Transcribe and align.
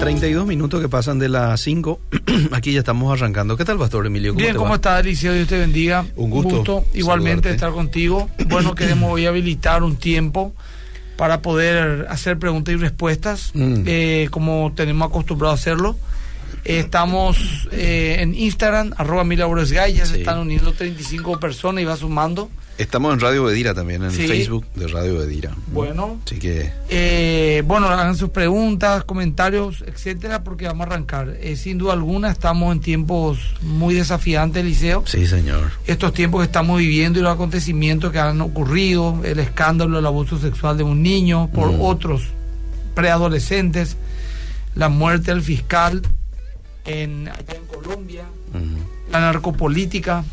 32 0.00 0.46
minutos 0.46 0.80
que 0.80 0.88
pasan 0.88 1.18
de 1.18 1.28
las 1.28 1.60
5. 1.60 2.00
Aquí 2.52 2.72
ya 2.72 2.78
estamos 2.78 3.12
arrancando. 3.12 3.58
¿Qué 3.58 3.66
tal, 3.66 3.76
Pastor 3.76 4.06
Emilio? 4.06 4.32
¿Cómo 4.32 4.42
Bien, 4.42 4.56
¿cómo 4.56 4.74
estás, 4.76 5.00
Eliseo? 5.00 5.34
Dios 5.34 5.46
te 5.46 5.58
bendiga. 5.58 6.06
Un 6.16 6.30
gusto. 6.30 6.86
igualmente 6.94 7.50
saludarte. 7.50 7.50
estar 7.50 7.70
contigo. 7.72 8.30
Bueno, 8.46 8.74
queremos 8.74 9.12
hoy 9.12 9.26
habilitar 9.26 9.82
un 9.82 9.96
tiempo 9.96 10.54
para 11.18 11.42
poder 11.42 12.06
hacer 12.08 12.38
preguntas 12.38 12.72
y 12.72 12.78
respuestas, 12.78 13.50
mm. 13.52 13.82
eh, 13.84 14.28
como 14.30 14.72
tenemos 14.74 15.10
acostumbrado 15.10 15.52
a 15.52 15.54
hacerlo. 15.56 15.98
estamos 16.64 17.68
eh, 17.70 18.16
en 18.20 18.34
Instagram, 18.34 18.94
arroba 18.96 19.22
ya 19.34 20.06
se 20.06 20.20
están 20.20 20.38
uniendo 20.38 20.72
35 20.72 21.38
personas 21.38 21.82
y 21.82 21.84
va 21.84 21.96
sumando. 21.98 22.48
Estamos 22.80 23.12
en 23.12 23.20
Radio 23.20 23.44
Bedira 23.44 23.74
también, 23.74 24.02
en 24.02 24.08
el 24.08 24.16
Facebook 24.16 24.64
de 24.74 24.88
Radio 24.88 25.18
Bedira. 25.18 25.50
Bueno. 25.66 26.18
Así 26.24 26.38
que. 26.38 26.72
Eh, 26.88 27.62
bueno, 27.66 27.88
hagan 27.88 28.16
sus 28.16 28.30
preguntas, 28.30 29.04
comentarios, 29.04 29.84
etcétera, 29.86 30.42
porque 30.42 30.64
vamos 30.64 30.86
a 30.86 30.92
arrancar. 30.94 31.36
Eh, 31.42 31.56
sin 31.56 31.76
duda 31.76 31.92
alguna, 31.92 32.30
estamos 32.30 32.72
en 32.74 32.80
tiempos 32.80 33.38
muy 33.60 33.94
desafiantes, 33.94 34.64
Liceo. 34.64 35.04
Sí, 35.06 35.26
señor. 35.26 35.72
Estos 35.86 36.14
tiempos 36.14 36.40
que 36.40 36.46
estamos 36.46 36.78
viviendo 36.78 37.18
y 37.18 37.22
los 37.22 37.34
acontecimientos 37.34 38.12
que 38.12 38.18
han 38.18 38.40
ocurrido, 38.40 39.20
el 39.24 39.40
escándalo 39.40 39.96
del 39.96 40.06
abuso 40.06 40.38
sexual 40.38 40.78
de 40.78 40.82
un 40.82 41.02
niño 41.02 41.50
por 41.52 41.70
mm. 41.70 41.82
otros 41.82 42.28
preadolescentes, 42.94 43.98
la 44.74 44.88
muerte 44.88 45.32
del 45.32 45.42
fiscal 45.42 46.00
en, 46.86 47.28
allá 47.28 47.56
en 47.56 47.66
Colombia, 47.66 48.24
la 49.12 49.20
narcopolítica, 49.20 50.24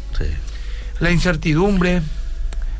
la 1.01 1.11
incertidumbre 1.11 2.03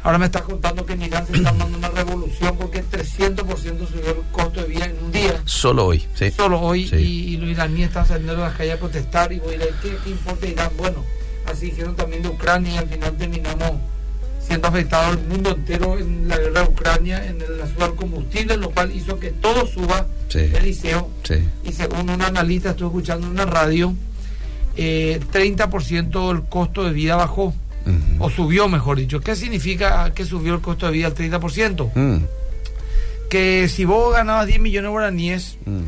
Ahora 0.08 0.20
me 0.20 0.28
está 0.28 0.42
contando 0.42 0.86
que 0.86 0.94
en 0.94 1.02
Irán 1.02 1.28
se 1.28 1.36
está 1.36 1.52
dando 1.52 1.78
una 1.78 1.90
revolución 1.90 2.56
porque 2.58 2.82
300% 2.82 3.44
subió 3.90 4.12
el 4.12 4.22
costo 4.32 4.62
de 4.62 4.68
vida 4.70 4.86
en 4.86 5.04
un 5.04 5.12
día. 5.12 5.42
Solo 5.44 5.88
hoy, 5.88 6.08
sí. 6.14 6.32
Solo 6.32 6.62
hoy, 6.62 6.84
y, 6.94 7.36
los 7.36 7.50
iraníes 7.50 7.90
están 7.90 8.08
saliendo 8.08 8.42
a 8.42 8.48
las 8.48 8.56
calles 8.56 8.76
a 8.76 8.80
protestar. 8.80 9.34
Y 9.34 9.40
voy 9.40 9.56
a 9.56 9.58
decir, 9.58 9.98
¿qué, 10.06 10.12
importa 10.12 10.48
Irán? 10.48 10.72
Bueno, 10.78 11.04
así 11.46 11.66
dijeron 11.66 11.98
también 11.98 12.24
de 12.24 12.30
Ucrania 12.30 12.76
y 12.76 12.78
al 12.78 12.88
final 12.88 13.18
terminamos 13.18 13.72
siendo 14.40 14.70
afectado 14.70 15.12
el 15.12 15.20
mundo 15.28 15.50
entero 15.50 16.00
en 16.00 16.30
la 16.30 16.38
guerra 16.38 16.62
de 16.62 16.70
Ucrania, 16.70 17.28
en 17.28 17.42
el 17.42 17.62
azúcar 17.62 17.96
combustible, 17.96 18.56
lo 18.56 18.70
cual 18.70 18.96
hizo 18.96 19.20
que 19.20 19.32
todo 19.32 19.68
suba 19.68 20.06
el 20.34 20.64
liceo. 20.64 21.10
Y 21.66 21.74
según 21.74 22.10
un 22.10 22.22
analista, 22.22 22.70
estoy 22.70 22.88
escuchando 22.88 23.28
en 23.28 23.34
una 23.34 23.46
radio, 23.46 23.94
eh, 24.78 25.20
30% 25.34 26.30
del 26.30 26.44
costo 26.44 26.86
de 26.86 26.94
vida 26.94 27.18
bajó 27.18 27.54
o 28.20 28.30
subió, 28.30 28.68
mejor 28.68 28.98
dicho. 28.98 29.20
¿Qué 29.22 29.36
significa 29.36 30.14
que 30.14 30.26
subió 30.26 30.56
el 30.56 30.62
costo 30.62 30.86
de 30.86 30.92
vida 30.92 31.08
al 31.08 31.16
30%? 31.16 31.92
Mm. 31.94 32.24
Que 33.30 33.68
si 33.68 33.86
vos 33.86 34.14
ganabas 34.14 34.48
10 34.48 34.60
millones 34.60 34.90
de 34.90 34.92
guaraníes, 34.92 35.58
mm. 35.66 35.80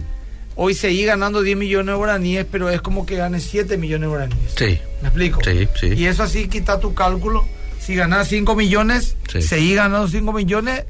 hoy 0.55 0.73
seguís 0.73 1.05
ganando 1.05 1.41
10 1.41 1.57
millones 1.57 1.93
de 1.93 1.97
guaraníes, 1.97 2.45
pero 2.51 2.69
es 2.69 2.81
como 2.81 3.05
que 3.05 3.15
ganes 3.15 3.43
7 3.43 3.77
millones 3.77 4.01
de 4.01 4.07
guaraníes. 4.07 4.51
Sí. 4.55 4.79
¿Me 5.01 5.07
explico? 5.07 5.41
Sí, 5.43 5.67
sí. 5.79 5.87
Y 5.95 6.05
eso 6.05 6.23
así 6.23 6.47
quita 6.47 6.79
tu 6.79 6.93
cálculo. 6.93 7.45
Si 7.79 7.95
ganás 7.95 8.27
5 8.27 8.55
millones, 8.55 9.15
seguís 9.39 9.75
ganando 9.75 10.07
5 10.07 10.33
millones. 10.33 10.85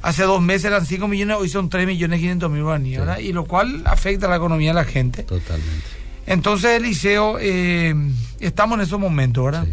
Hace 0.00 0.22
dos 0.22 0.40
meses 0.40 0.66
eran 0.66 0.86
5 0.86 1.08
millones, 1.08 1.36
hoy 1.38 1.48
son 1.48 1.68
3 1.68 1.86
millones 1.86 2.20
500 2.20 2.50
mil 2.50 2.62
guaraníes, 2.62 3.02
Y 3.20 3.32
lo 3.32 3.44
cual 3.44 3.82
afecta 3.84 4.26
a 4.26 4.30
la 4.30 4.36
economía 4.36 4.70
de 4.70 4.74
la 4.74 4.84
gente. 4.84 5.24
Totalmente. 5.24 5.97
Entonces, 6.28 6.72
Eliseo, 6.76 7.38
eh, 7.40 7.94
estamos 8.38 8.78
en 8.78 8.84
esos 8.84 9.00
momentos, 9.00 9.46
¿verdad? 9.46 9.66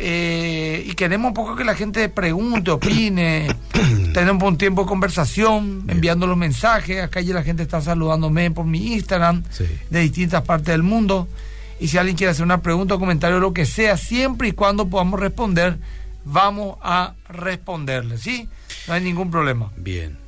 Eh, 0.00 0.84
y 0.88 0.94
queremos 0.94 1.28
un 1.28 1.34
poco 1.34 1.54
que 1.54 1.64
la 1.64 1.76
gente 1.76 2.08
pregunte, 2.08 2.72
opine, 2.72 3.46
tenemos 4.12 4.42
un 4.42 4.58
tiempo 4.58 4.82
de 4.82 4.88
conversación, 4.88 5.84
enviando 5.86 6.26
los 6.26 6.36
mensajes. 6.36 7.00
Acá 7.00 7.20
ya 7.20 7.32
la 7.32 7.44
gente 7.44 7.62
está 7.62 7.80
saludándome 7.80 8.50
por 8.50 8.64
mi 8.64 8.94
Instagram 8.94 9.44
de 9.88 10.00
distintas 10.00 10.42
partes 10.42 10.66
del 10.66 10.82
mundo. 10.82 11.28
Y 11.78 11.86
si 11.86 11.96
alguien 11.96 12.16
quiere 12.16 12.32
hacer 12.32 12.44
una 12.44 12.60
pregunta 12.60 12.96
o 12.96 12.98
comentario, 12.98 13.38
lo 13.38 13.52
que 13.52 13.64
sea, 13.64 13.96
siempre 13.96 14.48
y 14.48 14.52
cuando 14.52 14.88
podamos 14.88 15.20
responder, 15.20 15.78
vamos 16.24 16.76
a 16.82 17.14
responderle, 17.28 18.18
¿sí? 18.18 18.48
No 18.88 18.94
hay 18.94 19.00
ningún 19.00 19.30
problema. 19.30 19.70
Bien. 19.76 20.27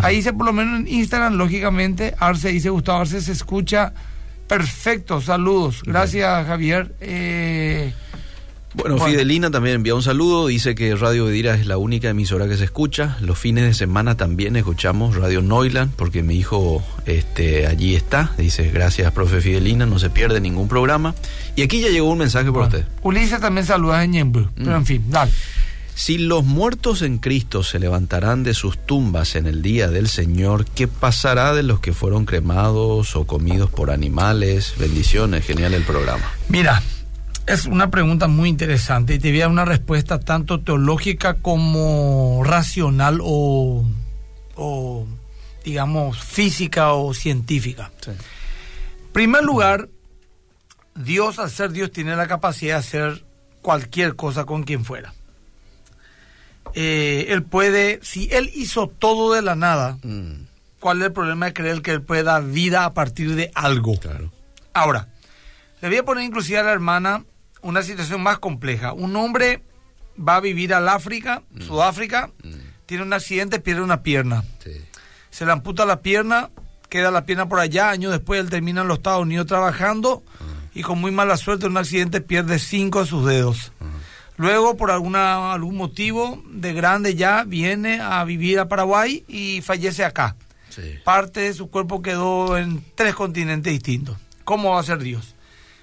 ahí 0.00 0.16
dice, 0.16 0.32
por 0.32 0.46
lo 0.46 0.52
menos 0.52 0.80
en 0.80 0.88
Instagram, 0.88 1.34
lógicamente, 1.34 2.14
Arce 2.18 2.48
dice 2.48 2.70
Gustavo 2.70 3.00
Arce 3.00 3.20
se 3.20 3.32
escucha 3.32 3.92
perfecto. 4.48 5.20
Saludos. 5.20 5.82
Gracias, 5.84 6.46
Javier. 6.46 6.94
Eh, 7.00 7.92
bueno, 8.74 8.98
Fidelina 8.98 9.50
también 9.50 9.76
envía 9.76 9.94
un 9.94 10.02
saludo, 10.02 10.48
dice 10.48 10.74
que 10.74 10.94
Radio 10.96 11.26
Bedira 11.26 11.54
es 11.54 11.66
la 11.66 11.78
única 11.78 12.10
emisora 12.10 12.48
que 12.48 12.56
se 12.56 12.64
escucha. 12.64 13.16
Los 13.20 13.38
fines 13.38 13.64
de 13.64 13.74
semana 13.74 14.16
también 14.16 14.56
escuchamos 14.56 15.14
Radio 15.14 15.42
Noiland, 15.42 15.92
porque 15.94 16.22
mi 16.22 16.36
hijo 16.36 16.82
este, 17.06 17.66
allí 17.66 17.94
está. 17.94 18.32
Dice, 18.36 18.70
gracias, 18.70 19.12
profe 19.12 19.40
Fidelina, 19.40 19.86
no 19.86 19.98
se 19.98 20.10
pierde 20.10 20.40
ningún 20.40 20.68
programa. 20.68 21.14
Y 21.54 21.62
aquí 21.62 21.80
ya 21.80 21.88
llegó 21.88 22.10
un 22.10 22.18
mensaje 22.18 22.50
por 22.50 22.64
usted. 22.64 22.84
Ulises 23.02 23.40
también 23.40 23.66
saluda 23.66 24.02
en 24.02 24.10
Ñembu, 24.10 24.48
pero 24.56 24.76
en 24.76 24.82
mm. 24.82 24.86
fin, 24.86 25.04
dale. 25.08 25.32
Si 25.94 26.18
los 26.18 26.44
muertos 26.44 27.02
en 27.02 27.18
Cristo 27.18 27.62
se 27.62 27.78
levantarán 27.78 28.42
de 28.42 28.54
sus 28.54 28.76
tumbas 28.76 29.36
en 29.36 29.46
el 29.46 29.62
día 29.62 29.88
del 29.88 30.08
Señor, 30.08 30.66
¿qué 30.66 30.88
pasará 30.88 31.54
de 31.54 31.62
los 31.62 31.78
que 31.78 31.92
fueron 31.92 32.24
cremados 32.24 33.14
o 33.14 33.24
comidos 33.28 33.70
por 33.70 33.92
animales? 33.92 34.74
Bendiciones, 34.76 35.46
genial 35.46 35.72
el 35.72 35.84
programa. 35.84 36.24
Mira, 36.48 36.82
es 37.46 37.66
una 37.66 37.90
pregunta 37.90 38.26
muy 38.26 38.48
interesante 38.48 39.14
y 39.14 39.18
te 39.18 39.30
voy 39.30 39.40
a 39.40 39.44
dar 39.44 39.50
una 39.50 39.64
respuesta 39.64 40.20
tanto 40.20 40.60
teológica 40.60 41.34
como 41.34 42.42
racional 42.44 43.20
o, 43.22 43.84
digamos, 45.62 46.22
física 46.22 46.92
o 46.94 47.12
científica. 47.12 47.90
En 48.06 49.12
primer 49.12 49.44
lugar, 49.44 49.88
Dios, 50.94 51.38
al 51.38 51.50
ser 51.50 51.72
Dios, 51.72 51.90
tiene 51.90 52.16
la 52.16 52.26
capacidad 52.26 52.74
de 52.74 52.80
hacer 52.80 53.24
cualquier 53.60 54.16
cosa 54.16 54.44
con 54.44 54.62
quien 54.62 54.84
fuera. 54.84 55.12
Eh, 56.74 57.26
él 57.28 57.42
puede, 57.42 58.00
si 58.02 58.28
Él 58.32 58.50
hizo 58.54 58.88
todo 58.88 59.34
de 59.34 59.42
la 59.42 59.54
nada, 59.54 59.98
mm. 60.02 60.46
¿cuál 60.80 61.00
es 61.00 61.06
el 61.06 61.12
problema 61.12 61.46
de 61.46 61.52
creer 61.52 61.82
que 61.82 61.92
Él 61.92 62.02
puede 62.02 62.22
dar 62.24 62.44
vida 62.44 62.84
a 62.84 62.94
partir 62.94 63.34
de 63.34 63.50
algo? 63.54 63.96
Claro. 64.00 64.32
Ahora, 64.72 65.08
le 65.82 65.88
voy 65.88 65.98
a 65.98 66.04
poner 66.04 66.24
inclusive 66.24 66.58
a 66.58 66.64
la 66.64 66.72
hermana 66.72 67.24
una 67.64 67.82
situación 67.82 68.22
más 68.22 68.38
compleja. 68.38 68.92
Un 68.92 69.16
hombre 69.16 69.62
va 70.16 70.36
a 70.36 70.40
vivir 70.40 70.72
al 70.72 70.88
África, 70.88 71.42
mm. 71.50 71.62
Sudáfrica, 71.62 72.30
mm. 72.42 72.52
tiene 72.86 73.02
un 73.02 73.12
accidente, 73.12 73.58
pierde 73.58 73.82
una 73.82 74.02
pierna. 74.02 74.44
Se 75.30 75.44
le 75.44 75.52
amputa 75.52 75.84
la 75.84 76.00
pierna, 76.00 76.50
queda 76.88 77.10
la 77.10 77.26
pierna 77.26 77.48
por 77.48 77.58
allá, 77.58 77.90
años 77.90 78.12
después 78.12 78.40
él 78.40 78.50
termina 78.50 78.82
en 78.82 78.88
los 78.88 78.98
Estados 78.98 79.22
Unidos 79.22 79.46
trabajando 79.46 80.22
ah. 80.40 80.44
y 80.74 80.82
con 80.82 81.00
muy 81.00 81.10
mala 81.10 81.36
suerte 81.36 81.66
en 81.66 81.72
un 81.72 81.78
accidente 81.78 82.20
pierde 82.20 82.60
cinco 82.60 83.00
de 83.00 83.06
sus 83.06 83.26
dedos. 83.26 83.72
Ah. 83.80 83.86
Luego, 84.36 84.76
por 84.76 84.90
alguna, 84.90 85.52
algún 85.52 85.76
motivo 85.76 86.42
de 86.50 86.72
grande 86.72 87.14
ya, 87.14 87.44
viene 87.44 88.00
a 88.00 88.24
vivir 88.24 88.58
a 88.58 88.68
Paraguay 88.68 89.24
y 89.28 89.60
fallece 89.62 90.04
acá. 90.04 90.36
Parte 91.04 91.40
de 91.40 91.52
su 91.52 91.70
cuerpo 91.70 92.02
quedó 92.02 92.58
en 92.58 92.84
tres 92.96 93.14
continentes 93.14 93.72
distintos. 93.72 94.16
¿Cómo 94.42 94.72
va 94.72 94.80
a 94.80 94.82
ser 94.82 94.98
Dios? 94.98 95.36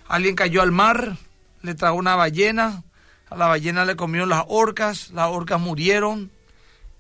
Alguien 0.08 0.36
cayó 0.36 0.62
al 0.62 0.74
mar, 0.74 1.16
le 1.62 1.76
trajo 1.76 1.96
una 1.96 2.16
ballena, 2.16 2.84
a 3.30 3.38
la 3.38 3.48
ballena 3.48 3.86
le 3.86 3.96
comieron 3.96 4.30
las 4.30 4.44
orcas, 4.48 5.12
las 5.12 5.30
orcas 5.30 5.60
murieron. 5.60 6.32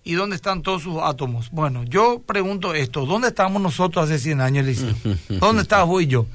¿Y 0.03 0.13
dónde 0.13 0.35
están 0.35 0.63
todos 0.63 0.81
sus 0.81 0.97
átomos? 0.99 1.51
Bueno, 1.51 1.83
yo 1.83 2.23
pregunto 2.25 2.73
esto, 2.73 3.05
¿dónde 3.05 3.27
estábamos 3.27 3.61
nosotros 3.61 4.05
hace 4.05 4.17
100 4.17 4.41
años, 4.41 4.65
Eliseo? 4.65 4.95
¿Dónde 5.29 5.61
estabas 5.61 5.87
vos 5.87 6.01
y 6.01 6.07
yo? 6.07 6.25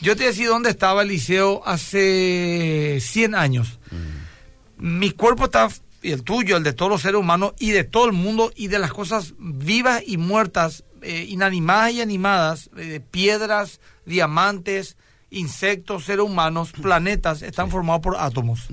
Yo 0.00 0.16
te 0.16 0.24
decía 0.24 0.48
dónde 0.48 0.70
estaba 0.70 1.02
Eliseo 1.02 1.62
hace 1.64 2.98
100 3.00 3.34
años. 3.34 3.78
Mm. 3.90 4.98
Mi 4.98 5.10
cuerpo 5.12 5.44
está, 5.44 5.68
y 6.02 6.10
el 6.10 6.22
tuyo, 6.22 6.56
el 6.56 6.64
de 6.64 6.72
todos 6.72 6.90
los 6.90 7.02
seres 7.02 7.20
humanos, 7.20 7.54
y 7.58 7.70
de 7.70 7.84
todo 7.84 8.06
el 8.06 8.12
mundo, 8.12 8.52
y 8.56 8.66
de 8.66 8.78
las 8.78 8.92
cosas 8.92 9.34
vivas 9.38 10.02
y 10.04 10.16
muertas, 10.16 10.84
eh, 11.02 11.26
inanimadas 11.28 11.92
y 11.92 12.00
animadas, 12.00 12.70
eh, 12.76 13.00
piedras, 13.10 13.80
diamantes, 14.04 14.96
insectos, 15.36 16.04
seres 16.04 16.24
humanos, 16.24 16.72
planetas, 16.82 17.42
están 17.42 17.70
formados 17.70 18.02
por 18.02 18.16
átomos. 18.16 18.68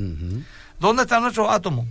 ¿Dónde 0.80 1.04
están 1.04 1.21
nuestros 1.21 1.50
átomos? 1.50 1.88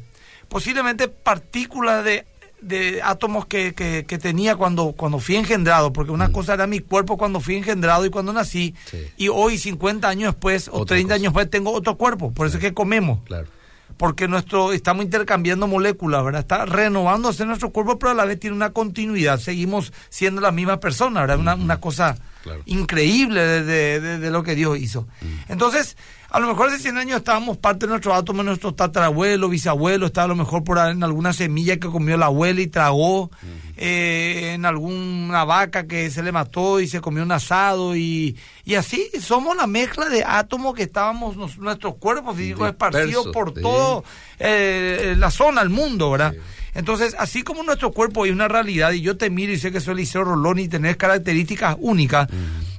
Posiblemente 0.48 1.08
partículas 1.08 2.04
de, 2.04 2.26
de 2.60 3.00
átomos 3.02 3.46
que, 3.46 3.74
que, 3.74 4.04
que, 4.06 4.18
tenía 4.18 4.56
cuando, 4.56 4.92
cuando 4.92 5.18
fui 5.18 5.36
engendrado, 5.36 5.92
porque 5.92 6.12
una 6.12 6.30
cosa 6.30 6.54
era 6.54 6.66
mi 6.66 6.80
cuerpo 6.80 7.16
cuando 7.16 7.40
fui 7.40 7.56
engendrado 7.56 8.04
y 8.04 8.10
cuando 8.10 8.32
nací, 8.32 8.74
y 9.16 9.28
hoy, 9.28 9.56
50 9.56 10.08
años 10.08 10.34
después 10.34 10.68
o 10.72 10.84
30 10.84 11.14
años 11.14 11.24
después, 11.32 11.48
tengo 11.48 11.72
otro 11.72 11.96
cuerpo, 11.96 12.32
por 12.32 12.46
eso 12.46 12.58
es 12.58 12.62
que 12.62 12.74
comemos. 12.74 13.20
Claro 13.24 13.48
porque 13.96 14.26
nuestro 14.26 14.72
estamos 14.72 15.04
intercambiando 15.04 15.68
moléculas, 15.68 16.24
¿verdad? 16.24 16.40
Está 16.40 16.64
renovándose 16.64 17.44
nuestro 17.44 17.70
cuerpo, 17.70 18.00
pero 18.00 18.10
a 18.10 18.14
la 18.14 18.24
vez 18.24 18.40
tiene 18.40 18.56
una 18.56 18.70
continuidad. 18.70 19.38
Seguimos 19.38 19.92
siendo 20.08 20.40
la 20.40 20.50
misma 20.50 20.80
persona, 20.80 21.20
¿verdad? 21.20 21.38
Una, 21.38 21.54
una 21.54 21.80
cosa 21.80 22.16
increíble 22.66 23.40
de, 23.40 24.00
de, 24.18 24.30
lo 24.30 24.42
que 24.42 24.54
Dios 24.54 24.78
hizo. 24.78 25.06
Entonces, 25.48 25.96
a 26.32 26.40
lo 26.40 26.48
mejor 26.48 26.68
hace 26.68 26.78
100 26.78 26.96
años 26.96 27.18
estábamos 27.18 27.58
parte 27.58 27.84
de 27.84 27.90
nuestro 27.90 28.14
átomo, 28.14 28.42
nuestro 28.42 28.72
tatarabuelo, 28.72 29.50
bisabuelo, 29.50 30.06
estaba 30.06 30.24
a 30.24 30.28
lo 30.28 30.34
mejor 30.34 30.64
por 30.64 30.78
en 30.78 31.04
alguna 31.04 31.34
semilla 31.34 31.76
que 31.76 31.88
comió 31.88 32.16
la 32.16 32.26
abuela 32.26 32.62
y 32.62 32.68
tragó, 32.68 33.30
eh, 33.76 34.52
en 34.54 34.64
alguna 34.64 35.44
vaca 35.44 35.86
que 35.86 36.10
se 36.10 36.22
le 36.22 36.32
mató 36.32 36.80
y 36.80 36.88
se 36.88 37.02
comió 37.02 37.22
un 37.22 37.32
asado, 37.32 37.94
y, 37.94 38.36
y 38.64 38.76
así 38.76 39.10
somos 39.20 39.54
la 39.56 39.66
mezcla 39.66 40.08
de 40.08 40.24
átomos 40.24 40.74
que 40.74 40.84
estábamos, 40.84 41.58
nuestros 41.58 41.96
cuerpos 41.96 42.34
físicos 42.34 42.66
esparcidos 42.66 43.28
por 43.28 43.52
toda 43.52 44.02
eh, 44.38 45.14
la 45.18 45.30
zona, 45.30 45.60
el 45.60 45.68
mundo, 45.68 46.10
¿verdad? 46.10 46.34
Entonces, 46.74 47.14
así 47.18 47.42
como 47.42 47.62
nuestro 47.62 47.92
cuerpo 47.92 48.24
es 48.24 48.32
una 48.32 48.48
realidad, 48.48 48.92
y 48.92 49.02
yo 49.02 49.16
te 49.16 49.30
miro 49.30 49.52
y 49.52 49.58
sé 49.58 49.72
que 49.72 49.80
soy 49.80 49.96
Liceo 49.96 50.24
Rolón 50.24 50.58
y 50.58 50.68
tenés 50.68 50.96
características 50.96 51.76
únicas, 51.78 52.28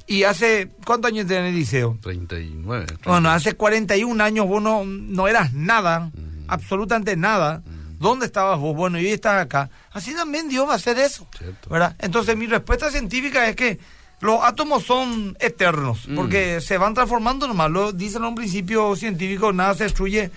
y 0.06 0.24
hace, 0.24 0.70
¿cuántos 0.86 1.12
años 1.12 1.28
tenés 1.28 1.50
el 1.50 1.56
liceo? 1.56 1.98
39. 2.02 2.86
Bueno, 3.06 3.30
hace 3.30 3.54
41 3.54 4.24
años 4.24 4.48
vos 4.48 4.62
no, 4.62 5.28
eras 5.28 5.54
nada, 5.54 6.12
absolutamente 6.48 7.16
nada. 7.16 7.64
¿Dónde 8.00 8.26
estabas 8.26 8.60
vos? 8.60 8.76
Bueno, 8.76 9.00
y 9.00 9.06
hoy 9.06 9.12
estás 9.12 9.42
acá. 9.42 9.70
Así 9.92 10.14
también 10.14 10.50
Dios 10.50 10.68
va 10.68 10.74
a 10.74 10.76
hacer 10.76 11.00
eso. 11.00 11.26
¿verdad? 11.70 11.96
Entonces, 12.00 12.36
mi 12.36 12.48
respuesta 12.48 12.92
científica 12.92 13.48
es 13.48 13.56
que 13.56 13.80
los 14.20 14.44
átomos 14.44 14.84
son 14.84 15.38
eternos, 15.40 16.08
porque 16.16 16.60
se 16.60 16.78
van 16.78 16.94
transformando 16.94 17.48
nomás. 17.48 17.72
Lo 17.72 17.92
dicen 17.94 18.24
en 18.24 18.30
un 18.30 18.36
principio 18.36 18.96
científico, 18.96 19.54
nada 19.54 19.74
se 19.74 19.86
destruye, 19.86 20.32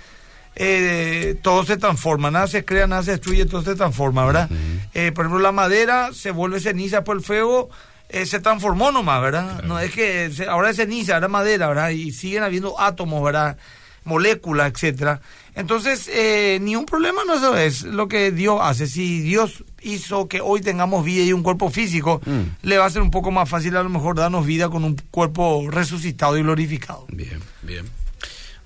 eh, 0.57 1.37
todo 1.43 1.65
se 1.65 1.77
transforma, 1.77 2.31
nada 2.31 2.47
se 2.47 2.65
crea, 2.65 2.87
nada 2.87 3.03
se 3.03 3.13
destruye, 3.13 3.47
todo 3.47 3.63
se 3.63 3.77
transforma, 3.77 4.27
¿verdad? 4.27 4.51
Eh, 4.95 5.13
por 5.13 5.27
ejemplo, 5.27 5.43
la 5.43 5.53
madera 5.53 6.11
se 6.13 6.31
vuelve 6.31 6.61
ceniza 6.61 7.05
por 7.05 7.17
el 7.17 7.23
fuego 7.23 7.71
eh, 8.09 8.25
se 8.25 8.39
transformó 8.39 8.93
nomás, 8.93 9.21
¿verdad? 9.21 9.63
No 9.65 9.81
es 9.81 9.93
que 9.93 10.31
ahora 10.49 10.71
es 10.71 10.77
ceniza, 10.77 11.15
ahora 11.15 11.27
es 11.27 11.33
madera, 11.33 11.69
¿verdad? 11.69 11.91
Y 11.91 12.13
siguen 12.13 12.45
habiendo 12.45 12.81
átomos, 12.81 13.23
¿verdad? 13.23 13.57
Moléculas, 14.05 14.71
etcétera. 14.73 15.21
Entonces, 15.57 16.09
eh, 16.13 16.59
ni 16.61 16.77
un 16.77 16.87
problema 16.87 17.23
no 17.27 17.35
eso 17.35 17.57
es 17.57 17.83
lo 17.83 18.07
que 18.07 18.31
Dios 18.31 18.61
hace. 18.63 18.87
Si 18.87 19.21
Dios 19.23 19.65
hizo 19.83 20.29
que 20.29 20.41
hoy 20.41 20.61
tengamos 20.61 21.05
vida 21.05 21.25
y 21.25 21.33
un 21.33 21.43
cuerpo 21.43 21.69
físico, 21.71 22.21
mm. 22.25 22.43
le 22.63 22.79
va 22.79 22.85
a 22.85 22.91
ser 22.91 23.03
un 23.03 23.11
poco 23.11 23.33
más 23.33 23.49
fácil 23.49 23.77
a 23.77 23.83
lo 23.83 23.89
mejor 23.89 24.15
darnos 24.15 24.47
vida 24.47 24.69
con 24.69 24.85
un 24.85 24.97
cuerpo 25.11 25.67
resucitado 25.69 26.39
y 26.39 26.43
glorificado. 26.43 27.07
Bien, 27.09 27.41
bien. 27.63 28.06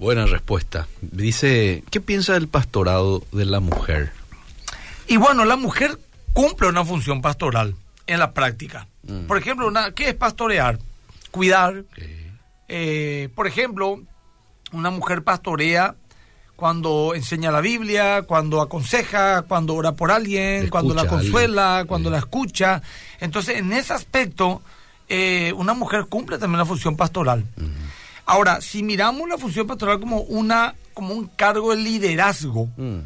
Buena 0.00 0.24
respuesta. 0.24 0.88
Dice, 1.02 1.84
¿qué 1.90 2.00
piensa 2.00 2.32
del 2.32 2.48
pastorado 2.48 3.22
de 3.32 3.44
la 3.44 3.60
mujer? 3.60 4.12
Y 5.06 5.18
bueno, 5.18 5.44
la 5.44 5.56
mujer 5.56 5.98
cumple 6.32 6.68
una 6.68 6.86
función 6.86 7.20
pastoral 7.20 7.74
en 8.06 8.18
la 8.18 8.32
práctica. 8.32 8.88
Mm. 9.02 9.26
Por 9.26 9.36
ejemplo, 9.36 9.68
una, 9.68 9.92
¿qué 9.92 10.08
es 10.08 10.14
pastorear? 10.14 10.78
Cuidar. 11.30 11.84
Eh, 12.68 13.28
por 13.34 13.46
ejemplo, 13.46 14.00
una 14.72 14.88
mujer 14.88 15.22
pastorea 15.22 15.94
cuando 16.56 17.14
enseña 17.14 17.50
la 17.50 17.60
Biblia, 17.60 18.22
cuando 18.22 18.62
aconseja, 18.62 19.42
cuando 19.42 19.74
ora 19.74 19.92
por 19.92 20.10
alguien, 20.10 20.70
cuando 20.70 20.94
la 20.94 21.06
consuela, 21.06 21.84
cuando 21.86 22.08
la 22.08 22.18
escucha. 22.18 22.80
Entonces, 23.20 23.58
en 23.58 23.70
ese 23.74 23.92
aspecto, 23.92 24.62
eh, 25.10 25.52
una 25.56 25.74
mujer 25.74 26.06
cumple 26.06 26.38
también 26.38 26.58
la 26.58 26.64
función 26.64 26.96
pastoral. 26.96 27.44
Ahora, 28.30 28.60
si 28.60 28.84
miramos 28.84 29.28
la 29.28 29.38
función 29.38 29.66
pastoral 29.66 29.98
como 29.98 30.20
una 30.20 30.76
como 30.94 31.14
un 31.14 31.26
cargo 31.26 31.74
de 31.74 31.82
liderazgo, 31.82 32.68
mm. 32.76 32.98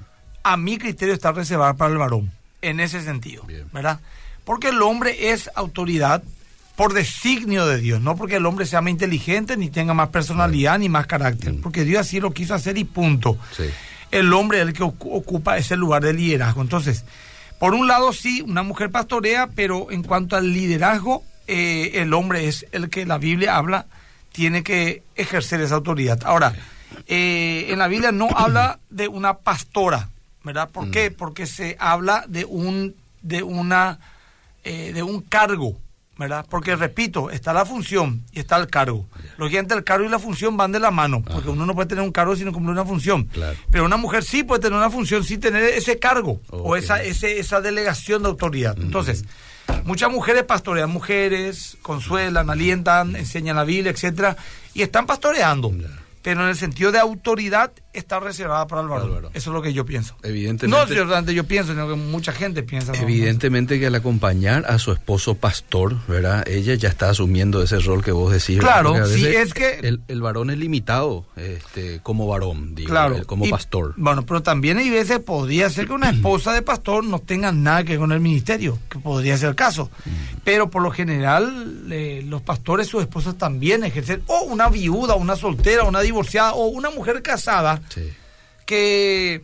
a 0.43 0.57
mi 0.59 0.77
criterio 0.77 1.15
está 1.15 1.33
reservada 1.33 1.73
para 1.73 1.93
el 1.93 1.97
varón, 1.97 2.31
en 2.61 2.79
ese 2.79 3.01
sentido, 3.01 3.47
¿verdad? 3.73 4.01
Porque 4.45 4.69
el 4.69 4.83
hombre 4.83 5.31
es 5.31 5.51
autoridad 5.55 6.23
por 6.77 6.93
designio 6.93 7.67
de 7.67 7.79
Dios, 7.79 8.03
no 8.03 8.17
porque 8.17 8.37
el 8.37 8.45
hombre 8.45 8.67
sea 8.67 8.83
más 8.83 8.91
inteligente, 8.91 9.57
ni 9.57 9.71
tenga 9.71 9.95
más 9.95 10.11
personalidad, 10.11 10.79
ni 10.79 10.91
más 10.91 11.07
carácter, 11.07 11.55
mm. 11.55 11.61
porque 11.63 11.85
Dios 11.85 12.03
así 12.03 12.21
lo 12.21 12.33
quiso 12.35 12.53
hacer 12.53 12.77
y 12.77 12.85
punto. 12.85 13.39
El 14.11 14.31
hombre 14.35 14.61
es 14.61 14.67
el 14.67 14.73
que 14.75 14.83
ocupa 14.83 15.57
ese 15.57 15.77
lugar 15.79 16.03
de 16.03 16.13
liderazgo. 16.13 16.61
Entonces, 16.61 17.07
por 17.59 17.73
un 17.73 17.87
lado 17.87 18.13
sí, 18.13 18.43
una 18.43 18.63
mujer 18.63 18.91
pastorea, 18.91 19.47
pero 19.47 19.91
en 19.91 20.03
cuanto 20.03 20.37
al 20.37 20.53
liderazgo, 20.53 21.25
eh, 21.47 21.93
el 21.95 22.13
hombre 22.13 22.47
es 22.47 22.67
el 22.73 22.91
que 22.91 23.07
la 23.07 23.17
Biblia 23.17 23.57
habla, 23.57 23.87
tiene 24.35 24.65
que 24.65 25.05
ejercer 25.15 25.61
esa 25.61 25.77
autoridad. 25.77 26.19
Ahora, 26.25 26.53
eh, 27.07 27.67
en 27.69 27.79
la 27.79 27.87
Biblia 27.87 28.11
no 28.11 28.29
habla 28.37 28.81
de 28.91 29.07
una 29.07 29.39
pastora, 29.39 30.11
¿verdad? 30.43 30.69
¿Por 30.71 30.87
mm. 30.87 30.91
qué? 30.91 31.11
Porque 31.13 31.47
se 31.47 31.77
habla 31.79 32.25
de 32.27 32.45
un 32.45 32.97
de 33.23 33.45
una 33.45 34.01
eh, 34.65 34.93
de 34.93 35.05
un 35.05 35.21
cargo, 35.23 35.77
¿verdad? 36.19 36.45
Porque 36.51 36.75
repito, 36.75 37.31
está 37.31 37.53
la 37.53 37.65
función 37.65 38.25
y 38.33 38.41
está 38.41 38.57
el 38.57 38.67
cargo. 38.67 39.07
Lógicamente 39.39 39.73
el 39.75 39.85
cargo 39.85 40.05
y 40.05 40.09
la 40.09 40.19
función 40.19 40.57
van 40.57 40.73
de 40.73 40.81
la 40.81 40.91
mano, 40.91 41.23
porque 41.23 41.51
uno 41.51 41.65
no 41.65 41.73
puede 41.73 41.89
tener 41.89 42.03
un 42.03 42.11
cargo 42.11 42.35
sin 42.35 42.51
cumplir 42.51 42.73
una 42.73 42.85
función. 42.85 43.31
Pero 43.71 43.85
una 43.85 43.97
mujer 43.97 44.25
sí 44.25 44.43
puede 44.43 44.63
tener 44.63 44.77
una 44.77 44.91
función 44.91 45.23
sin 45.23 45.39
tener 45.39 45.63
ese 45.63 46.01
cargo 46.01 46.41
o 46.51 46.75
esa, 46.75 47.01
ese, 47.05 47.39
esa 47.39 47.61
delegación 47.61 48.25
de 48.25 48.31
autoridad. 48.31 48.77
Entonces, 48.81 49.25
muchas 49.85 50.11
mujeres 50.11 50.45
pastorean 50.45 50.91
mujeres, 50.91 51.77
consuelan, 51.83 52.51
alientan, 52.51 53.17
enseñan 53.17 53.57
la 53.57 53.65
Biblia, 53.65 53.93
etcétera, 53.93 54.37
y 54.73 54.83
están 54.83 55.07
pastoreando. 55.07 55.73
Pero 56.23 56.43
en 56.43 56.49
el 56.49 56.57
sentido 56.57 56.93
de 56.93 56.99
autoridad 56.99 57.73
está 57.95 58.21
reservada 58.21 58.67
para 58.67 58.83
el 58.83 58.89
varón. 58.89 59.29
Eso 59.35 59.51
es 59.51 59.55
lo 59.55 59.63
que 59.63 59.73
yo 59.73 59.87
pienso. 59.87 60.17
Evidentemente. 60.23 60.67
No 60.69 60.83
es 60.83 61.35
yo 61.35 61.45
pienso, 61.45 61.73
sino 61.73 61.89
que 61.89 61.95
mucha 61.95 62.33
gente 62.33 62.63
piensa. 62.63 62.93
Evidentemente 62.95 63.79
que 63.79 63.87
al 63.87 63.95
acompañar 63.95 64.65
a 64.67 64.79
su 64.79 64.93
esposo 64.93 65.35
pastor, 65.37 65.97
¿verdad? 66.07 66.47
Ella 66.47 66.75
ya 66.75 66.89
está 66.89 67.11
asumiendo 67.11 67.63
ese 67.63 67.79
rol 67.79 68.03
que 68.03 68.13
vos 68.13 68.33
decís. 68.33 68.59
Claro, 68.59 69.07
sí, 69.07 69.27
es 69.27 69.55
que... 69.55 69.79
El, 69.83 70.01
el, 70.09 70.21
varón 70.21 70.51
es 70.51 70.59
limitado 70.59 71.27
este, 71.37 72.01
como 72.03 72.27
varón, 72.27 72.75
digo, 72.75 72.91
claro, 72.91 73.25
como 73.27 73.49
pastor. 73.49 73.95
Bueno, 73.97 74.25
pero 74.25 74.43
también 74.43 74.79
hay 74.79 74.91
veces 74.91 75.21
podría 75.21 75.69
ser 75.71 75.87
que 75.87 75.93
una 75.93 76.11
esposa 76.15 76.53
de 76.53 76.63
pastor 76.63 77.05
no 77.05 77.19
tenga 77.19 77.53
nada 77.53 77.85
que 77.85 77.93
ver 77.93 78.01
con 78.01 78.13
el 78.13 78.21
ministerio, 78.21 78.79
que 78.89 78.99
podría 78.99 79.37
ser 79.37 79.51
el 79.51 79.55
caso. 79.55 79.91
Mm. 80.05 80.11
Pero 80.45 80.71
por 80.71 80.83
lo 80.83 80.91
general, 80.91 81.85
eh, 81.91 82.25
los 82.27 82.43
pastores, 82.43 82.89
sus 82.89 83.03
esposas 83.03 83.37
también 83.37 83.85
ejercen, 83.85 84.23
o 84.27 84.43
una 84.45 84.69
viuda, 84.69 85.15
una 85.15 85.37
soltera, 85.37 85.85
una 85.85 86.01
divorciada 86.01 86.55
o 86.55 86.67
una 86.67 86.91
mujer 86.91 87.23
casada 87.23 87.81
que, 88.67 89.43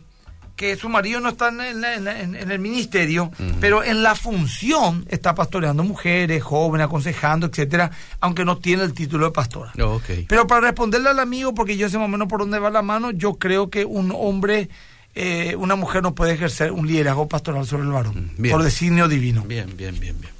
que 0.55 0.75
su 0.75 0.89
marido 0.89 1.19
no 1.19 1.29
está 1.29 1.49
en, 1.49 2.35
el 2.35 2.59
ministerio, 2.59 3.31
pero 3.59 3.83
en 3.83 4.03
la 4.03 4.15
función 4.15 5.05
está 5.09 5.35
pastoreando 5.35 5.83
mujeres, 5.83 6.43
jóvenes, 6.43 6.85
aconsejando, 6.85 7.47
etcétera, 7.47 7.91
aunque 8.19 8.45
no 8.45 8.57
tiene 8.57 8.83
el 8.83 8.93
título 8.93 9.25
de 9.25 9.31
pastora. 9.31 9.71
Oh, 9.81 10.01
pero 10.27 10.47
para 10.47 10.61
responderle 10.67 11.09
al 11.09 11.19
amigo, 11.19 11.53
porque 11.53 11.77
yo 11.77 11.89
sé 11.89 11.97
más 11.97 12.05
o 12.05 12.09
menos 12.09 12.27
por 12.27 12.39
dónde 12.41 12.59
va 12.59 12.69
la 12.69 12.81
mano, 12.81 13.11
yo 13.11 13.35
creo 13.35 13.69
que 13.69 13.85
un 13.85 14.13
hombre 14.15 14.69
eh, 15.13 15.55
una 15.57 15.75
mujer 15.75 16.03
no 16.03 16.15
puede 16.15 16.33
ejercer 16.33 16.71
un 16.71 16.87
liderazgo 16.87 17.27
pastoral 17.27 17.65
sobre 17.67 17.83
el 17.83 17.89
varón, 17.89 18.31
por 18.49 18.63
designio 18.63 19.07
divino. 19.07 19.43
Bien, 19.43 19.75
bien, 19.75 19.99
bien, 19.99 20.19
bien. 20.21 20.33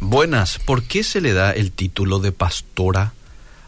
Buenas, 0.00 0.58
¿por 0.58 0.82
qué 0.82 1.04
se 1.04 1.20
le 1.20 1.32
da 1.32 1.52
el 1.52 1.70
título 1.70 2.18
de 2.18 2.32
pastora 2.32 3.12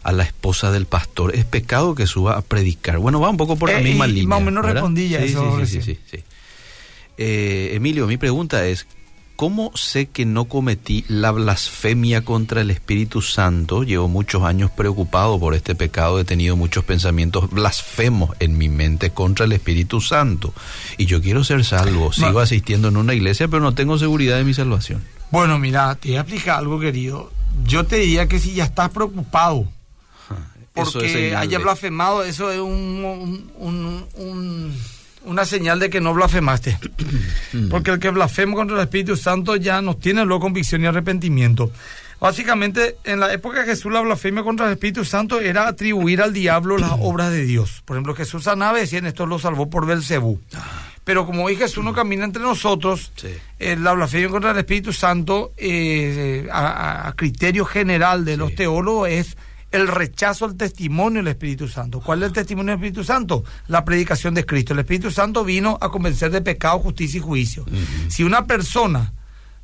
a 0.03 0.11
la 0.11 0.23
esposa 0.23 0.71
del 0.71 0.85
pastor. 0.85 1.35
Es 1.35 1.45
pecado 1.45 1.95
que 1.95 2.07
suba 2.07 2.37
a 2.37 2.41
predicar. 2.41 2.99
Bueno, 2.99 3.19
va 3.19 3.29
un 3.29 3.37
poco 3.37 3.55
por 3.55 3.71
la 3.71 3.79
eh, 3.79 3.83
misma 3.83 4.07
línea. 4.07 4.27
Más 4.27 4.39
o 4.39 4.45
menos 4.45 4.65
respondí 4.65 5.09
ya 5.09 5.19
eso. 5.19 5.65
Sí, 5.65 5.81
sí, 5.81 5.97
sí. 6.09 6.23
Eh, 7.17 7.71
Emilio, 7.73 8.07
mi 8.07 8.17
pregunta 8.17 8.65
es, 8.65 8.87
¿cómo 9.35 9.71
sé 9.75 10.07
que 10.07 10.25
no 10.25 10.45
cometí 10.45 11.05
la 11.07 11.31
blasfemia 11.31 12.23
contra 12.23 12.61
el 12.61 12.71
Espíritu 12.71 13.21
Santo? 13.21 13.83
Llevo 13.83 14.07
muchos 14.07 14.43
años 14.43 14.71
preocupado 14.71 15.39
por 15.39 15.53
este 15.53 15.75
pecado, 15.75 16.19
he 16.19 16.25
tenido 16.25 16.55
muchos 16.55 16.83
pensamientos 16.83 17.49
blasfemos 17.49 18.35
en 18.39 18.57
mi 18.57 18.69
mente 18.69 19.11
contra 19.11 19.45
el 19.45 19.51
Espíritu 19.51 20.01
Santo. 20.01 20.53
Y 20.97 21.05
yo 21.05 21.21
quiero 21.21 21.43
ser 21.43 21.63
salvo, 21.63 22.11
sigo 22.13 22.39
asistiendo 22.39 22.87
en 22.87 22.97
una 22.97 23.13
iglesia, 23.13 23.47
pero 23.47 23.61
no 23.61 23.75
tengo 23.75 23.97
seguridad 23.97 24.37
de 24.37 24.43
mi 24.43 24.53
salvación. 24.53 25.03
Bueno, 25.31 25.57
mira, 25.59 25.95
te 25.95 26.09
voy 26.09 26.17
a 26.17 26.21
explicar 26.21 26.59
algo, 26.59 26.79
querido. 26.79 27.31
Yo 27.65 27.85
te 27.85 27.97
diría 27.97 28.27
que 28.27 28.39
si 28.39 28.53
ya 28.53 28.65
estás 28.65 28.89
preocupado, 28.89 29.67
porque 30.73 31.35
haya 31.35 31.59
blasfemado, 31.59 32.23
eso 32.23 32.51
es 32.51 32.59
un, 32.59 33.51
una 35.25 35.45
señal 35.45 35.79
de 35.79 35.89
que 35.89 36.01
no 36.01 36.13
blasfemaste. 36.13 36.77
porque 37.69 37.91
el 37.91 37.99
que 37.99 38.09
blasfema 38.09 38.55
contra 38.55 38.77
el 38.77 38.83
Espíritu 38.83 39.15
Santo 39.15 39.55
ya 39.55 39.81
no 39.81 39.95
tiene 39.95 40.25
luego 40.25 40.41
convicción 40.41 40.83
y 40.83 40.87
arrepentimiento. 40.87 41.71
Básicamente, 42.19 42.95
en 43.03 43.19
la 43.19 43.33
época 43.33 43.59
de 43.59 43.65
Jesús, 43.65 43.91
la 43.91 43.99
blasfemia 43.99 44.43
contra 44.43 44.67
el 44.67 44.73
Espíritu 44.73 45.03
Santo 45.03 45.41
era 45.41 45.67
atribuir 45.67 46.21
al 46.21 46.31
diablo 46.31 46.77
las 46.77 46.93
obras 46.99 47.31
de 47.31 47.45
Dios. 47.45 47.83
Por 47.85 47.97
ejemplo, 47.97 48.15
Jesús 48.15 48.45
sanaba 48.45 48.77
y 48.77 48.81
decían, 48.81 49.05
esto 49.05 49.25
lo 49.25 49.39
salvó 49.39 49.69
por 49.69 49.85
Belcebú. 49.85 50.39
Ah. 50.55 50.93
Pero 51.03 51.25
como 51.25 51.43
hoy 51.43 51.57
Jesús 51.57 51.83
no 51.83 51.93
camina 51.93 52.23
entre 52.23 52.41
nosotros, 52.41 53.11
eh, 53.59 53.75
la 53.77 53.91
blasfemia 53.91 54.29
contra 54.29 54.51
el 54.51 54.57
Espíritu 54.57 54.93
Santo, 54.93 55.51
eh, 55.57 56.47
a, 56.51 57.13
criterio 57.17 57.65
general 57.65 58.23
de 58.23 58.37
los 58.37 58.55
teólogos, 58.55 59.09
es 59.09 59.35
el 59.73 59.87
rechazo 59.87 60.45
al 60.45 60.55
testimonio 60.55 61.21
del 61.21 61.29
Espíritu 61.29 61.67
Santo. 61.67 61.99
¿Cuál 61.99 62.21
es 62.21 62.27
el 62.27 62.33
testimonio 62.33 62.71
del 62.71 62.79
Espíritu 62.79 63.03
Santo? 63.03 63.43
La 63.67 63.83
predicación 63.83 64.33
de 64.35 64.45
Cristo. 64.45 64.73
El 64.73 64.79
Espíritu 64.79 65.11
Santo 65.11 65.43
vino 65.43 65.77
a 65.81 65.89
convencer 65.89 66.31
de 66.31 66.41
pecado, 66.41 66.79
justicia 66.79 67.17
y 67.17 67.21
juicio. 67.21 67.65
Si 68.07 68.23
una 68.23 68.45
persona 68.45 69.13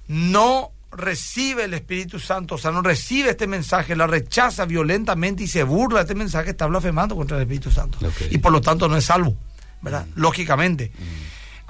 no 0.08 0.72
recibe 0.92 1.66
el 1.66 1.76
Espíritu 1.76 2.20
Santo, 2.20 2.56
o 2.56 2.58
sea, 2.58 2.72
no 2.72 2.82
recibe 2.82 3.30
este 3.30 3.46
mensaje, 3.46 3.96
la 3.96 4.08
rechaza 4.08 4.66
violentamente 4.66 5.44
y 5.44 5.48
se 5.48 5.62
burla 5.62 6.00
de 6.00 6.04
este 6.04 6.16
mensaje, 6.16 6.50
está 6.50 6.66
blasfemando 6.66 7.16
contra 7.16 7.38
el 7.38 7.44
Espíritu 7.44 7.72
Santo. 7.72 8.00
Y 8.32 8.40
por 8.40 8.52
lo 8.52 8.62
tanto 8.62 8.90
no 8.90 8.98
es 8.98 9.06
salvo, 9.06 9.38
¿verdad? 9.82 10.08
Lógicamente. 10.16 10.92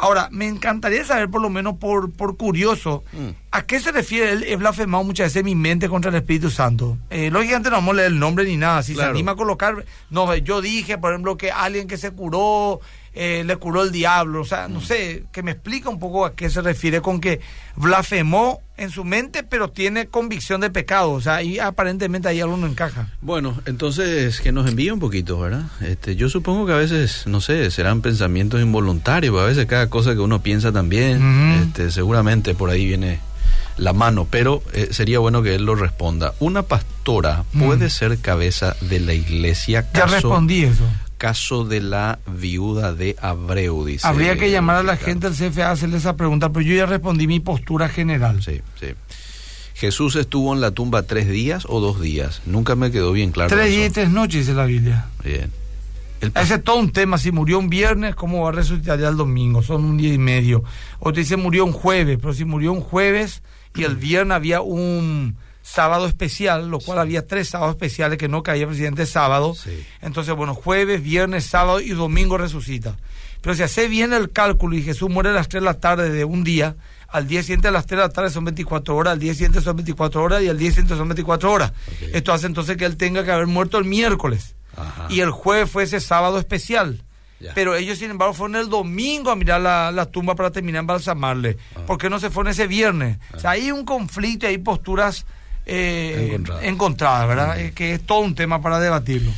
Ahora, 0.01 0.29
me 0.31 0.47
encantaría 0.47 1.03
saber, 1.03 1.29
por 1.29 1.41
lo 1.41 1.49
menos 1.49 1.75
por, 1.75 2.09
por 2.13 2.37
curioso, 2.37 3.03
mm. 3.11 3.29
¿a 3.51 3.65
qué 3.65 3.81
se 3.81 3.91
refiere? 3.91 4.31
Él 4.31 4.43
he 4.47 4.55
blasfemado 4.55 5.03
muchas 5.03 5.27
veces 5.27 5.43
mi 5.43 5.55
mente 5.55 5.89
contra 5.89 6.09
el 6.09 6.15
Espíritu 6.15 6.49
Santo. 6.49 6.97
Eh, 7.09 7.29
lógicamente 7.29 7.69
no 7.69 7.75
vamos 7.75 7.91
a 7.91 7.95
leer 7.97 8.07
el 8.13 8.17
nombre 8.19 8.45
ni 8.45 8.55
nada. 8.55 8.81
Si 8.81 8.95
se 8.95 9.03
anima 9.03 9.33
a 9.33 9.35
colocar. 9.35 9.83
No, 10.09 10.33
yo 10.37 10.61
dije, 10.61 10.97
por 10.97 11.11
ejemplo, 11.11 11.35
que 11.35 11.51
alguien 11.51 11.89
que 11.89 11.97
se 11.97 12.11
curó 12.11 12.79
eh, 13.21 13.43
le 13.43 13.57
curó 13.57 13.83
el 13.83 13.91
diablo. 13.91 14.39
O 14.39 14.45
sea, 14.45 14.69
no 14.69 14.79
mm. 14.79 14.83
sé, 14.83 15.23
que 15.33 15.43
me 15.43 15.51
explica 15.51 15.89
un 15.89 15.99
poco 15.99 16.25
a 16.25 16.35
qué 16.35 16.49
se 16.49 16.61
refiere 16.61 17.01
con 17.01 17.19
que 17.19 17.41
blasfemó 17.75 18.61
en 18.77 18.91
su 18.91 19.03
mente, 19.03 19.43
pero 19.43 19.69
tiene 19.71 20.07
convicción 20.07 20.61
de 20.61 20.69
pecado. 20.69 21.11
O 21.11 21.19
sea, 21.19 21.35
ahí 21.35 21.59
aparentemente 21.59 22.29
ahí 22.29 22.39
algo 22.39 22.55
no 22.55 22.65
encaja. 22.65 23.09
Bueno, 23.19 23.61
entonces 23.65 24.39
que 24.39 24.53
nos 24.53 24.69
envíe 24.69 24.89
un 24.91 24.99
poquito, 24.99 25.37
¿verdad? 25.37 25.63
Este, 25.81 26.15
yo 26.15 26.29
supongo 26.29 26.65
que 26.65 26.71
a 26.71 26.77
veces, 26.77 27.27
no 27.27 27.41
sé, 27.41 27.69
serán 27.71 28.01
pensamientos 28.01 28.61
involuntarios, 28.61 29.37
a 29.37 29.45
veces 29.45 29.65
cada 29.65 29.89
cosa 29.89 30.13
que 30.13 30.21
uno 30.21 30.41
piensa 30.41 30.71
también, 30.71 31.61
este, 31.61 31.91
seguramente 31.91 32.55
por 32.55 32.69
ahí 32.69 32.85
viene 32.85 33.19
la 33.75 33.91
mano, 33.91 34.27
pero 34.29 34.63
eh, 34.71 34.89
sería 34.91 35.19
bueno 35.19 35.43
que 35.43 35.55
él 35.55 35.65
lo 35.65 35.75
responda. 35.75 36.33
¿Una 36.39 36.63
pastora 36.63 37.43
puede 37.57 37.87
mm. 37.87 37.89
ser 37.89 38.17
cabeza 38.19 38.77
de 38.79 39.01
la 39.01 39.13
iglesia? 39.13 39.85
ya 39.93 40.05
respondí 40.05 40.63
eso 40.63 40.85
caso 41.19 41.65
de 41.65 41.81
la 41.81 42.17
viuda 42.25 42.93
de 42.93 43.15
Abreu, 43.21 43.85
dice. 43.85 44.07
Habría 44.07 44.37
que 44.37 44.49
llamar 44.49 44.77
a 44.77 44.83
la 44.83 44.97
gente 44.97 45.29
del 45.29 45.51
CFA 45.51 45.67
a 45.67 45.71
hacerle 45.71 45.97
esa 45.97 46.15
pregunta, 46.15 46.49
pero 46.51 46.65
yo 46.65 46.73
ya 46.75 46.87
respondí 46.87 47.27
mi 47.27 47.39
postura 47.39 47.89
general. 47.89 48.41
Sí, 48.41 48.61
sí. 48.79 48.87
Jesús 49.75 50.15
estuvo 50.15 50.53
en 50.53 50.61
la 50.61 50.71
tumba 50.71 51.03
tres 51.03 51.29
días 51.29 51.65
o 51.69 51.79
dos 51.79 52.01
días. 52.01 52.41
Nunca 52.45 52.75
me 52.75 52.89
quedó 52.89 53.11
bien 53.11 53.31
claro. 53.31 53.49
Tres 53.49 53.69
días 53.69 53.89
y 53.89 53.93
tres 53.93 54.09
noches, 54.09 54.47
dice 54.47 54.53
la 54.53 54.65
Biblia. 54.65 55.05
Bien. 55.23 55.51
Ese 56.35 56.55
es 56.55 56.63
todo 56.63 56.77
un 56.77 56.91
tema. 56.91 57.17
Si 57.17 57.31
murió 57.31 57.59
un 57.59 57.69
viernes, 57.69 58.15
¿cómo 58.15 58.43
va 58.43 58.49
a 58.49 58.51
resucitar 58.51 58.99
ya 58.99 59.09
el 59.09 59.17
domingo? 59.17 59.61
Son 59.61 59.85
un 59.85 59.97
día 59.97 60.13
y 60.13 60.17
medio. 60.17 60.63
O 60.99 61.13
te 61.13 61.21
dice 61.21 61.37
murió 61.37 61.65
un 61.65 61.71
jueves, 61.71 62.17
pero 62.19 62.33
si 62.33 62.45
murió 62.45 62.73
un 62.73 62.81
jueves 62.81 63.41
y 63.75 63.83
el 63.83 63.95
viernes 63.95 64.35
había 64.35 64.61
un 64.61 65.37
sábado 65.69 66.07
especial, 66.07 66.69
lo 66.69 66.79
cual 66.79 66.99
había 66.99 67.27
tres 67.27 67.49
sábados 67.49 67.75
especiales 67.75 68.17
que 68.17 68.27
no 68.27 68.43
caía 68.43 68.65
presidente 68.65 69.05
sábado. 69.05 69.55
Entonces, 70.01 70.35
bueno, 70.35 70.55
jueves, 70.55 71.03
viernes, 71.03 71.45
sábado 71.45 71.79
y 71.79 71.89
domingo 71.89 72.37
resucita. 72.37 72.95
Pero 73.41 73.55
si 73.55 73.63
hace 73.63 73.87
bien 73.87 74.11
el 74.11 74.31
cálculo 74.31 74.75
y 74.75 74.83
Jesús 74.83 75.09
muere 75.09 75.29
a 75.29 75.33
las 75.33 75.47
3 75.47 75.61
de 75.61 75.65
la 75.65 75.75
tarde 75.75 76.09
de 76.09 76.25
un 76.25 76.43
día, 76.43 76.75
al 77.07 77.27
día 77.27 77.41
siguiente 77.41 77.67
a 77.67 77.71
las 77.71 77.85
3 77.85 77.97
de 77.97 78.07
la 78.07 78.13
tarde 78.13 78.29
son 78.31 78.45
24 78.45 78.95
horas, 78.95 79.13
al 79.13 79.19
día 79.19 79.33
siguiente 79.33 79.61
son 79.61 79.77
24 79.77 80.23
horas 80.23 80.43
y 80.43 80.49
al 80.49 80.57
día 80.57 80.69
siguiente 80.69 80.95
son 80.95 81.07
24 81.07 81.51
horas. 81.51 81.73
Esto 82.13 82.33
hace 82.33 82.47
entonces 82.47 82.75
que 82.75 82.85
él 82.85 82.97
tenga 82.97 83.23
que 83.23 83.31
haber 83.31 83.47
muerto 83.47 83.77
el 83.77 83.85
miércoles. 83.85 84.55
Y 85.09 85.21
el 85.21 85.31
jueves 85.31 85.69
fue 85.69 85.83
ese 85.83 85.99
sábado 85.99 86.39
especial. 86.39 87.03
Pero 87.55 87.75
ellos, 87.75 87.99
sin 87.99 88.11
embargo, 88.11 88.33
fueron 88.33 88.57
el 88.57 88.69
domingo 88.69 89.31
a 89.31 89.35
mirar 89.35 89.61
la, 89.61 90.05
tumba 90.07 90.35
para 90.35 90.51
terminar 90.51 90.81
embalsamarle. 90.81 91.57
Ah. 91.75 91.81
¿Por 91.85 91.97
qué 91.97 92.09
no 92.09 92.19
se 92.19 92.29
fueron 92.29 92.51
ese 92.51 92.67
viernes? 92.67 93.17
O 93.33 93.39
sea, 93.39 93.51
hay 93.51 93.71
un 93.71 93.85
conflicto, 93.85 94.47
hay 94.47 94.57
posturas 94.57 95.25
eh, 95.65 96.39
encontrada. 96.61 97.25
¿verdad? 97.25 97.57
Mm. 97.57 97.69
que 97.73 97.93
es 97.93 98.01
todo 98.05 98.19
un 98.19 98.35
tema 98.35 98.61
para 98.61 98.79
debatirlo. 98.79 99.31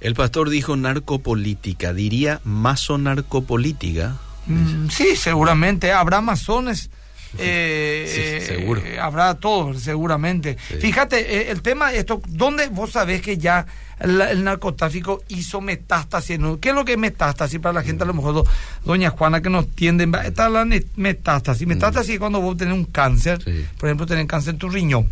El 0.00 0.14
pastor 0.14 0.50
dijo 0.50 0.76
narcopolítica, 0.76 1.92
diría 1.94 2.40
masonarcopolítica. 2.44 4.16
Mm, 4.46 4.88
sí, 4.88 5.16
seguramente. 5.16 5.92
Habrá 5.92 6.20
masones. 6.20 6.90
Eh, 7.38 8.42
seguro. 8.46 8.80
Eh, 8.84 8.98
habrá 8.98 9.34
todo, 9.34 9.74
seguramente. 9.74 10.56
Fíjate, 10.56 11.18
eh, 11.18 11.50
el 11.50 11.62
tema, 11.62 11.92
esto, 11.92 12.20
¿dónde 12.28 12.68
vos 12.68 12.92
sabés 12.92 13.22
que 13.22 13.38
ya 13.38 13.66
el, 14.00 14.44
narcotráfico 14.44 15.22
hizo 15.28 15.60
metástasis. 15.60 16.38
¿Qué 16.60 16.70
es 16.70 16.74
lo 16.74 16.84
que 16.84 16.92
es 16.92 16.98
metástasis 16.98 17.60
para 17.60 17.72
la 17.72 17.82
gente? 17.82 18.04
A 18.04 18.06
lo 18.06 18.14
mejor, 18.14 18.44
doña 18.84 19.10
Juana, 19.10 19.40
que 19.40 19.50
nos 19.50 19.70
tienden, 19.70 20.14
está 20.14 20.48
la 20.48 20.66
metástasis. 20.96 21.66
Metástasis 21.66 22.14
es 22.14 22.18
cuando 22.18 22.40
vos 22.40 22.56
tenés 22.56 22.74
un 22.74 22.84
cáncer, 22.84 23.38
por 23.78 23.88
ejemplo, 23.88 24.06
tenés 24.06 24.26
cáncer 24.26 24.54
en 24.54 24.58
tu 24.58 24.68
riñón. 24.68 25.08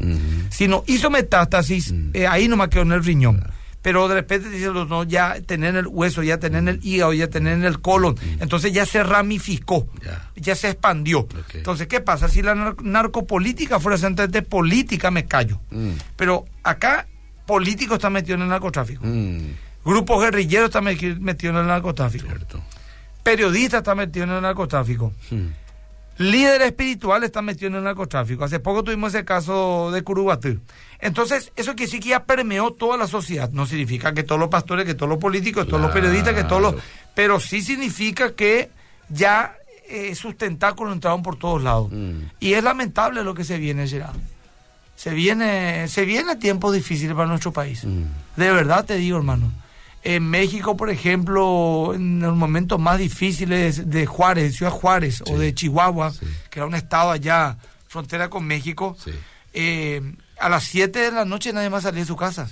Si 0.50 0.68
no 0.68 0.84
hizo 0.86 1.10
metástasis, 1.10 1.94
eh, 2.12 2.26
ahí 2.26 2.48
nomás 2.48 2.68
quedó 2.68 2.82
en 2.82 2.92
el 2.92 3.04
riñón. 3.04 3.42
Pero 3.82 4.06
de 4.06 4.14
repente 4.14 4.48
dicen 4.48 4.72
no, 4.88 5.02
ya 5.02 5.40
tener 5.40 5.70
en 5.70 5.76
el 5.76 5.86
hueso, 5.88 6.22
ya 6.22 6.38
tener 6.38 6.60
en 6.60 6.68
el 6.68 6.80
hígado, 6.84 7.12
ya 7.12 7.28
tener 7.28 7.54
en 7.54 7.64
el 7.64 7.80
colon. 7.80 8.16
Entonces 8.38 8.72
ya 8.72 8.86
se 8.86 9.02
ramificó, 9.02 9.88
ya 10.36 10.54
se 10.54 10.70
expandió. 10.70 11.26
Entonces, 11.52 11.88
¿qué 11.88 12.00
pasa? 12.00 12.28
Si 12.28 12.42
la 12.42 12.74
narcopolítica 12.80 13.80
fuera 13.80 13.98
de 13.98 14.42
política, 14.42 15.10
me 15.10 15.26
callo. 15.26 15.60
Mm. 15.70 15.90
Pero 16.16 16.44
acá 16.62 17.08
políticos 17.44 17.96
están 17.96 18.12
metidos 18.12 18.36
en 18.36 18.42
el 18.42 18.48
narcotráfico. 18.48 19.04
Mm. 19.04 19.50
Grupos 19.84 20.22
guerrilleros 20.22 20.66
están 20.66 20.84
metidos 20.84 21.18
en 21.42 21.56
el 21.56 21.66
narcotráfico. 21.66 22.28
Periodistas 23.24 23.78
están 23.78 23.98
metidos 23.98 24.28
en 24.28 24.36
el 24.36 24.42
narcotráfico. 24.42 25.12
Mm. 25.30 25.46
Líderes 26.18 26.68
espirituales 26.68 27.28
están 27.28 27.46
metidos 27.46 27.70
en 27.72 27.78
el 27.78 27.84
narcotráfico. 27.84 28.44
Hace 28.44 28.60
poco 28.60 28.84
tuvimos 28.84 29.14
ese 29.14 29.24
caso 29.24 29.90
de 29.92 30.02
Curubatú. 30.02 30.60
Entonces, 31.02 31.52
eso 31.56 31.72
quiere 31.72 31.86
decir 31.86 32.00
que 32.00 32.08
ya 32.10 32.24
permeó 32.24 32.72
toda 32.72 32.96
la 32.96 33.06
sociedad. 33.06 33.50
No 33.50 33.66
significa 33.66 34.14
que 34.14 34.22
todos 34.22 34.40
los 34.40 34.48
pastores, 34.48 34.86
que 34.86 34.94
todos 34.94 35.10
los 35.10 35.18
políticos, 35.18 35.64
que 35.64 35.70
todos 35.70 35.82
los 35.82 35.92
periodistas, 35.92 36.34
que 36.34 36.44
todos 36.44 36.62
los... 36.62 36.74
Pero 37.14 37.38
sí 37.38 37.60
significa 37.60 38.32
que 38.32 38.70
ya 39.10 39.56
eh, 39.88 40.14
sus 40.14 40.38
tentáculos 40.38 40.94
entraron 40.94 41.22
por 41.22 41.36
todos 41.36 41.62
lados. 41.62 41.88
Mm. 41.92 42.30
Y 42.40 42.54
es 42.54 42.64
lamentable 42.64 43.22
lo 43.22 43.34
que 43.34 43.44
se 43.44 43.58
viene, 43.58 43.86
Gerard 43.86 44.16
se 45.02 45.10
viene, 45.10 45.88
se 45.88 46.04
viene 46.04 46.36
tiempos 46.36 46.72
difíciles 46.72 47.12
para 47.16 47.26
nuestro 47.26 47.52
país. 47.52 47.84
Mm. 47.84 48.04
De 48.36 48.52
verdad 48.52 48.84
te 48.84 48.94
digo, 48.94 49.16
hermano. 49.16 49.50
En 50.04 50.30
México, 50.30 50.76
por 50.76 50.90
ejemplo, 50.90 51.92
en 51.92 52.20
los 52.20 52.36
momentos 52.36 52.78
más 52.78 52.98
difíciles 52.98 53.90
de 53.90 54.06
Juárez, 54.06 54.44
de 54.44 54.56
Ciudad 54.58 54.70
Juárez 54.70 55.22
o 55.28 55.36
de 55.36 55.52
Chihuahua, 55.54 56.12
que 56.50 56.60
era 56.60 56.66
un 56.66 56.76
estado 56.76 57.10
allá, 57.10 57.56
frontera 57.88 58.30
con 58.30 58.44
México, 58.44 58.96
eh, 59.52 60.02
a 60.42 60.48
las 60.48 60.64
7 60.64 60.98
de 60.98 61.12
la 61.12 61.24
noche 61.24 61.52
nadie 61.52 61.70
más 61.70 61.84
salía 61.84 62.00
de 62.00 62.06
su 62.06 62.16
casa. 62.16 62.48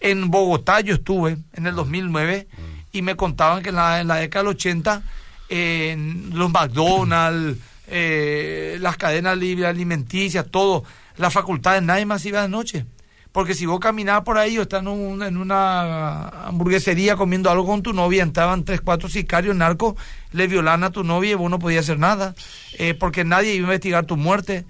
En 0.00 0.30
Bogotá 0.30 0.80
yo 0.80 0.94
estuve 0.94 1.38
en 1.54 1.66
el 1.66 1.74
2009 1.74 2.48
ah. 2.50 2.56
ah. 2.58 2.84
y 2.92 3.02
me 3.02 3.14
contaban 3.14 3.62
que 3.62 3.68
en 3.68 3.76
la, 3.76 4.00
en 4.00 4.08
la 4.08 4.16
década 4.16 4.42
del 4.44 4.56
80 4.56 5.02
en 5.48 6.30
los 6.34 6.50
McDonald's, 6.50 7.58
eh, 7.86 8.76
las 8.80 8.96
cadenas 8.96 9.38
libres 9.38 9.68
alimenticias, 9.68 10.46
todo 10.50 10.84
las 11.16 11.32
facultades, 11.32 11.82
nadie 11.82 12.06
más 12.06 12.24
iba 12.26 12.42
de 12.42 12.48
noche. 12.48 12.86
Porque 13.30 13.54
si 13.54 13.66
vos 13.66 13.78
caminabas 13.78 14.24
por 14.24 14.38
ahí 14.38 14.58
o 14.58 14.62
estás 14.62 14.80
en, 14.82 14.88
una 14.88 16.28
hamburguesería 16.46 17.14
comiendo 17.14 17.50
algo 17.50 17.66
con 17.66 17.82
tu 17.82 17.92
novia, 17.92 18.22
entraban 18.22 18.64
tres, 18.64 18.80
cuatro 18.80 19.08
sicarios 19.08 19.54
narcos, 19.54 19.94
le 20.32 20.46
violan 20.48 20.82
a 20.82 20.90
tu 20.90 21.04
novia 21.04 21.32
y 21.32 21.34
vos 21.34 21.50
no 21.50 21.58
podías 21.58 21.84
hacer 21.84 21.98
nada, 21.98 22.34
eh, 22.78 22.94
porque 22.94 23.24
nadie 23.24 23.54
iba 23.54 23.66
a 23.66 23.68
investigar 23.68 24.06
tu 24.06 24.16
muerte. 24.16 24.64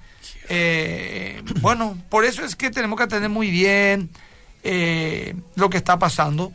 Eh, 0.49 1.42
bueno, 1.61 1.97
por 2.08 2.25
eso 2.25 2.44
es 2.44 2.56
que 2.56 2.70
tenemos 2.70 2.97
que 2.97 3.04
atender 3.04 3.30
muy 3.30 3.50
bien 3.50 4.11
eh, 4.62 5.35
lo 5.56 5.70
que 5.70 5.76
está 5.76 5.99
pasando 5.99 6.52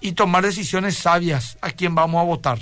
y 0.00 0.12
tomar 0.12 0.44
decisiones 0.44 0.96
sabias 0.96 1.58
a 1.60 1.70
quién 1.70 1.94
vamos 1.94 2.20
a 2.20 2.24
votar. 2.24 2.58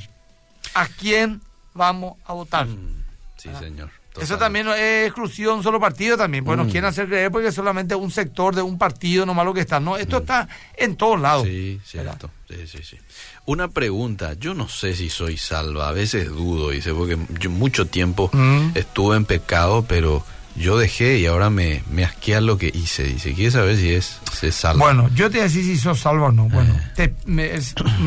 ¿A 0.75 0.87
quién 0.87 1.41
vamos 1.75 2.17
a 2.25 2.33
votar? 2.33 2.67
Mm, 2.67 3.05
sí, 3.37 3.51
señor. 3.59 3.91
Eso 4.21 4.37
también 4.37 4.69
es 4.69 5.07
exclusión, 5.07 5.63
solo 5.63 5.81
partido 5.81 6.17
también. 6.17 6.45
Pues 6.45 6.57
nos 6.59 6.67
mm. 6.67 6.71
quieren 6.71 6.89
hacer 6.89 7.07
creer 7.07 7.31
porque 7.31 7.49
es 7.49 7.55
solamente 7.55 7.95
un 7.95 8.11
sector 8.11 8.55
de 8.55 8.63
un 8.63 8.77
partido 8.77 9.25
nomás 9.25 9.47
lo 9.47 9.55
que 9.55 9.61
está. 9.61 9.81
No, 9.81 9.97
esto 9.97 10.19
mm. 10.19 10.23
está 10.23 10.49
en 10.77 10.97
todos 10.97 11.21
lados. 11.21 11.47
Sí, 11.47 11.81
cierto. 11.85 12.31
Sí, 12.49 12.67
sí, 12.67 12.79
sí. 12.83 12.99
Una 13.47 13.69
pregunta, 13.69 14.35
yo 14.35 14.55
no 14.55 14.69
sé 14.69 14.95
si 14.95 15.09
soy 15.09 15.39
salva, 15.39 15.89
a 15.89 15.93
veces 15.93 16.29
dudo, 16.29 16.71
dice, 16.71 16.93
porque 16.93 17.17
yo 17.41 17.51
mucho 17.51 17.87
tiempo 17.87 18.31
mm. 18.33 18.73
estuve 18.75 19.17
en 19.17 19.25
pecado, 19.25 19.85
pero 19.89 20.25
yo 20.55 20.77
dejé 20.77 21.19
y 21.19 21.27
ahora 21.27 21.49
me, 21.49 21.83
me 21.91 22.05
asquea 22.05 22.43
lo 22.43 22.59
que 22.59 22.71
hice. 22.73 23.05
Dice, 23.05 23.33
¿quieres 23.33 23.55
saber 23.55 23.79
si 23.79 23.95
es 23.95 24.21
se 24.33 24.53
salva? 24.53 24.85
Bueno, 24.85 25.09
yo 25.15 25.31
te 25.31 25.39
voy 25.39 25.41
a 25.41 25.45
decir 25.45 25.65
si 25.65 25.79
sos 25.79 26.01
salvo 26.01 26.27
o 26.27 26.33
no. 26.33 26.51
Bueno, 26.51 26.79
eh. 26.99 27.15
me, 27.25 27.51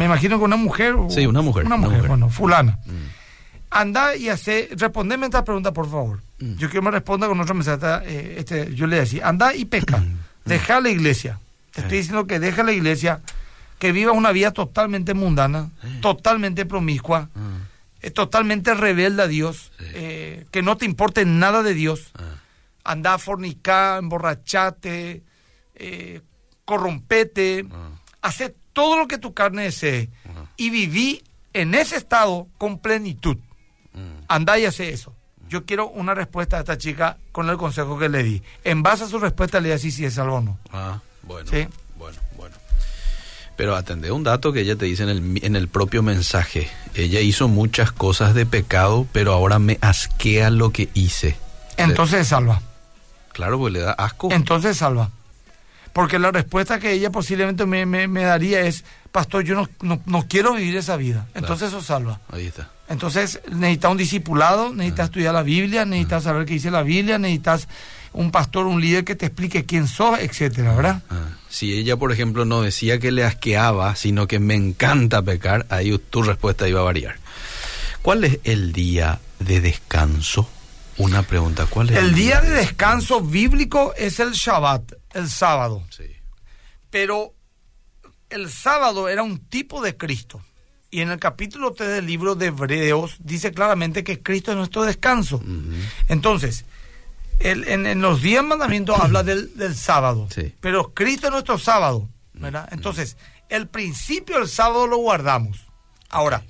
imagino 0.06 0.38
que 0.38 0.44
una 0.44 0.56
mujer. 0.56 0.96
Sí, 1.10 1.26
una 1.26 1.42
mujer. 1.42 1.66
Una 1.66 1.78
mujer, 1.78 2.08
bueno, 2.08 2.30
fulana 2.30 2.78
anda 3.76 4.16
y 4.16 4.30
hace, 4.30 4.70
respondeme 4.72 5.26
esta 5.26 5.44
pregunta, 5.44 5.74
por 5.74 5.90
favor. 5.90 6.22
Mm. 6.40 6.54
Yo 6.54 6.70
quiero 6.70 6.72
que 6.72 6.82
me 6.82 6.92
responda 6.92 7.28
con 7.28 7.40
otro 7.42 7.54
mensaje. 7.54 7.86
Eh, 8.06 8.36
este, 8.38 8.74
yo 8.74 8.88
le 8.88 9.02
decía, 9.02 9.28
anda 9.28 9.54
y 9.54 9.66
peca, 9.66 9.98
mm. 9.98 10.20
deja 10.46 10.80
la 10.80 10.90
iglesia. 10.90 11.40
Te 11.72 11.82
estoy 11.82 11.98
diciendo 11.98 12.26
que 12.26 12.40
deja 12.40 12.64
la 12.64 12.72
iglesia, 12.72 13.20
que 13.78 13.92
viva 13.92 14.14
una 14.14 14.32
vida 14.32 14.52
totalmente 14.52 15.14
mundana, 15.14 15.72
totalmente 16.02 16.66
promiscua, 16.66 17.30
mm. 17.36 18.12
totalmente 18.14 18.74
rebelde 18.76 19.24
a 19.24 19.28
Dios, 19.28 19.74
eh, 19.80 20.46
que 20.52 20.62
no 20.62 20.78
te 20.78 20.86
importe 20.86 21.26
nada 21.26 21.62
de 21.62 21.74
Dios. 21.74 22.12
Ah. 22.16 22.40
Anda 22.86 23.16
a 23.16 23.18
fornicar, 23.18 24.00
emborrachate, 24.00 25.22
eh, 25.76 26.22
corrompete, 26.64 27.66
ah. 27.70 27.90
hace 28.22 28.56
todo 28.72 28.98
lo 28.98 29.10
que 29.10 29.18
tu 29.18 29.34
carne 29.34 29.64
desee 29.64 30.10
y 30.56 30.70
viví 30.70 31.22
en 31.52 31.76
ese 31.76 31.98
estado 31.98 32.48
con 32.58 32.80
plenitud. 32.80 33.38
Anda 34.28 34.58
y 34.60 34.66
hace 34.66 34.90
eso. 34.90 35.14
Yo 35.48 35.66
quiero 35.66 35.90
una 35.90 36.14
respuesta 36.14 36.58
a 36.58 36.62
esta 36.62 36.78
chica 36.78 37.18
con 37.32 37.50
el 37.50 37.58
consejo 37.58 38.00
que 38.00 38.10
le 38.10 38.24
di. 38.24 38.42
En 38.64 38.82
base 38.84 39.04
a 39.04 39.08
su 39.08 39.20
respuesta 39.20 39.60
le 39.60 39.70
di 39.70 39.74
así 39.76 39.92
si 39.92 40.06
es 40.06 40.18
algo 40.18 40.38
o 40.38 40.42
no. 40.42 40.58
Ah, 40.72 41.00
bueno. 41.22 41.50
¿Sí? 41.50 41.68
Bueno, 41.98 42.18
bueno. 42.36 42.56
Pero 43.56 43.76
atendé 43.76 44.12
un 44.12 44.24
dato 44.24 44.52
que 44.52 44.62
ella 44.62 44.76
te 44.76 44.86
dice 44.86 45.04
en 45.04 45.10
el, 45.10 45.44
en 45.44 45.56
el 45.56 45.68
propio 45.68 46.04
mensaje. 46.04 46.70
Ella 46.94 47.22
hizo 47.22 47.48
muchas 47.48 47.92
cosas 47.92 48.34
de 48.34 48.46
pecado, 48.46 49.08
pero 49.12 49.34
ahora 49.34 49.60
me 49.60 49.78
asquea 49.82 50.50
lo 50.50 50.72
que 50.72 50.90
hice. 50.94 51.38
Entonces 51.78 52.28
salva. 52.28 52.62
Claro, 53.32 53.60
pues 53.60 53.74
le 53.74 53.80
da 53.80 53.92
asco. 53.92 54.30
Entonces 54.32 54.78
salva. 54.78 55.12
Porque 55.94 56.20
la 56.20 56.32
respuesta 56.32 56.80
que 56.80 56.92
ella 56.92 57.10
posiblemente 57.10 57.66
me, 57.66 57.86
me, 57.86 58.24
daría 58.24 58.62
es, 58.62 58.84
pastor, 59.14 59.44
yo 59.46 59.56
no, 59.56 60.02
no, 60.06 60.26
quiero 60.28 60.54
vivir 60.54 60.76
esa 60.76 60.98
vida. 60.98 61.28
Entonces 61.34 61.70
eso 61.70 61.82
salva. 61.82 62.20
Ahí 62.30 62.48
está. 62.48 62.70
Entonces 62.88 63.42
necesitas 63.52 63.92
un 63.92 63.98
discipulado, 63.98 64.74
necesitas 64.74 65.06
estudiar 65.06 65.34
la 65.34 65.44
Biblia, 65.44 65.86
necesitas 65.86 66.24
saber 66.24 66.46
qué 66.46 66.54
dice 66.54 66.70
la 66.70 66.84
Biblia, 66.84 67.18
necesitas 67.18 67.68
un 68.14 68.32
pastor, 68.32 68.68
un 68.68 68.80
líder 68.80 69.04
que 69.04 69.16
te 69.16 69.26
explique 69.26 69.66
quién 69.66 69.88
sos, 69.88 70.20
etcétera, 70.20 70.76
¿verdad? 70.76 71.02
Ah. 71.10 71.30
Si 71.50 71.74
ella, 71.74 71.98
por 71.98 72.12
ejemplo, 72.12 72.46
no 72.46 72.62
decía 72.62 73.00
que 73.00 73.12
le 73.12 73.24
asqueaba, 73.24 73.96
sino 73.96 74.28
que 74.28 74.40
me 74.40 74.56
encanta 74.56 75.22
pecar, 75.22 75.66
ahí 75.70 75.98
tu 75.98 76.22
respuesta 76.22 76.68
iba 76.68 76.82
a 76.82 76.84
variar. 76.84 77.18
¿Cuál 78.02 78.24
es 78.24 78.40
el 78.44 78.72
día 78.72 79.20
de 79.40 79.62
descanso? 79.62 80.48
Una 80.98 81.24
pregunta, 81.24 81.66
¿cuál 81.66 81.90
es? 81.90 81.98
El, 81.98 82.06
el 82.06 82.14
día, 82.16 82.40
de 82.40 82.52
descanso 82.52 83.20
bíblico 83.20 83.94
es 83.98 84.20
el 84.20 84.32
Shabbat, 84.32 84.94
el 85.14 85.30
sábado. 85.30 85.84
Sí. 85.90 86.06
Pero 86.90 87.34
el 88.30 88.50
sábado 88.50 89.10
era 89.10 89.24
un 89.24 89.40
tipo 89.40 89.82
de 89.82 89.98
Cristo. 89.98 90.42
Y 90.96 91.02
en 91.02 91.12
el 91.12 91.20
capítulo 91.20 91.74
3 91.74 91.90
del 91.90 92.06
libro 92.06 92.36
de 92.36 92.46
Hebreos 92.46 93.18
dice 93.20 93.52
claramente 93.52 94.06
que 94.06 94.22
Cristo 94.22 94.52
es 94.52 94.58
nuestro 94.58 94.86
descanso. 94.86 95.44
Entonces, 96.08 96.64
en, 97.42 98.02
los 98.02 98.22
diez 98.22 98.42
mandamientos 98.42 98.98
habla 98.98 99.22
del, 99.22 99.76
sábado, 99.76 100.30
pero 100.62 100.94
Cristo 100.94 101.28
es 101.28 101.34
nuestro 101.34 101.58
sábado. 101.58 102.08
¿verdad? 102.32 102.70
Entonces, 102.72 103.18
el 103.50 103.68
principio 103.68 104.40
del 104.40 104.48
sábado 104.48 104.88
lo 104.88 104.96
guardamos. 104.96 105.66
Ahora, 106.08 106.46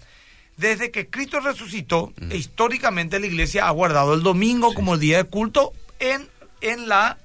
desde 0.57 0.91
que 0.91 1.09
Cristo 1.09 1.39
resucitó, 1.39 2.13
históricamente 2.31 3.19
la 3.19 3.25
iglesia 3.25 3.67
ha 3.67 3.71
guardado 3.71 4.13
el 4.13 4.21
domingo 4.21 4.75
como 4.75 4.93
el 4.93 4.99
día 4.99 5.17
de 5.17 5.23
culto 5.23 5.73
en, 5.97 6.29
en 6.61 6.87
la 6.87 7.17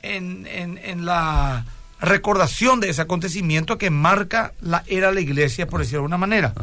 en, 0.00 0.46
en 0.46 1.04
la 1.06 1.66
recordación 2.02 2.80
de 2.80 2.90
ese 2.90 3.00
acontecimiento 3.00 3.78
que 3.78 3.88
marca 3.88 4.52
la 4.60 4.82
era 4.86 5.08
de 5.08 5.14
la 5.14 5.20
iglesia, 5.20 5.66
por 5.66 5.80
decirlo 5.80 6.00
de 6.00 6.04
alguna 6.04 6.18
manera. 6.18 6.52
Ah. 6.56 6.62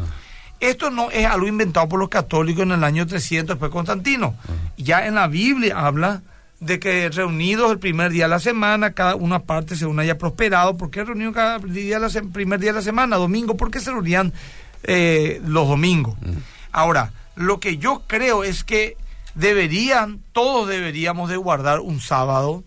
Esto 0.59 0.91
no 0.91 1.09
es 1.09 1.25
algo 1.25 1.47
inventado 1.47 1.87
por 1.87 1.99
los 1.99 2.09
católicos 2.09 2.63
en 2.63 2.73
el 2.73 2.83
año 2.83 3.07
300 3.07 3.55
después 3.55 3.69
de 3.69 3.73
Constantino. 3.73 4.35
Ah. 4.43 4.51
Ya 4.77 5.07
en 5.07 5.15
la 5.15 5.27
Biblia 5.27 5.79
habla 5.79 6.21
de 6.59 6.77
que 6.77 7.09
reunidos 7.09 7.71
el 7.71 7.79
primer 7.79 8.11
día 8.11 8.25
de 8.25 8.31
la 8.31 8.39
semana, 8.39 8.91
cada 8.91 9.15
una 9.15 9.39
parte 9.39 9.77
según 9.77 9.99
haya 10.01 10.17
prosperado. 10.17 10.75
¿Por 10.75 10.91
qué 10.91 11.05
reunido 11.05 11.31
cada 11.31 11.57
día 11.59 11.99
de 11.99 12.09
la 12.09 12.21
primer 12.33 12.59
día 12.59 12.71
de 12.71 12.79
la 12.79 12.83
semana? 12.83 13.15
Domingo, 13.15 13.55
¿por 13.55 13.71
qué 13.71 13.79
se 13.79 13.91
reunían 13.91 14.33
eh, 14.83 15.41
los 15.45 15.69
domingos? 15.69 16.17
Ahora, 16.73 17.13
lo 17.35 17.61
que 17.61 17.77
yo 17.77 18.03
creo 18.07 18.43
es 18.43 18.65
que 18.65 18.97
deberían, 19.35 20.19
todos 20.33 20.67
deberíamos 20.67 21.29
de 21.29 21.37
guardar 21.37 21.79
un 21.79 22.01
sábado 22.01 22.65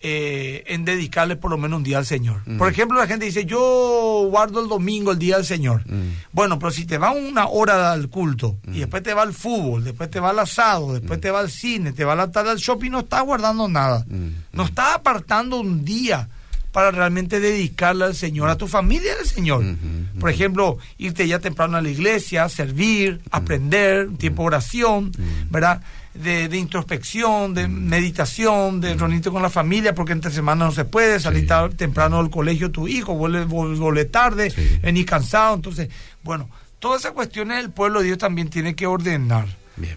eh, 0.00 0.62
en 0.68 0.84
dedicarle 0.84 1.34
por 1.34 1.50
lo 1.50 1.58
menos 1.58 1.78
un 1.78 1.82
día 1.82 1.98
al 1.98 2.06
Señor. 2.06 2.42
Por 2.56 2.70
ejemplo, 2.70 2.98
la 2.98 3.08
gente 3.08 3.24
dice, 3.24 3.44
yo 3.44 4.28
guardo 4.30 4.62
el 4.62 4.68
domingo 4.68 5.10
el 5.10 5.18
día 5.18 5.36
del 5.36 5.44
Señor. 5.44 5.82
Bueno, 6.32 6.58
pero 6.58 6.70
si 6.70 6.84
te 6.84 6.98
va 6.98 7.10
una 7.10 7.48
hora 7.48 7.92
al 7.92 8.08
culto 8.08 8.58
y 8.72 8.78
después 8.78 9.02
te 9.02 9.12
va 9.12 9.22
al 9.22 9.34
fútbol, 9.34 9.82
después 9.82 10.08
te 10.10 10.20
va 10.20 10.30
al 10.30 10.38
asado, 10.38 10.92
después 10.92 11.20
te 11.20 11.30
va 11.30 11.40
al 11.40 11.50
cine, 11.50 11.92
te 11.92 12.04
va 12.04 12.12
a 12.12 12.16
la 12.16 12.30
tarde 12.30 12.50
al 12.50 12.58
shopping, 12.58 12.90
no 12.90 13.00
estás 13.00 13.24
guardando 13.24 13.68
nada. 13.68 14.06
No 14.52 14.64
estás 14.64 14.94
apartando 14.94 15.58
un 15.58 15.84
día 15.84 16.28
para 16.70 16.92
realmente 16.92 17.40
dedicarle 17.40 18.04
al 18.04 18.14
Señor, 18.14 18.50
a 18.50 18.56
tu 18.56 18.68
familia 18.68 19.14
al 19.18 19.26
Señor. 19.26 19.64
Por 20.20 20.30
ejemplo, 20.30 20.78
irte 20.96 21.26
ya 21.26 21.40
temprano 21.40 21.76
a 21.76 21.82
la 21.82 21.88
iglesia, 21.88 22.48
servir, 22.48 23.20
aprender, 23.32 24.10
tiempo 24.16 24.42
de 24.42 24.46
oración, 24.46 25.10
¿verdad? 25.50 25.82
De, 26.22 26.56
introspección, 26.56 27.54
de 27.54 27.68
meditación, 27.68 28.80
de 28.80 28.94
reunirte 28.94 29.30
con 29.30 29.42
la 29.42 29.50
familia, 29.50 29.94
porque 29.94 30.12
entre 30.12 30.30
semana 30.30 30.66
no 30.66 30.72
se 30.72 30.84
puede, 30.84 31.20
salir 31.20 31.48
temprano 31.76 32.18
del 32.18 32.30
colegio 32.30 32.70
tu 32.70 32.88
hijo, 32.88 33.14
vuelve, 33.14 34.04
tarde, 34.04 34.52
venir 34.82 35.06
cansado. 35.06 35.54
Entonces, 35.54 35.88
bueno, 36.22 36.48
todas 36.78 37.00
esas 37.00 37.12
cuestiones 37.12 37.64
el 37.64 37.70
pueblo 37.70 38.00
de 38.00 38.06
Dios 38.06 38.18
también 38.18 38.48
tiene 38.48 38.74
que 38.74 38.86
ordenar. 38.86 39.46
Bien, 39.78 39.96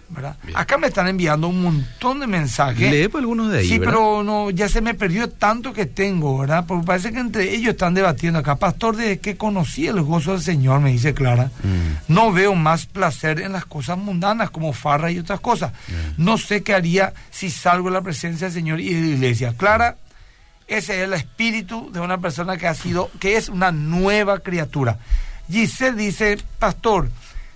Acá 0.54 0.78
me 0.78 0.86
están 0.86 1.08
enviando 1.08 1.48
un 1.48 1.62
montón 1.62 2.20
de 2.20 2.26
mensajes. 2.26 2.90
Lee 2.90 3.08
pues, 3.08 3.22
algunos 3.22 3.50
de 3.50 3.60
ahí. 3.60 3.68
Sí, 3.68 3.78
pero 3.78 4.22
no, 4.22 4.50
ya 4.50 4.68
se 4.68 4.80
me 4.80 4.94
perdió 4.94 5.28
tanto 5.28 5.72
que 5.72 5.86
tengo, 5.86 6.38
¿verdad? 6.38 6.64
Porque 6.66 6.86
parece 6.86 7.12
que 7.12 7.18
entre 7.18 7.54
ellos 7.54 7.72
están 7.72 7.94
debatiendo 7.94 8.38
acá. 8.38 8.56
Pastor, 8.56 8.96
desde 8.96 9.18
que 9.18 9.36
conocí 9.36 9.86
el 9.86 10.00
gozo 10.02 10.32
del 10.32 10.42
Señor, 10.42 10.80
me 10.80 10.92
dice 10.92 11.14
Clara, 11.14 11.46
mm. 11.46 12.12
no 12.12 12.32
veo 12.32 12.54
más 12.54 12.86
placer 12.86 13.40
en 13.40 13.52
las 13.52 13.64
cosas 13.64 13.98
mundanas 13.98 14.50
como 14.50 14.72
farra 14.72 15.10
y 15.10 15.18
otras 15.18 15.40
cosas. 15.40 15.72
No 16.16 16.38
sé 16.38 16.62
qué 16.62 16.74
haría 16.74 17.12
si 17.30 17.50
salgo 17.50 17.88
de 17.88 17.94
la 17.94 18.02
presencia 18.02 18.46
del 18.46 18.54
Señor 18.54 18.80
y 18.80 18.94
de 18.94 19.00
la 19.00 19.14
iglesia. 19.14 19.54
Clara, 19.56 19.96
ese 20.68 20.98
es 20.98 21.04
el 21.04 21.12
espíritu 21.12 21.90
de 21.92 22.00
una 22.00 22.18
persona 22.18 22.56
que 22.56 22.66
ha 22.66 22.74
sido, 22.74 23.10
que 23.18 23.36
es 23.36 23.48
una 23.48 23.72
nueva 23.72 24.38
criatura. 24.38 24.98
Giselle 25.50 25.96
dice, 25.96 26.38
Pastor, 26.58 27.10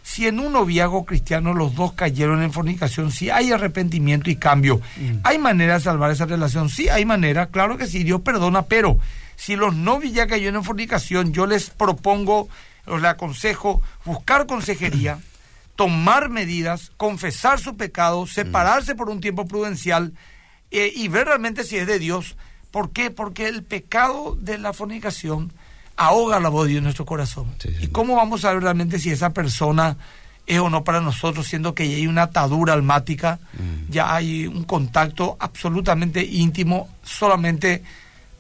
si 0.07 0.29
en 0.29 0.39
un 0.39 0.53
noviazgo 0.53 1.05
cristiano 1.05 1.53
los 1.53 1.75
dos 1.75 1.95
cayeron 1.95 2.41
en 2.41 2.53
fornicación, 2.53 3.11
si 3.11 3.29
hay 3.29 3.51
arrepentimiento 3.51 4.31
y 4.31 4.37
cambio, 4.37 4.77
mm. 4.77 5.19
¿hay 5.25 5.37
manera 5.37 5.75
de 5.75 5.81
salvar 5.81 6.13
esa 6.13 6.27
relación? 6.27 6.69
Sí, 6.69 6.89
hay 6.89 7.05
manera, 7.05 7.47
claro 7.47 7.77
que 7.77 7.89
sí, 7.89 8.05
Dios 8.05 8.21
perdona, 8.21 8.63
pero 8.63 8.99
si 9.35 9.57
los 9.57 9.75
novios 9.75 10.13
ya 10.15 10.29
cayeron 10.29 10.55
en 10.55 10.65
fornicación, 10.65 11.33
yo 11.33 11.45
les 11.49 11.71
propongo, 11.71 12.49
les 12.87 13.03
aconsejo 13.03 13.83
buscar 14.05 14.47
consejería, 14.47 15.19
tomar 15.75 16.29
medidas, 16.29 16.93
confesar 16.97 17.59
su 17.59 17.77
pecado, 17.77 18.29
separarse 18.29 18.95
por 18.95 19.11
un 19.11 19.21
tiempo 19.21 19.49
prudencial 19.49 20.13
eh, 20.71 20.93
y 20.95 21.09
ver 21.09 21.27
realmente 21.27 21.65
si 21.65 21.79
es 21.79 21.87
de 21.89 21.99
Dios. 21.99 22.37
¿Por 22.71 22.93
qué? 22.93 23.11
Porque 23.11 23.49
el 23.49 23.65
pecado 23.65 24.37
de 24.41 24.57
la 24.59 24.73
fornicación 24.73 25.53
ahoga 25.97 26.41
la 26.41 26.49
voz 26.49 26.65
de 26.65 26.71
Dios 26.71 26.79
en 26.79 26.85
nuestro 26.85 27.07
corazón. 27.07 27.47
¿Y 27.81 27.89
cómo 27.89 28.17
vamos 28.17 28.45
a 28.45 28.53
ver 28.53 28.63
realmente 28.63 28.99
si 28.99 29.11
esa 29.11 29.33
persona 29.33 29.97
es 30.47 30.59
o 30.61 30.71
no 30.71 30.85
para 30.85 31.01
nosotros, 31.01 31.47
siendo 31.47 31.75
que 31.75 31.89
ya 31.89 31.97
hay 31.97 32.07
una 32.07 32.23
atadura 32.23 32.73
almática, 32.73 33.41
mm. 33.55 33.91
ya 33.91 34.15
hay 34.15 34.47
un 34.47 34.65
contacto 34.65 35.37
absolutamente 35.41 36.25
íntimo 36.25 36.89
solamente 37.03 37.83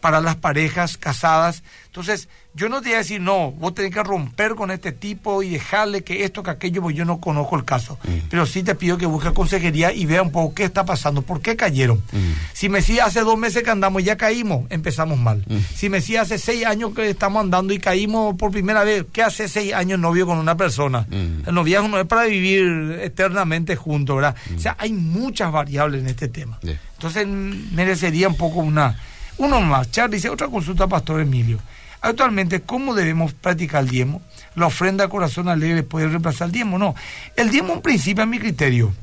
para 0.07 0.21
las 0.21 0.37
parejas 0.37 0.97
casadas? 0.97 1.65
Entonces, 1.87 2.29
yo 2.55 2.69
no 2.69 2.81
te 2.81 2.91
voy 2.91 2.95
a 2.95 2.99
decir, 2.99 3.21
no, 3.21 3.51
vos 3.51 3.75
tenés 3.75 3.93
que 3.93 4.05
romper 4.05 4.55
con 4.55 4.71
este 4.71 4.93
tipo 4.93 5.43
y 5.43 5.51
dejarle 5.51 6.05
que 6.05 6.23
esto, 6.23 6.45
que 6.45 6.51
aquello, 6.51 6.81
porque 6.81 6.97
yo 6.97 7.05
no 7.05 7.19
conozco 7.19 7.57
el 7.57 7.65
caso. 7.65 7.99
Mm. 8.05 8.29
Pero 8.31 8.47
sí 8.47 8.63
te 8.63 8.77
pido 8.77 8.99
que 8.99 9.07
busques 9.07 9.33
consejería 9.33 9.93
y 9.93 10.07
vea 10.07 10.23
un 10.23 10.31
poco 10.31 10.55
qué 10.55 10.63
está 10.63 10.85
pasando, 10.85 11.23
por 11.23 11.41
qué 11.41 11.57
cayeron. 11.57 11.99
Mm. 12.13 12.33
Si 12.53 12.69
me 12.69 12.79
decía 12.79 13.07
hace 13.07 13.23
dos 13.23 13.37
meses 13.37 13.65
que 13.65 13.71
andamos 13.71 14.01
y 14.01 14.05
ya 14.05 14.17
caímos, 14.17 14.71
empezamos 14.71 15.19
mal. 15.19 15.43
Mm. 15.49 15.57
Si 15.75 15.89
me 15.89 15.97
decía 15.97 16.21
hace 16.21 16.39
seis 16.39 16.65
años 16.65 16.95
que 16.95 17.11
estamos 17.11 17.43
andando 17.43 17.75
y 17.75 17.81
caímos 17.81 18.37
por 18.37 18.53
primera 18.53 18.85
vez, 18.85 19.07
¿qué 19.13 19.25
hace 19.25 19.49
seis 19.49 19.73
años 19.73 19.99
novio 19.99 20.25
con 20.25 20.39
una 20.39 20.57
persona? 20.57 21.05
El 21.11 21.53
noviazgo 21.53 21.89
no 21.89 21.99
es 21.99 22.07
para 22.07 22.27
vivir 22.27 23.01
eternamente 23.03 23.75
juntos, 23.75 24.15
¿verdad? 24.15 24.37
O 24.57 24.61
sea, 24.61 24.77
hay 24.79 24.93
muchas 24.93 25.51
variables 25.51 26.01
en 26.03 26.07
este 26.07 26.29
tema. 26.29 26.61
Entonces 26.63 27.27
merecería 27.27 28.29
un 28.29 28.37
poco 28.37 28.61
una... 28.61 28.97
Uno 29.39 29.61
más, 29.61 29.91
Charlie 29.91 30.17
dice, 30.17 30.31
otra 30.31 30.49
consulta, 30.49 30.87
Pastor 30.87 31.21
Emilio. 31.21 31.59
Actualmente, 32.01 32.63
¿cómo 32.63 32.95
debemos 32.95 33.33
practicar 33.33 33.83
el 33.83 33.91
diezmo? 33.91 34.23
¿La 34.55 34.67
ofrenda 34.67 35.05
a 35.05 35.09
corazón 35.09 35.49
alegre 35.49 35.83
puede 35.83 36.09
reemplazar 36.09 36.47
el 36.47 36.53
diezmo? 36.53 36.79
No. 36.79 36.95
El 37.37 37.51
diezmo, 37.51 37.75
en 37.75 37.83
principio, 37.83 38.23
es 38.23 38.29
mi 38.29 38.39
criterio. 38.39 38.95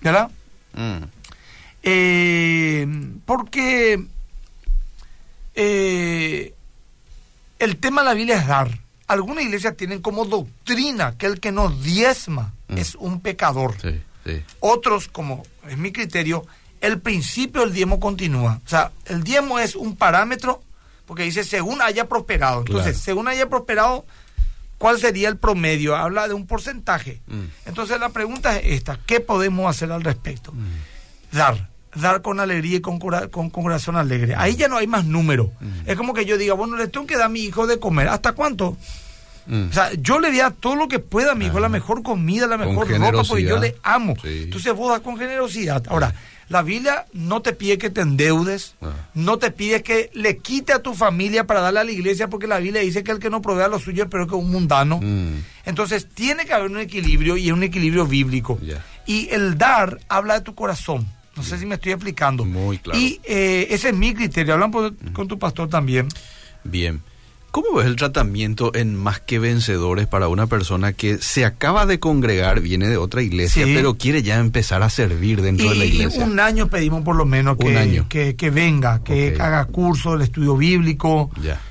¿Verdad? 0.00 0.30
Mm. 0.74 1.04
Eh, 1.82 2.86
porque 3.24 4.04
eh, 5.54 6.54
el 7.58 7.76
tema 7.78 8.02
de 8.02 8.08
la 8.08 8.14
Biblia 8.14 8.36
es 8.36 8.46
dar. 8.46 8.78
Algunas 9.06 9.44
iglesias 9.44 9.76
tienen 9.76 10.00
como 10.00 10.24
doctrina 10.24 11.16
que 11.18 11.26
el 11.26 11.40
que 11.40 11.52
no 11.52 11.70
diezma 11.70 12.52
mm. 12.68 12.78
es 12.78 12.94
un 12.94 13.20
pecador. 13.20 13.74
Otros, 14.60 15.08
como 15.08 15.42
es 15.68 15.76
mi 15.76 15.92
criterio, 15.92 16.46
el 16.80 17.00
principio 17.00 17.62
del 17.62 17.72
diezmo 17.72 18.00
continúa. 18.00 18.60
O 18.64 18.68
sea, 18.68 18.92
el 19.06 19.22
diezmo 19.22 19.58
es 19.58 19.76
un 19.76 19.96
parámetro, 19.96 20.62
porque 21.06 21.24
dice 21.24 21.44
según 21.44 21.82
haya 21.82 22.08
prosperado. 22.08 22.60
Entonces, 22.60 22.98
según 22.98 23.28
haya 23.28 23.48
prosperado, 23.48 24.04
¿cuál 24.78 24.98
sería 24.98 25.28
el 25.28 25.36
promedio? 25.36 25.96
Habla 25.96 26.28
de 26.28 26.34
un 26.34 26.46
porcentaje. 26.46 27.20
Mm. 27.26 27.44
Entonces, 27.66 28.00
la 28.00 28.10
pregunta 28.10 28.58
es 28.58 28.72
esta, 28.74 28.98
¿qué 29.06 29.20
podemos 29.20 29.68
hacer 29.68 29.92
al 29.92 30.02
respecto? 30.02 30.52
Mm. 30.52 31.36
Dar, 31.36 31.68
dar 31.94 32.22
con 32.22 32.40
alegría 32.40 32.76
y 32.76 32.80
con, 32.80 32.98
con, 32.98 33.50
corazón 33.50 33.96
alegre. 33.96 34.34
Ahí 34.36 34.56
ya 34.56 34.68
no 34.68 34.78
hay 34.78 34.86
más 34.86 35.04
número. 35.04 35.52
Mm. 35.60 35.90
Es 35.90 35.96
como 35.96 36.14
que 36.14 36.24
yo 36.24 36.38
diga, 36.38 36.54
bueno, 36.54 36.76
le 36.76 36.88
tengo 36.88 37.06
que 37.06 37.16
dar 37.16 37.26
a 37.26 37.28
mi 37.28 37.40
hijo 37.40 37.66
de 37.66 37.78
comer. 37.78 38.08
¿Hasta 38.08 38.32
cuánto? 38.32 38.76
O 39.50 39.72
sea, 39.72 39.92
yo 39.94 40.20
le 40.20 40.28
doy 40.28 40.40
a 40.40 40.50
todo 40.50 40.76
lo 40.76 40.86
que 40.86 41.00
pueda 41.00 41.32
a 41.32 41.34
mi 41.34 41.46
hijo, 41.46 41.58
la 41.58 41.68
mejor 41.68 42.04
comida, 42.04 42.46
la 42.46 42.56
mejor 42.56 42.88
ropa, 42.88 43.24
porque 43.24 43.42
yo 43.42 43.58
le 43.58 43.76
amo. 43.82 44.14
Entonces 44.22 44.72
vos 44.74 44.92
das 44.92 45.00
con 45.00 45.18
generosidad. 45.18 45.82
Ahora, 45.88 46.14
la 46.50 46.62
Biblia 46.62 47.06
no 47.12 47.42
te 47.42 47.52
pide 47.52 47.78
que 47.78 47.90
te 47.90 48.00
endeudes, 48.00 48.74
ah. 48.82 48.90
no 49.14 49.38
te 49.38 49.52
pide 49.52 49.84
que 49.84 50.10
le 50.14 50.38
quite 50.38 50.72
a 50.72 50.82
tu 50.82 50.94
familia 50.94 51.46
para 51.46 51.60
darle 51.60 51.78
a 51.78 51.84
la 51.84 51.92
iglesia, 51.92 52.26
porque 52.26 52.48
la 52.48 52.58
Biblia 52.58 52.82
dice 52.82 53.04
que 53.04 53.12
el 53.12 53.20
que 53.20 53.30
no 53.30 53.40
provea 53.40 53.68
lo 53.68 53.78
suyo 53.78 54.02
es 54.02 54.10
peor 54.10 54.28
que 54.28 54.34
un 54.34 54.50
mundano. 54.50 54.98
Mm. 55.00 55.44
Entonces 55.64 56.08
tiene 56.12 56.46
que 56.46 56.52
haber 56.52 56.68
un 56.68 56.78
equilibrio 56.78 57.36
y 57.36 57.52
un 57.52 57.62
equilibrio 57.62 58.04
bíblico. 58.04 58.58
Y 59.06 59.28
el 59.30 59.58
dar 59.58 60.00
habla 60.08 60.34
de 60.34 60.40
tu 60.40 60.56
corazón. 60.56 61.06
No 61.36 61.44
sé 61.44 61.56
si 61.56 61.66
me 61.66 61.76
estoy 61.76 61.92
explicando. 61.92 62.44
Muy 62.44 62.78
claro. 62.78 62.98
Y 62.98 63.20
eh, 63.22 63.68
ese 63.70 63.90
es 63.90 63.94
mi 63.94 64.12
criterio. 64.12 64.54
Hablan 64.54 64.72
con 65.12 65.28
tu 65.28 65.38
pastor 65.38 65.68
también. 65.68 66.08
Bien. 66.64 67.00
¿Cómo 67.50 67.74
ves 67.74 67.86
el 67.86 67.96
tratamiento 67.96 68.72
en 68.76 68.94
Más 68.94 69.18
que 69.18 69.40
Vencedores 69.40 70.06
para 70.06 70.28
una 70.28 70.46
persona 70.46 70.92
que 70.92 71.18
se 71.18 71.44
acaba 71.44 71.84
de 71.84 71.98
congregar, 71.98 72.60
viene 72.60 72.86
de 72.86 72.96
otra 72.96 73.22
iglesia, 73.22 73.64
pero 73.66 73.94
quiere 73.94 74.22
ya 74.22 74.38
empezar 74.38 74.84
a 74.84 74.90
servir 74.90 75.42
dentro 75.42 75.68
de 75.70 75.74
la 75.74 75.84
iglesia? 75.84 76.24
Un 76.24 76.38
año 76.38 76.68
pedimos 76.68 77.02
por 77.02 77.16
lo 77.16 77.24
menos 77.24 77.56
que, 78.08 78.36
que, 78.36 78.50
venga, 78.50 79.02
que 79.02 79.36
haga 79.40 79.64
curso 79.64 80.12
del 80.12 80.22
estudio 80.22 80.56
bíblico, 80.56 81.28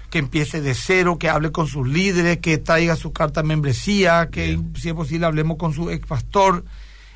que 0.10 0.20
empiece 0.20 0.60
de 0.60 0.74
cero, 0.74 1.18
que 1.18 1.30
hable 1.30 1.54
con 1.54 1.68
sus 1.68 1.88
líderes, 1.88 2.40
que 2.40 2.58
traiga 2.58 2.98
su 2.98 3.14
carta 3.14 3.42
de 3.42 3.48
membresía, 3.48 4.28
que 4.30 4.60
si 4.76 4.90
es 4.90 4.96
posible 4.96 5.28
hablemos 5.28 5.58
con 5.58 5.74
su 5.74 5.90
ex 5.92 6.06
pastor. 6.06 6.66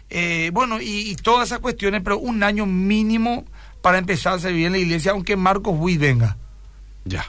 Eh, 0.09 0.51
bueno, 0.53 0.79
y, 0.79 1.11
y, 1.11 1.15
todas 1.15 1.49
esas 1.49 1.59
cuestiones, 1.59 2.01
pero 2.03 2.17
un 2.19 2.43
año 2.43 2.65
mínimo 2.65 3.45
para 3.81 3.97
empezar 3.97 4.33
a 4.33 4.39
servir 4.39 4.67
en 4.67 4.73
la 4.73 4.77
iglesia, 4.77 5.11
aunque 5.11 5.35
Marcos 5.35 5.77
Buy 5.77 5.97
venga. 5.97 6.37
Ya 7.03 7.25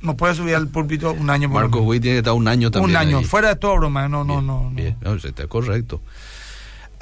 no 0.00 0.16
puede 0.16 0.34
subir 0.34 0.54
al 0.54 0.68
púlpito 0.68 1.12
un 1.12 1.30
año. 1.30 1.48
Marcos 1.48 1.82
Witt 1.84 2.02
tiene 2.02 2.16
que 2.16 2.20
estar 2.20 2.34
un 2.34 2.48
año 2.48 2.70
también. 2.70 2.90
Un 2.90 2.96
año, 2.96 3.22
fuera 3.22 3.48
de 3.48 3.56
todo 3.56 3.76
broma, 3.76 4.08
no, 4.08 4.24
no, 4.24 4.40
no. 4.40 4.70
Bien, 4.72 4.96
está 5.24 5.46
correcto. 5.46 6.00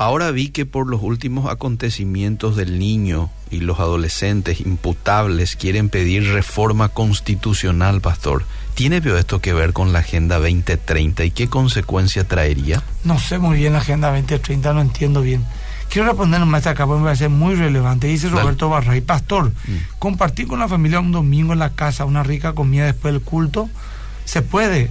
Ahora 0.01 0.31
vi 0.31 0.51
que 0.51 0.65
por 0.65 0.87
los 0.87 1.03
últimos 1.03 1.51
acontecimientos 1.51 2.55
del 2.55 2.79
niño 2.79 3.31
y 3.51 3.59
los 3.59 3.81
adolescentes 3.81 4.61
imputables 4.61 5.57
quieren 5.57 5.89
pedir 5.89 6.33
reforma 6.33 6.89
constitucional, 6.89 8.01
pastor. 8.01 8.45
¿Tiene 8.75 9.03
esto 9.19 9.41
que 9.41 9.53
ver 9.53 9.73
con 9.73 9.93
la 9.93 9.99
Agenda 9.99 10.39
2030 10.39 11.25
y 11.25 11.31
qué 11.33 11.49
consecuencia 11.49 12.23
traería? 12.29 12.81
No 13.03 13.19
sé 13.19 13.41
muy 13.41 13.57
bien 13.57 13.73
la 13.73 13.81
Agenda 13.81 14.13
2030, 14.13 14.73
no 14.73 14.83
entiendo 14.83 15.21
bien. 15.21 15.45
Quiero 15.91 16.09
responder 16.09 16.41
nomás 16.41 16.67
acá, 16.67 16.87
porque 16.87 17.01
me 17.01 17.07
parece 17.07 17.29
muy 17.29 17.55
relevante. 17.55 18.09
Dice 18.09 18.29
Roberto 18.29 18.69
Barray, 18.69 19.01
pastor, 19.01 19.51
mm. 19.51 19.99
compartir 19.99 20.47
con 20.47 20.59
la 20.59 20.69
familia 20.69 21.01
un 21.01 21.13
domingo 21.13 21.55
en 21.55 21.59
la 21.59 21.71
casa 21.71 22.05
una 22.05 22.23
rica 22.23 22.53
comida 22.55 22.85
después 22.85 23.15
del 23.15 23.23
culto, 23.23 23.71
¿se 24.25 24.43
puede? 24.43 24.91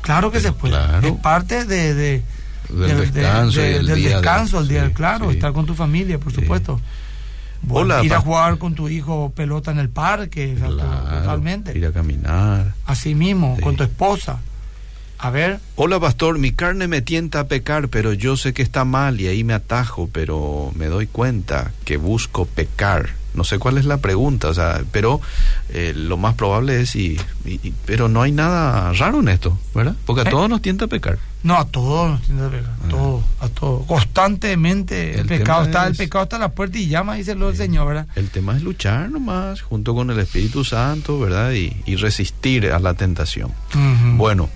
Claro 0.00 0.30
que 0.30 0.40
se 0.40 0.52
puede. 0.52 0.76
Es 1.02 1.12
parte 1.14 1.64
de, 1.64 2.22
del 2.68 3.12
descanso, 3.12 3.60
del 3.60 3.86
descanso, 3.86 4.60
el 4.60 4.68
día, 4.68 4.92
claro, 4.92 5.30
estar 5.30 5.52
con 5.52 5.66
tu 5.66 5.74
familia, 5.74 6.18
por 6.18 6.32
supuesto. 6.32 6.80
ir 8.02 8.14
a 8.14 8.20
jugar 8.20 8.58
con 8.58 8.74
tu 8.74 8.88
hijo 8.88 9.32
pelota 9.34 9.70
en 9.70 9.78
el 9.78 9.88
parque, 9.88 10.56
totalmente. 10.58 11.76
Ir 11.76 11.86
a 11.86 11.92
caminar. 11.92 12.74
Así 12.86 13.14
mismo, 13.14 13.56
con 13.60 13.76
tu 13.76 13.82
esposa. 13.82 14.38
A 15.18 15.30
ver. 15.30 15.58
Hola 15.74 15.98
pastor, 15.98 16.38
mi 16.38 16.52
carne 16.52 16.86
me 16.86 17.02
tienta 17.02 17.40
a 17.40 17.48
pecar, 17.48 17.88
pero 17.88 18.12
yo 18.12 18.36
sé 18.36 18.52
que 18.52 18.62
está 18.62 18.84
mal 18.84 19.20
y 19.20 19.26
ahí 19.26 19.42
me 19.42 19.52
atajo, 19.52 20.08
pero 20.12 20.70
me 20.76 20.86
doy 20.86 21.08
cuenta 21.08 21.72
que 21.84 21.96
busco 21.96 22.46
pecar. 22.46 23.10
No 23.34 23.44
sé 23.44 23.58
cuál 23.58 23.78
es 23.78 23.84
la 23.84 23.98
pregunta, 23.98 24.48
o 24.48 24.54
sea, 24.54 24.82
pero 24.90 25.20
eh, 25.70 25.92
lo 25.94 26.16
más 26.16 26.34
probable 26.34 26.80
es 26.80 26.94
y, 26.96 27.20
pero 27.84 28.08
no 28.08 28.22
hay 28.22 28.32
nada 28.32 28.92
raro 28.92 29.20
en 29.20 29.28
esto, 29.28 29.58
¿verdad? 29.74 29.96
Porque 30.06 30.22
a 30.22 30.24
eh. 30.24 30.30
todos 30.30 30.48
nos 30.48 30.62
tienta 30.62 30.86
a 30.86 30.88
pecar. 30.88 31.18
No, 31.42 31.56
a 31.56 31.64
todos 31.66 32.10
nos 32.10 32.22
tienta 32.22 32.46
a 32.46 32.50
pecar, 32.50 32.70
a 32.70 32.86
ah. 32.86 32.88
todos, 32.88 33.24
a 33.40 33.48
todos. 33.48 33.86
Constantemente 33.86 35.20
el, 35.20 35.26
pecado 35.26 35.64
está, 35.64 35.86
el 35.88 35.96
pecado 35.96 36.24
está 36.24 36.36
a 36.36 36.40
la 36.40 36.52
puerta 36.52 36.78
y 36.78 36.88
llama, 36.88 37.16
dice 37.16 37.32
el 37.32 37.56
Señor, 37.56 37.88
¿verdad? 37.88 38.06
El 38.14 38.30
tema 38.30 38.56
es 38.56 38.62
luchar 38.62 39.10
nomás 39.10 39.62
junto 39.62 39.94
con 39.94 40.10
el 40.10 40.18
Espíritu 40.18 40.64
Santo, 40.64 41.18
¿verdad? 41.18 41.52
Y, 41.52 41.96
resistir 41.96 42.70
a 42.70 42.78
la 42.78 42.94
tentación. 42.94 43.52
Bueno. 44.16 44.48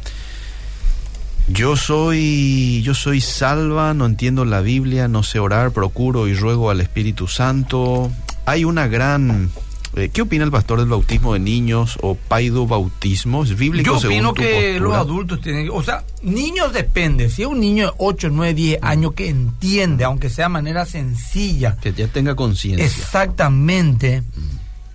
Yo 1.49 1.77
soy, 1.77 2.83
yo 2.83 2.95
soy 2.95 3.21
salva, 3.21 3.95
no 3.95 4.07
entiendo 4.07 4.45
la 4.45 4.61
Biblia, 4.61 5.09
no 5.09 5.23
sé 5.23 5.39
orar, 5.39 5.73
procuro 5.73 6.29
y 6.29 6.35
ruego 6.35 6.71
al 6.71 6.81
Espíritu 6.81 7.27
Santo. 7.29 8.11
Hay 8.47 8.65
una 8.65 8.87
gran 8.87 9.51
eh, 9.95 10.09
¿Qué 10.11 10.23
opina 10.23 10.45
el 10.45 10.51
pastor 10.51 10.79
del 10.79 10.89
bautismo 10.89 11.35
de 11.35 11.39
niños 11.39 11.99
o 12.01 12.15
paido 12.15 12.67
bautismo? 12.67 13.45
¿Es 13.45 13.57
bíblico 13.57 13.99
Yo 13.99 14.09
opino 14.09 14.33
que 14.33 14.81
los 14.81 14.95
adultos 14.95 15.43
tienen, 15.43 15.69
o 15.71 15.83
sea, 15.83 16.05
niños 16.23 16.73
depende. 16.73 17.29
Si 17.29 17.43
es 17.43 17.49
un 17.49 17.61
niño 17.61 17.89
de 17.89 17.93
8, 17.99 18.31
9, 18.33 18.55
10 18.55 18.83
años 18.83 19.13
que 19.13 19.29
entiende, 19.29 20.05
aunque 20.05 20.31
sea 20.31 20.47
de 20.47 20.51
manera 20.51 20.87
sencilla, 20.87 21.77
que 21.77 21.93
ya 21.93 22.09
tenga 22.09 22.35
conciencia. 22.35 22.87
Exactamente. 22.87 24.23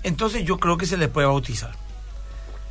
Entonces 0.02 0.44
yo 0.46 0.58
creo 0.58 0.78
que 0.78 0.88
se 0.88 0.98
le 0.98 1.08
puede 1.08 1.28
bautizar. 1.28 1.76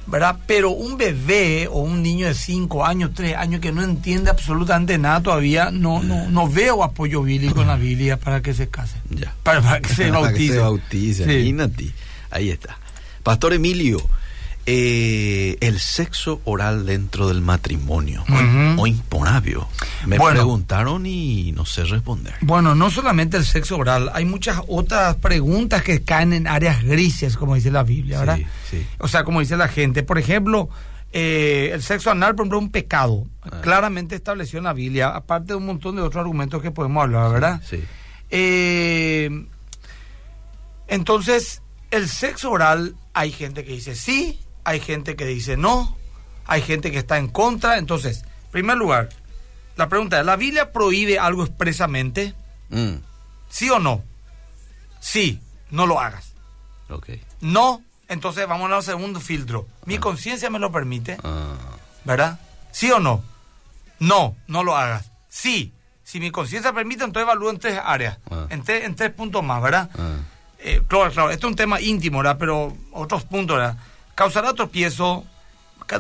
¿Verdad? 0.07 0.37
Pero 0.47 0.71
un 0.71 0.97
bebé 0.97 1.69
o 1.71 1.81
un 1.81 2.03
niño 2.03 2.27
de 2.27 2.35
5 2.35 2.85
años, 2.85 3.11
3 3.15 3.37
años 3.37 3.61
que 3.61 3.73
no 3.73 3.83
entiende 3.83 4.31
absolutamente 4.31 4.99
nada 4.99 5.21
todavía, 5.21 5.71
no, 5.71 6.03
no, 6.03 6.29
no 6.31 6.49
veo 6.49 6.85
apoyo 6.85 7.23
bíblico 7.23 7.63
en 7.63 7.69
la 7.69 7.77
Biblia 7.77 8.19
para 8.19 8.43
que 8.43 8.55
se 8.55 8.69
case. 8.69 8.97
Ya. 9.11 9.35
Para, 9.43 9.81
que 9.81 9.93
se 9.93 10.11
bautice. 10.11 10.55
se 10.55 10.61
bautice, 10.61 11.23
imagínate. 11.25 11.91
Ahí 12.31 12.51
está. 12.51 12.79
Pastor 13.23 13.55
Emilio, 13.55 13.99
eh, 14.69 15.57
el 15.61 15.79
sexo 15.79 16.41
oral 16.45 16.87
dentro 16.87 17.29
del 17.29 17.41
matrimonio 17.41 18.25
o, 18.77 18.87
imponabio. 18.87 19.69
Me 20.07 20.19
preguntaron 20.19 21.07
y 21.07 21.53
no 21.53 21.65
sé 21.65 21.85
responder. 21.85 22.35
Bueno, 22.41 22.75
no 22.75 22.91
solamente 22.91 23.37
el 23.37 23.45
sexo 23.45 23.77
oral, 23.77 24.11
hay 24.13 24.25
muchas 24.25 24.61
otras 24.67 25.15
preguntas 25.17 25.85
que 25.85 26.03
caen 26.03 26.33
en 26.33 26.49
áreas 26.49 26.83
grises, 26.83 27.37
como 27.37 27.55
dice 27.55 27.71
la 27.71 27.85
Biblia, 27.85 28.19
¿verdad? 28.19 28.39
Sí, 28.69 28.85
O 28.99 29.07
sea, 29.07 29.23
como 29.23 29.39
dice 29.39 29.57
la 29.57 29.69
gente. 29.69 30.03
Por 30.03 30.19
ejemplo, 30.19 30.69
eh, 31.13 31.71
el 31.73 31.83
sexo 31.83 32.11
anal, 32.11 32.35
por 32.35 32.45
ejemplo, 32.45 32.59
es 32.59 32.65
un 32.65 32.71
pecado. 32.73 33.25
Ah. 33.43 33.61
Claramente 33.63 34.17
establecido 34.17 34.59
en 34.59 34.65
la 34.65 34.73
Biblia, 34.73 35.11
aparte 35.11 35.53
de 35.53 35.55
un 35.55 35.67
montón 35.67 35.95
de 35.95 36.03
otros 36.03 36.21
argumentos 36.21 36.61
que 36.61 36.73
podemos 36.73 37.05
hablar, 37.05 37.33
¿verdad? 37.33 37.63
Sí. 37.65 37.85
Eh, 38.31 39.47
entonces, 40.89 41.63
el 41.93 42.09
sexo 42.09 42.51
oral, 42.51 42.97
hay 43.15 43.31
gente 43.31 43.65
que 43.65 43.73
dice 43.73 43.95
sí, 43.95 44.41
hay 44.67 44.81
gente 44.81 45.15
que 45.15 45.25
dice 45.25 45.57
no, 45.57 45.97
hay 46.45 46.61
gente 46.61 46.91
que 46.91 46.99
está 46.99 47.19
en 47.19 47.29
contra. 47.29 47.79
Entonces, 47.79 48.25
en 48.25 48.51
primer 48.51 48.77
lugar, 48.77 49.09
la 49.77 49.89
pregunta 49.89 50.19
es, 50.19 50.27
¿la 50.27 50.37
Biblia 50.37 50.73
prohíbe 50.73 51.19
algo 51.19 51.45
expresamente? 51.45 52.35
Mm. 52.71 52.97
¿Sí 53.49 53.71
o 53.71 53.79
no? 53.79 54.03
Sí, 55.01 55.41
no 55.71 55.87
lo 55.87 56.01
hagas. 56.01 56.33
Okay. 56.91 57.23
No, 57.41 57.83
entonces 58.09 58.47
vamos 58.49 58.71
al 58.71 58.83
segundo 58.83 59.21
filtro. 59.21 59.69
Mi 59.85 59.97
ah. 59.97 60.01
conciencia 60.01 60.51
me 60.51 60.59
lo 60.59 60.73
permite. 60.73 61.17
Ah. 61.23 61.55
¿Verdad? 62.05 62.41
¿Sí 62.73 62.91
o 62.91 62.99
no? 62.99 63.23
No, 64.01 64.37
no 64.49 64.65
lo 64.65 64.77
hagas. 64.77 65.11
Sí, 65.29 65.73
si 66.03 66.19
mi 66.19 66.33
conciencia 66.33 66.73
permite, 66.73 67.05
entonces 67.05 67.29
evalúo 67.29 67.51
en 67.51 67.59
tres 67.59 67.81
áreas, 67.83 68.19
ah. 68.31 68.47
en, 68.51 68.63
tres, 68.65 68.85
en 68.85 68.97
tres 68.97 69.13
puntos 69.13 69.45
más, 69.45 69.63
¿verdad? 69.63 69.91
Eh, 70.59 70.83
claro, 70.89 71.11
claro, 71.13 71.31
esto 71.31 71.47
es 71.47 71.51
un 71.51 71.57
tema 71.57 71.81
íntimo, 71.81 72.19
¿verdad? 72.19 72.37
Pero 72.39 72.77
otros 72.93 73.25
puntos, 73.25 73.59
¿verdad? 73.59 73.77
Causará 74.17 74.55
tropiezo, 74.55 75.25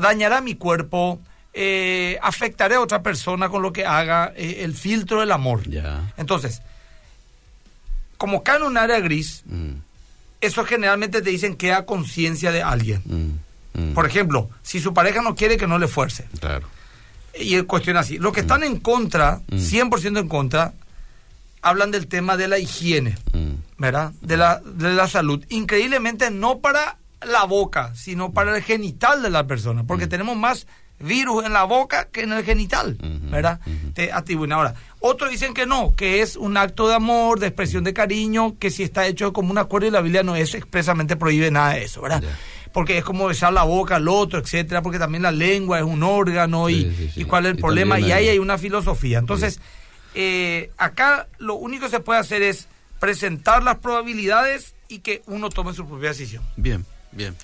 dañará 0.00 0.40
mi 0.40 0.56
cuerpo, 0.56 1.20
eh, 1.52 2.18
afectaré 2.22 2.74
a 2.74 2.80
otra 2.80 3.02
persona 3.02 3.48
con 3.48 3.62
lo 3.62 3.72
que 3.72 3.86
haga, 3.86 4.32
eh, 4.34 4.64
el 4.64 4.74
filtro 4.74 5.20
del 5.20 5.30
amor. 5.30 5.62
Entonces, 6.16 6.62
como 8.16 8.42
cae 8.42 8.56
en 8.56 8.64
un 8.64 8.78
área 8.78 8.98
gris, 8.98 9.42
mm. 9.44 9.72
eso 10.40 10.64
generalmente 10.64 11.22
te 11.22 11.30
dicen 11.30 11.54
que 11.54 11.72
a 11.72 11.86
conciencia 11.86 12.50
de 12.50 12.62
alguien. 12.62 13.02
Mm, 13.04 13.80
mm. 13.80 13.94
Por 13.94 14.06
ejemplo, 14.06 14.50
si 14.62 14.80
su 14.80 14.92
pareja 14.92 15.22
no 15.22 15.36
quiere 15.36 15.56
que 15.56 15.66
no 15.66 15.78
le 15.78 15.86
fuerce. 15.86 16.26
Claro. 16.40 16.66
Y 17.38 17.60
cuestión 17.62 17.98
así. 17.98 18.16
Los 18.16 18.32
que 18.32 18.40
están 18.40 18.62
en 18.62 18.80
contra, 18.80 19.42
100% 19.50 20.18
en 20.18 20.28
contra, 20.28 20.72
hablan 21.60 21.90
del 21.90 22.06
tema 22.06 22.38
de 22.38 22.48
la 22.48 22.58
higiene, 22.58 23.18
¿verdad? 23.76 24.12
De 24.22 24.38
la, 24.38 24.62
de 24.64 24.94
la 24.94 25.06
salud. 25.06 25.44
Increíblemente 25.50 26.30
no 26.30 26.60
para 26.60 26.96
la 27.26 27.44
boca, 27.44 27.94
sino 27.94 28.32
para 28.32 28.56
el 28.56 28.62
genital 28.62 29.22
de 29.22 29.30
la 29.30 29.46
persona, 29.46 29.84
porque 29.84 30.06
mm. 30.06 30.10
tenemos 30.10 30.36
más 30.36 30.66
virus 30.98 31.44
en 31.44 31.52
la 31.52 31.64
boca 31.64 32.08
que 32.10 32.22
en 32.22 32.32
el 32.32 32.44
genital, 32.44 32.96
¿verdad? 33.30 33.60
Te 33.92 34.12
atribuyen. 34.12 34.52
Ahora, 34.52 34.74
otros 35.00 35.30
dicen 35.30 35.52
que 35.52 35.66
no, 35.66 35.94
que 35.94 36.22
es 36.22 36.36
un 36.36 36.56
acto 36.56 36.88
de 36.88 36.94
amor, 36.94 37.38
de 37.38 37.48
expresión 37.48 37.84
de 37.84 37.92
cariño, 37.92 38.56
que 38.58 38.70
si 38.70 38.82
está 38.82 39.06
hecho 39.06 39.32
como 39.32 39.50
un 39.50 39.58
acuerdo 39.58 39.88
y 39.88 39.90
la 39.90 40.00
Biblia 40.00 40.22
no 40.22 40.36
es 40.36 40.54
expresamente 40.54 41.16
prohíbe 41.16 41.50
nada 41.50 41.74
de 41.74 41.84
eso, 41.84 42.00
¿verdad? 42.00 42.22
Porque 42.72 42.98
es 42.98 43.04
como 43.04 43.26
besar 43.26 43.52
la 43.52 43.64
boca 43.64 43.96
al 43.96 44.08
otro, 44.08 44.38
etcétera, 44.38 44.82
porque 44.82 44.98
también 44.98 45.22
la 45.22 45.32
lengua 45.32 45.78
es 45.78 45.84
un 45.84 46.02
órgano 46.02 46.70
y, 46.70 47.12
y 47.14 47.24
cuál 47.24 47.46
es 47.46 47.52
el 47.52 47.58
problema, 47.58 48.00
y 48.00 48.12
ahí 48.12 48.28
hay 48.28 48.38
una 48.38 48.56
filosofía. 48.56 49.18
Entonces, 49.18 49.60
eh, 50.14 50.70
acá 50.78 51.28
lo 51.38 51.56
único 51.56 51.84
que 51.84 51.90
se 51.90 52.00
puede 52.00 52.20
hacer 52.20 52.40
es 52.40 52.68
presentar 53.00 53.62
las 53.62 53.76
probabilidades 53.76 54.74
y 54.88 55.00
que 55.00 55.22
uno 55.26 55.50
tome 55.50 55.74
su 55.74 55.86
propia 55.86 56.10
decisión. 56.10 56.42
Bien, 56.56 56.86
bien. 57.16 57.34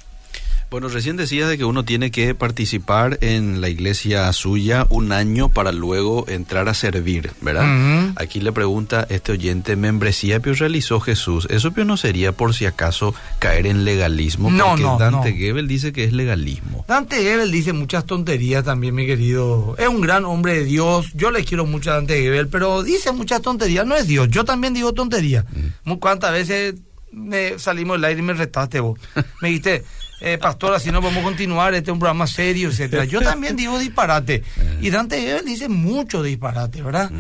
Bueno, 0.71 0.89
recién 0.89 1.19
decías 1.19 1.51
de 1.51 1.59
que 1.59 1.67
uno 1.67 1.85
tiene 1.85 2.11
que 2.11 2.35
participar 2.35 3.19
en 3.21 3.61
la 3.61 3.69
iglesia 3.69 4.33
suya 4.33 4.87
un 4.89 5.13
año 5.13 5.51
para 5.51 5.71
luego 5.71 6.25
entrar 6.29 6.67
a 6.71 6.73
servir, 6.73 7.31
¿verdad? 7.43 8.11
Aquí 8.17 8.41
le 8.41 8.53
pregunta 8.53 9.07
este 9.11 9.33
oyente, 9.33 9.77
membresía 9.77 10.41
que 10.41 10.55
realizó 10.55 10.99
Jesús. 10.99 11.47
¿Eso 11.51 11.73
no 11.85 11.99
sería 11.99 12.33
por 12.33 12.55
si 12.55 12.65
acaso 12.65 13.15
caer 13.39 13.67
en 13.67 13.85
legalismo? 13.85 14.51
No, 14.51 14.69
Porque 14.69 14.83
no, 14.83 14.97
Dante 14.99 15.33
no. 15.33 15.37
Gebel 15.37 15.69
dice 15.69 15.93
que 15.93 16.05
es 16.05 16.15
legalismo. 16.15 16.87
Dante 16.89 17.17
Gebel 17.17 17.51
dice 17.53 17.75
muchas 17.75 18.07
tonterías 18.07 18.65
también, 18.65 18.95
mi 18.95 19.05
querido. 19.05 19.75
Es 19.79 19.89
un 19.89 20.01
gran 20.01 20.25
hombre 20.25 20.55
de 20.55 20.65
Dios. 20.65 21.09
Yo 21.13 21.31
le 21.31 21.45
quiero 21.45 21.67
mucho 21.67 21.91
a 21.91 21.97
Dante 21.97 22.19
Gebel, 22.19 22.49
pero 22.49 22.83
dice 22.83 23.13
muchas 23.13 23.43
tonterías. 23.43 23.85
No 23.87 23.95
es 23.95 24.07
Dios. 24.07 24.29
Yo 24.31 24.47
también 24.47 24.73
digo 24.73 24.95
tonterías. 24.95 25.45
Mu- 25.85 26.01
¿Cuántas 26.01 26.33
veces 26.33 26.77
me 27.13 27.59
salimos 27.59 27.97
del 27.97 28.05
aire 28.07 28.21
y 28.21 28.25
me 28.25 28.33
retaste 28.35 28.81
vos? 28.81 28.99
Me 29.41 29.49
dijiste, 29.49 29.85
eh, 30.21 30.39
pastor, 30.39 30.75
así 30.75 30.91
no 30.91 31.01
podemos 31.01 31.23
continuar. 31.25 31.75
Este 31.75 31.91
es 31.91 31.93
un 31.93 31.99
programa 31.99 32.27
serio, 32.27 32.69
etcétera. 32.71 33.05
Yo 33.05 33.21
también 33.21 33.57
digo 33.57 33.79
disparate. 33.79 34.43
Y 34.81 34.91
Dante 34.91 35.21
Gebel 35.21 35.45
dice 35.45 35.69
mucho 35.69 36.23
disparate, 36.23 36.81
¿verdad? 36.83 37.11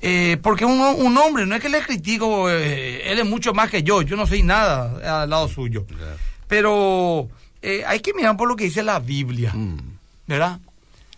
Eh, 0.00 0.36
porque 0.42 0.64
un, 0.64 0.80
un 0.80 1.16
hombre, 1.18 1.44
no 1.46 1.54
es 1.54 1.60
que 1.60 1.68
le 1.68 1.80
critico, 1.82 2.48
eh, 2.50 3.10
él 3.10 3.18
es 3.18 3.26
mucho 3.26 3.52
más 3.54 3.68
que 3.70 3.82
yo. 3.82 4.02
Yo 4.02 4.16
no 4.16 4.26
soy 4.26 4.42
nada 4.42 5.22
al 5.22 5.30
lado 5.30 5.48
suyo. 5.48 5.86
Pero 6.48 7.28
eh, 7.62 7.82
hay 7.86 8.00
que 8.00 8.12
mirar 8.14 8.36
por 8.36 8.48
lo 8.48 8.56
que 8.56 8.64
dice 8.64 8.82
la 8.82 8.98
Biblia, 9.00 9.52
Mm. 9.54 9.76
¿verdad? 10.26 10.60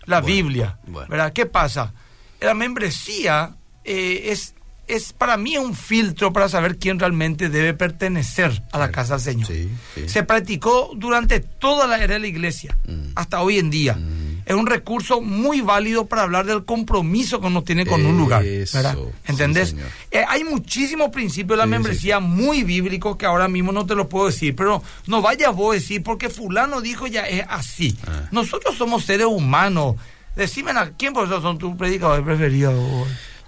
La 0.06 0.20
Bueno, 0.20 0.34
Biblia, 0.36 0.78
bueno. 0.86 1.08
¿verdad? 1.08 1.32
¿Qué 1.32 1.46
pasa? 1.46 1.92
La 2.40 2.52
membresía 2.54 3.54
es, 3.84 4.54
es 4.86 5.12
para 5.12 5.36
mí 5.36 5.56
un 5.56 5.74
filtro 5.74 6.32
para 6.32 6.48
saber 6.48 6.76
quién 6.78 6.98
realmente 6.98 7.48
debe 7.48 7.74
pertenecer 7.74 8.62
a 8.72 8.78
la 8.78 8.90
casa 8.90 9.14
del 9.14 9.22
Señor. 9.22 9.46
Sí, 9.48 9.68
sí. 9.94 10.08
Se 10.08 10.22
practicó 10.24 10.90
durante 10.96 11.40
toda 11.40 11.86
la 11.86 11.96
era 11.98 12.14
de 12.14 12.20
la 12.20 12.26
iglesia, 12.26 12.76
Mm. 12.86 13.12
hasta 13.14 13.40
hoy 13.42 13.58
en 13.58 13.70
día. 13.70 13.98
Es 14.46 14.54
un 14.54 14.66
recurso 14.66 15.22
muy 15.22 15.62
válido 15.62 16.04
para 16.04 16.22
hablar 16.22 16.44
del 16.44 16.66
compromiso 16.66 17.40
que 17.40 17.46
uno 17.46 17.62
tiene 17.62 17.86
con 17.86 18.04
un 18.04 18.18
lugar. 18.18 18.42
¿verdad? 18.44 18.94
Sí, 18.94 19.00
¿Entendés? 19.24 19.74
Eh, 20.10 20.22
hay 20.28 20.44
muchísimos 20.44 21.08
principios 21.10 21.50
de 21.50 21.56
la 21.56 21.62
Sí, 21.64 21.68
sí, 21.68 21.70
membresía 21.70 22.20
muy 22.20 22.62
bíblicos 22.62 23.16
que 23.16 23.24
ahora 23.24 23.48
mismo 23.48 23.72
no 23.72 23.86
te 23.86 23.94
los 23.94 24.06
puedo 24.08 24.26
decir, 24.26 24.54
pero 24.54 24.82
no 25.06 25.22
vayas 25.22 25.54
vos 25.56 25.70
a 25.72 25.74
decir 25.80 26.02
porque 26.02 26.28
fulano 26.28 26.82
dijo 26.82 27.06
ya 27.06 27.22
es 27.26 27.46
así. 27.48 27.96
Ah. 28.06 28.28
Nosotros 28.32 28.76
somos 28.76 29.04
seres 29.06 29.26
humanos. 29.28 29.96
Decime 30.36 30.72
a 30.72 30.90
quién 30.90 31.14
por 31.14 31.24
eso 31.26 31.40
son 31.40 31.56
tus 31.56 31.74
predicadores 31.76 32.22
preferidos. 32.24 32.74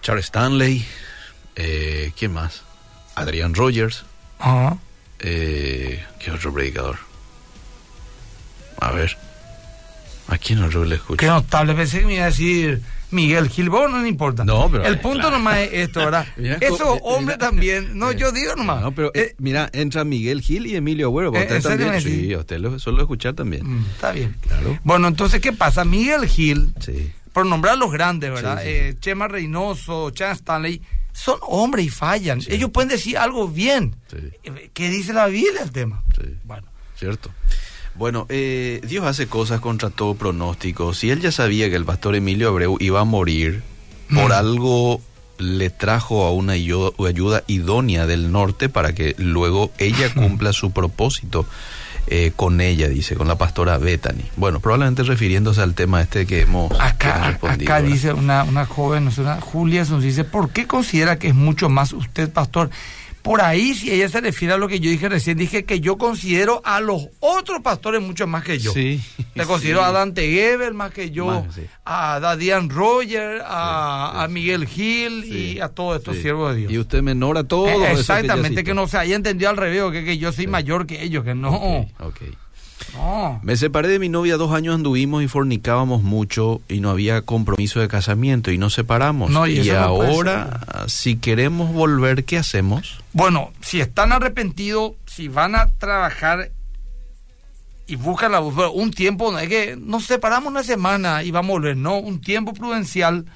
Charles 0.00 0.26
Stanley, 0.26 0.82
eh, 1.56 2.12
¿quién 2.18 2.32
más? 2.32 2.62
Adrian 3.14 3.54
Rogers, 3.54 4.04
Ajá. 4.38 4.76
eh, 5.20 6.04
¿qué 6.18 6.30
otro 6.30 6.52
predicador? 6.52 6.96
A 8.78 8.90
ver, 8.92 9.16
¿a 10.28 10.38
quién 10.38 10.62
otro 10.62 10.84
le 10.84 10.96
escucho? 10.96 11.16
Qué 11.18 11.26
notable. 11.26 11.74
Pensé 11.74 12.00
que 12.00 12.06
me 12.06 12.14
iba 12.16 12.24
a 12.24 12.26
decir 12.26 12.82
Miguel 13.10 13.48
Gil. 13.48 13.70
Vos 13.70 13.90
no 13.90 14.06
importa. 14.06 14.44
No, 14.44 14.68
pero, 14.70 14.84
El 14.84 14.94
eh, 14.94 14.98
punto 14.98 15.20
claro. 15.20 15.38
nomás 15.38 15.58
es 15.58 15.72
esto, 15.72 16.00
¿verdad? 16.00 16.26
Mira, 16.36 16.56
Esos 16.60 16.80
co- 16.80 16.96
eh, 16.96 17.00
hombres 17.04 17.38
mira. 17.38 17.48
también. 17.48 17.98
No, 17.98 18.10
Eh, 18.10 18.16
yo 18.18 18.32
digo 18.32 18.54
nomás. 18.54 18.82
No, 18.82 18.92
pero 18.92 19.10
mira, 19.38 19.70
entra 19.72 20.04
Miguel 20.04 20.42
Gil 20.42 20.66
y 20.66 20.76
Emilio 20.76 21.06
Agüero. 21.06 21.30
Usted 21.30 21.56
¿en 21.56 21.62
serio 21.62 21.86
también. 21.86 22.02
Sí, 22.02 22.36
usted 22.36 22.58
lo 22.58 22.78
suelo 22.78 23.00
escuchar 23.00 23.32
también. 23.32 23.64
mm, 23.66 23.86
está 23.94 24.12
bien. 24.12 24.36
Claro. 24.42 24.78
Bueno, 24.84 25.08
entonces, 25.08 25.40
¿qué 25.40 25.52
pasa? 25.54 25.86
Miguel 25.86 26.26
Gil, 26.28 26.74
Sí. 26.80 27.10
por 27.32 27.46
nombrar 27.46 27.78
los 27.78 27.90
grandes, 27.90 28.30
¿verdad? 28.30 28.58
Sí, 28.62 28.68
sí, 28.68 28.74
Eh, 28.74 28.94
Chema 29.00 29.26
Reynoso, 29.28 30.10
Chan 30.10 30.32
Stanley, 30.32 30.82
son 31.16 31.38
hombres 31.42 31.86
y 31.86 31.88
fallan. 31.88 32.40
Ellos 32.48 32.70
pueden 32.70 32.88
decir 32.90 33.16
algo 33.16 33.48
bien. 33.48 33.96
Sí. 34.10 34.18
Eh, 34.44 34.70
¿Qué 34.74 34.90
dice 34.90 35.12
la 35.14 35.26
Biblia 35.26 35.62
el 35.62 35.72
tema? 35.72 36.02
Sí. 36.14 36.28
Bueno. 36.44 36.66
¿Cierto? 36.98 37.30
Bueno, 37.94 38.26
eh, 38.28 38.80
Dios 38.86 39.06
hace 39.06 39.26
cosas 39.26 39.60
contra 39.60 39.88
todo 39.90 40.14
pronóstico. 40.14 40.92
Si 40.92 41.10
él 41.10 41.20
ya 41.20 41.32
sabía 41.32 41.70
que 41.70 41.76
el 41.76 41.84
pastor 41.86 42.14
Emilio 42.14 42.48
Abreu 42.48 42.76
iba 42.80 43.00
a 43.00 43.04
morir, 43.04 43.62
por 44.14 44.28
Mm. 44.30 44.32
algo 44.32 45.00
le 45.38 45.70
trajo 45.70 46.24
a 46.24 46.32
una 46.32 46.54
ayu- 46.56 46.94
ayuda 47.08 47.42
idónea 47.46 48.06
del 48.06 48.30
norte 48.32 48.68
para 48.68 48.94
que 48.94 49.14
luego 49.18 49.70
ella 49.78 50.12
cumpla 50.14 50.52
su 50.52 50.70
propósito 50.72 51.46
eh, 52.08 52.32
con 52.34 52.60
ella, 52.60 52.88
dice, 52.88 53.16
con 53.16 53.28
la 53.28 53.36
pastora 53.36 53.78
Bethany. 53.78 54.24
Bueno, 54.36 54.60
probablemente 54.60 55.02
refiriéndose 55.02 55.60
al 55.60 55.74
tema 55.74 56.00
este 56.00 56.26
que 56.26 56.42
hemos, 56.42 56.70
Acá, 56.80 57.28
respondido, 57.28 57.72
acá 57.72 57.82
dice 57.82 58.12
una, 58.12 58.44
una 58.44 58.64
joven, 58.66 59.10
una 59.18 59.40
Julia, 59.40 59.84
nos 59.84 60.02
dice, 60.02 60.24
¿por 60.24 60.50
qué 60.50 60.66
considera 60.66 61.18
que 61.18 61.28
es 61.28 61.34
mucho 61.34 61.68
más 61.68 61.92
usted, 61.92 62.30
pastor? 62.30 62.70
Por 63.26 63.40
ahí, 63.40 63.74
si 63.74 63.90
ella 63.90 64.08
se 64.08 64.20
refiere 64.20 64.54
a 64.54 64.56
lo 64.56 64.68
que 64.68 64.78
yo 64.78 64.88
dije 64.88 65.08
recién, 65.08 65.36
dije 65.36 65.64
que 65.64 65.80
yo 65.80 65.98
considero 65.98 66.62
a 66.64 66.78
los 66.80 67.08
otros 67.18 67.60
pastores 67.60 68.00
mucho 68.00 68.28
más 68.28 68.44
que 68.44 68.60
yo. 68.60 68.70
Sí. 68.72 69.02
Le 69.34 69.44
considero 69.46 69.80
sí. 69.80 69.84
a 69.84 69.90
Dante 69.90 70.30
Gebel 70.30 70.74
más 70.74 70.92
que 70.92 71.10
yo, 71.10 71.26
Más, 71.26 71.52
sí. 71.52 71.62
a 71.84 72.20
Dadian 72.20 72.70
Roger, 72.70 73.42
a, 73.44 74.28
Miguel 74.30 74.68
Gil 74.68 75.24
y 75.24 75.58
a 75.58 75.70
todos 75.70 75.98
estos 75.98 76.18
siervos 76.18 76.54
de 76.54 76.60
Dios. 76.60 76.72
Y 76.72 76.78
usted 76.78 77.02
menor 77.02 77.36
a 77.36 77.42
todo. 77.42 77.66
Eh, 77.66 77.72
eso 77.72 77.80
que 77.80 77.84
ya 77.86 78.00
exactamente, 78.00 78.62
que, 78.62 78.74
no 78.74 78.86
se 78.86 78.96
haya 78.96 79.16
entendido 79.16 79.50
al 79.50 79.56
revés, 79.56 79.90
que, 79.90 80.04
que 80.04 80.18
yo 80.18 80.30
soy 80.30 80.46
mayor 80.46 80.86
que 80.86 81.02
ellos, 81.02 81.24
que 81.24 81.34
no. 81.34 81.50
Ok, 81.50 81.88
ok. 81.98 82.22
No. 82.94 83.40
Me 83.42 83.56
separé 83.56 83.88
de 83.88 83.98
mi 83.98 84.08
novia 84.08 84.36
dos 84.36 84.52
años 84.52 84.74
anduvimos 84.74 85.22
y 85.22 85.28
fornicábamos 85.28 86.02
mucho 86.02 86.60
y 86.68 86.80
no 86.80 86.90
había 86.90 87.22
compromiso 87.22 87.80
de 87.80 87.88
casamiento 87.88 88.50
y 88.50 88.58
nos 88.58 88.74
separamos. 88.74 89.30
No, 89.30 89.46
y 89.46 89.60
no 89.60 89.78
ahora, 89.78 90.60
si 90.86 91.16
queremos 91.16 91.72
volver, 91.72 92.24
¿qué 92.24 92.38
hacemos? 92.38 93.02
Bueno, 93.12 93.52
si 93.60 93.80
están 93.80 94.12
arrepentidos, 94.12 94.92
si 95.06 95.28
van 95.28 95.54
a 95.54 95.72
trabajar 95.78 96.50
y 97.86 97.96
buscan 97.96 98.32
la 98.32 98.40
un 98.40 98.90
tiempo, 98.90 99.30
no 99.30 99.38
es 99.38 99.48
que 99.48 99.76
nos 99.76 100.04
separamos 100.04 100.50
una 100.50 100.62
semana 100.62 101.22
y 101.22 101.30
vamos 101.30 101.50
a 101.50 101.52
volver, 101.52 101.76
no, 101.76 101.98
un 101.98 102.20
tiempo 102.20 102.52
prudencial, 102.52 103.26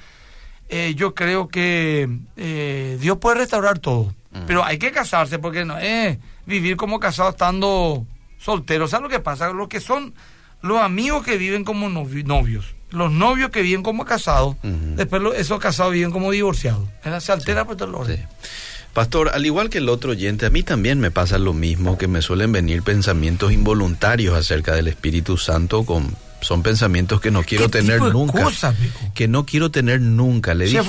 eh, 0.68 0.94
yo 0.96 1.14
creo 1.14 1.48
que 1.48 2.08
eh, 2.36 2.98
Dios 3.00 3.18
puede 3.18 3.38
restaurar 3.38 3.78
todo. 3.78 4.14
Pero 4.46 4.64
hay 4.64 4.78
que 4.78 4.92
casarse 4.92 5.40
porque 5.40 5.64
no 5.64 5.76
es 5.76 6.16
vivir 6.46 6.76
como 6.76 7.00
casado 7.00 7.30
estando 7.30 8.06
soltero. 8.40 8.88
¿Sabes 8.88 9.02
lo 9.04 9.08
que 9.08 9.20
pasa? 9.20 9.52
Lo 9.52 9.68
que 9.68 9.80
son 9.80 10.14
los 10.62 10.80
amigos 10.80 11.24
que 11.24 11.36
viven 11.36 11.64
como 11.64 11.88
novi- 11.88 12.24
novios, 12.24 12.74
los 12.90 13.12
novios 13.12 13.50
que 13.50 13.62
viven 13.62 13.82
como 13.82 14.04
casados, 14.04 14.56
después 14.62 15.22
esos 15.36 15.58
casados 15.60 15.92
viven 15.92 16.10
como 16.10 16.30
divorciados. 16.32 16.88
Se 17.20 17.32
altera 17.32 17.64
por 17.64 17.76
todo 17.76 17.88
el 17.88 17.94
orden. 17.94 18.16
Sí. 18.16 18.48
Pastor, 18.92 19.30
al 19.32 19.46
igual 19.46 19.70
que 19.70 19.78
el 19.78 19.88
otro 19.88 20.10
oyente, 20.10 20.46
a 20.46 20.50
mí 20.50 20.64
también 20.64 20.98
me 20.98 21.12
pasa 21.12 21.38
lo 21.38 21.52
mismo, 21.52 21.96
que 21.96 22.08
me 22.08 22.22
suelen 22.22 22.50
venir 22.50 22.82
pensamientos 22.82 23.52
involuntarios 23.52 24.36
acerca 24.36 24.74
del 24.74 24.88
Espíritu 24.88 25.36
Santo 25.36 25.84
con 25.84 26.16
son 26.40 26.62
pensamientos 26.62 27.20
que 27.20 27.30
no 27.30 27.42
quiero 27.42 27.66
¿Qué 27.66 27.80
tener 27.80 28.00
nunca. 28.00 28.42
cosas, 28.42 28.74
que 29.14 29.28
no 29.28 29.46
quiero 29.46 29.70
tener 29.70 30.00
nunca. 30.00 30.54
Le 30.54 30.66
dije. 30.66 30.80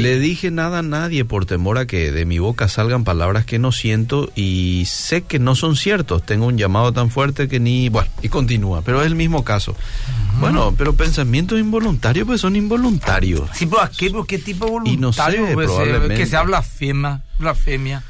Le 0.00 0.18
dije 0.18 0.50
nada 0.50 0.78
a 0.78 0.82
nadie 0.82 1.24
por 1.24 1.46
temor 1.46 1.78
a 1.78 1.86
que 1.86 2.12
de 2.12 2.24
mi 2.24 2.38
boca 2.38 2.68
salgan 2.68 3.04
palabras 3.04 3.44
que 3.44 3.58
no 3.58 3.72
siento 3.72 4.30
y 4.34 4.84
sé 4.86 5.22
que 5.22 5.38
no 5.38 5.54
son 5.54 5.76
ciertos. 5.76 6.24
Tengo 6.24 6.46
un 6.46 6.58
llamado 6.58 6.92
tan 6.92 7.10
fuerte 7.10 7.48
que 7.48 7.60
ni... 7.60 7.88
Bueno, 7.88 8.10
y 8.22 8.28
continúa, 8.28 8.82
pero 8.82 9.00
es 9.00 9.06
el 9.06 9.14
mismo 9.14 9.44
caso. 9.44 9.76
Bueno, 10.40 10.74
pero 10.76 10.94
pensamientos 10.94 11.58
involuntarios 11.58 12.26
pues 12.26 12.40
son 12.40 12.56
involuntarios. 12.56 13.48
Sí, 13.54 13.66
pero 13.66 13.82
¿qué, 13.96 14.10
pero 14.10 14.24
qué 14.24 14.38
tipo 14.38 14.64
de 14.66 14.70
voluntario? 14.72 14.94
Y 14.94 15.00
no 15.00 15.12
sé, 15.12 15.54
pues, 15.54 15.68
eh, 15.68 15.72
probablemente. 15.72 16.14
Que 16.16 16.26
sea 16.26 16.42
blasfema, 16.42 17.22
blasfemia. 17.38 18.02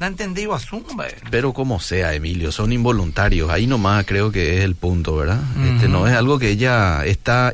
¿No 0.00 0.06
entendido 0.06 0.54
asunto? 0.54 0.94
Pero 1.30 1.52
como 1.52 1.80
sea, 1.80 2.14
Emilio, 2.14 2.52
son 2.52 2.72
involuntarios. 2.72 3.50
Ahí 3.50 3.66
nomás 3.66 4.04
creo 4.06 4.30
que 4.30 4.58
es 4.58 4.64
el 4.64 4.76
punto, 4.76 5.16
¿verdad? 5.16 5.40
Este 5.74 5.88
no 5.88 6.06
es 6.06 6.14
algo 6.14 6.38
que 6.38 6.50
ella 6.50 7.04
está 7.04 7.50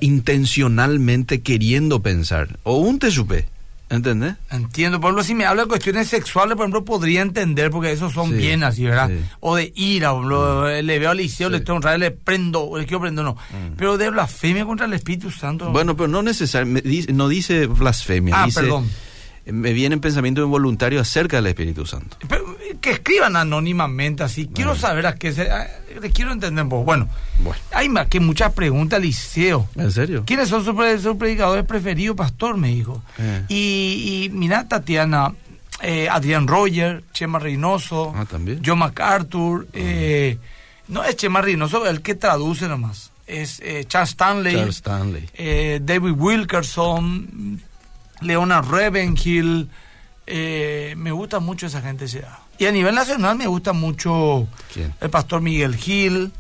intencionalmente 0.55 1.41
queriendo 1.41 2.01
pensar. 2.01 2.49
O 2.65 2.77
un 2.77 2.99
te 2.99 3.11
supe, 3.11 3.47
¿entendés? 3.89 4.35
Entiendo, 4.51 5.01
por 5.01 5.09
ejemplo, 5.09 5.25
si 5.25 5.35
me 5.35 5.47
habla 5.47 5.63
de 5.63 5.69
cuestiones 5.69 6.09
sexuales, 6.09 6.55
por 6.57 6.65
ejemplo, 6.65 6.85
podría 6.85 7.23
entender, 7.23 7.71
porque 7.71 7.93
esos 7.93 8.13
son 8.13 8.29
Sí, 8.31 8.35
bien 8.37 8.63
así, 8.63 8.85
¿verdad? 8.85 9.09
sí. 9.09 9.25
O 9.41 9.57
de 9.57 9.73
ira, 9.75 10.11
por 10.13 10.19
ejemplo, 10.21 10.83
le 10.83 10.99
veo 10.99 11.11
al 11.11 11.17
liceo, 11.17 11.49
le 11.49 11.59
Sí. 11.65 11.71
un 11.71 11.81
rayo, 11.83 11.97
le 11.99 12.11
prendo, 12.11 12.63
o 12.65 12.79
le 12.79 12.85
quiero 12.85 13.01
prender, 13.01 13.25
no. 13.25 13.37
Pero 13.79 13.97
de 13.97 14.11
blasfemia 14.11 14.67
contra 14.67 14.85
el 14.87 14.93
Espíritu 14.93 15.31
Santo. 15.31 15.71
Bueno, 15.71 15.97
pero 15.97 16.09
no 16.09 16.23
necesariamente, 16.23 17.11
no 17.13 17.29
dice 17.29 17.67
blasfemia, 17.67 18.35
Ah, 18.43 18.45
dice... 18.47 18.61
perdón. 18.61 18.91
Me 19.47 19.73
vienen 19.73 20.01
pensamientos 20.01 20.45
involuntarios 20.45 21.03
acerca 21.03 21.37
del 21.37 21.47
Espíritu 21.47 21.85
Santo. 21.85 22.17
Pero, 22.29 22.57
que 22.85 22.91
escriban 22.91 23.37
anónimamente 23.37 24.23
así. 24.23 24.47
Quiero 24.47 24.77
saber 24.77 25.07
a 25.07 25.15
qué 25.15 25.33
se... 25.33 25.49
les 26.01 26.13
quiero 26.13 26.33
entender 26.33 26.65
un 26.65 26.71
poco. 26.71 26.85
Bueno, 26.85 27.09
hay 27.73 27.89
más 27.89 28.09
que 28.09 28.21
muchas 28.21 28.53
preguntas, 28.53 29.01
Liceo. 29.01 29.69
¿En 29.75 29.91
serio? 29.91 30.25
¿Quiénes 30.27 30.51
son 30.51 30.65
sus, 30.65 31.17
predicadores 31.17 31.65
preferidos, 31.65 32.17
pastor? 32.17 32.57
Me 32.57 32.69
dijo. 32.69 33.03
Eh. 33.19 33.45
Y, 33.49 34.25
y 34.25 34.31
mira, 34.31 34.69
Tatiana, 34.69 35.33
eh, 35.81 36.09
Adrián 36.11 36.47
Roger, 36.47 37.05
Chema 37.13 37.39
Reynoso, 37.39 38.13
ah, 38.15 38.27
¿también? 38.27 38.61
John 38.65 38.79
MacArthur. 38.79 39.67
Eh, 39.73 40.39
no 40.89 41.05
es 41.05 41.17
Chema 41.17 41.41
Reynoso 41.41 41.87
el 41.87 42.03
que 42.03 42.15
traduce 42.15 42.69
nomás. 42.69 43.13
Es 43.27 43.63
Charles 43.87 44.11
Stanley, 44.11 44.55
Charles 44.55 44.77
Stanley. 44.77 45.29
David 45.81 46.13
Wilkerson, 46.13 47.63
Leonard 48.25 48.67
Ravenhill. 48.69 49.69
me 50.27 51.13
gusta 51.13 51.41
mucho 51.41 51.67
esa 51.67 51.81
gente. 51.83 52.07
Y 52.59 52.67
a 52.67 52.73
nivel 52.73 52.95
nacional 52.95 53.37
me 53.37 53.47
gusta 53.47 53.73
mucho 53.73 54.47
el 55.01 55.11
pastor 55.11 55.41
Miguel 55.41 55.77
Gil. 55.77 56.33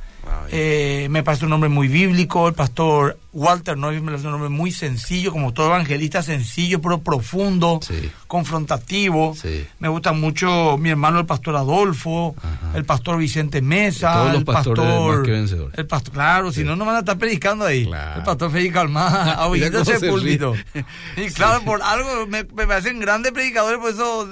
Eh, 0.50 1.08
me 1.10 1.22
parece 1.22 1.44
un 1.44 1.50
nombre 1.50 1.68
muy 1.68 1.88
bíblico. 1.88 2.48
El 2.48 2.54
pastor 2.54 3.18
Walter 3.32 3.76
Noyes 3.76 4.02
me 4.02 4.12
parece 4.12 4.26
un 4.26 4.32
nombre 4.32 4.50
muy 4.50 4.70
sencillo, 4.70 5.32
como 5.32 5.52
todo 5.52 5.66
evangelista, 5.66 6.22
sencillo, 6.22 6.80
pero 6.80 7.00
profundo, 7.00 7.80
confrontativo. 8.26 9.34
Me 9.78 9.88
gusta 9.88 10.12
mucho 10.12 10.78
mi 10.78 10.90
hermano, 10.90 11.18
el 11.18 11.26
pastor 11.26 11.56
Adolfo, 11.56 12.34
el 12.74 12.84
pastor 12.84 13.18
Vicente 13.18 13.60
Mesa, 13.62 14.32
el 14.34 14.44
pastor. 14.44 15.26
El 15.74 15.86
pastor, 15.86 16.12
claro, 16.12 16.52
si 16.52 16.62
no, 16.62 16.76
no 16.76 16.84
van 16.84 16.96
a 16.96 16.98
estar 17.00 17.18
predicando 17.18 17.64
ahí. 17.64 17.90
El 18.16 18.22
pastor 18.22 18.50
Félix 18.50 18.76
Almada, 18.76 19.48
ese 19.54 20.08
púlpito. 20.08 20.54
y 21.16 21.26
claro, 21.32 21.62
por 21.64 21.82
algo 21.82 22.26
me, 22.26 22.44
me 22.44 22.66
parecen 22.66 23.00
grandes 23.00 23.32
predicadores, 23.32 23.78
por 23.80 23.90
eso 23.90 24.28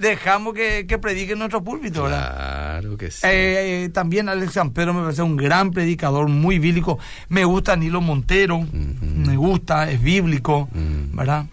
dejamos 0.00 0.54
que, 0.54 0.86
que 0.86 0.98
predique 0.98 1.32
en 1.32 1.38
nuestro 1.38 1.62
púlpito, 1.62 2.04
¿verdad? 2.04 2.80
Claro 2.80 2.96
que 2.96 3.10
sí. 3.10 3.20
Eh, 3.24 3.90
también 3.92 4.28
Alex 4.28 4.52
San 4.52 4.70
Pedro 4.70 4.94
me 4.94 5.02
parece 5.02 5.22
un 5.22 5.36
gran 5.36 5.70
predicador, 5.70 6.28
muy 6.28 6.58
bíblico. 6.58 6.98
Me 7.28 7.44
gusta 7.44 7.76
Nilo 7.76 8.00
Montero, 8.00 8.66
me 8.72 9.36
gusta, 9.36 9.90
es 9.90 10.02
bíblico, 10.02 10.68
¿verdad? 11.12 11.46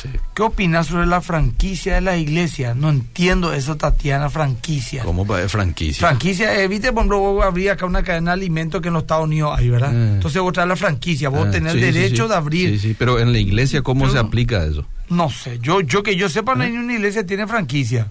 Sí. 0.00 0.08
¿Qué 0.34 0.42
opinas 0.42 0.88
sobre 0.88 1.06
la 1.06 1.20
franquicia 1.20 1.94
de 1.94 2.00
la 2.02 2.16
iglesia? 2.16 2.74
No 2.74 2.90
entiendo 2.90 3.52
eso, 3.52 3.76
Tatiana, 3.76 4.28
franquicia. 4.28 5.02
¿Cómo 5.04 5.26
va 5.26 5.48
franquicia? 5.48 6.06
Franquicia, 6.06 6.60
eh, 6.60 6.68
viste, 6.68 6.92
por 6.92 7.00
ejemplo, 7.00 7.42
habría 7.42 7.72
acá 7.72 7.86
una 7.86 8.02
cadena 8.02 8.32
de 8.32 8.34
alimentos 8.34 8.82
que 8.82 8.88
en 8.88 8.94
los 8.94 9.04
Estados 9.04 9.24
Unidos 9.24 9.54
hay, 9.56 9.68
¿verdad? 9.68 9.94
Eh. 9.94 10.14
Entonces 10.14 10.40
vos 10.42 10.52
traes 10.52 10.68
la 10.68 10.76
franquicia, 10.76 11.28
vos 11.28 11.50
tenés 11.50 11.74
el 11.74 11.80
derecho 11.80 12.28
de 12.28 12.34
abrir. 12.34 12.70
Sí, 12.70 12.88
sí, 12.88 12.96
pero 12.98 13.18
en 13.18 13.32
la 13.32 13.38
iglesia, 13.38 13.82
¿cómo 13.82 14.08
se 14.10 14.18
aplica 14.18 14.64
eso? 14.64 14.86
No 15.08 15.30
sé, 15.30 15.58
yo, 15.60 15.80
yo 15.80 16.02
que 16.02 16.16
yo 16.16 16.28
sepa, 16.28 16.54
no 16.54 16.64
hay 16.64 16.74
¿Eh? 16.74 16.78
una 16.78 16.94
iglesia 16.94 17.22
que 17.22 17.28
tiene 17.28 17.46
franquicia. 17.46 18.08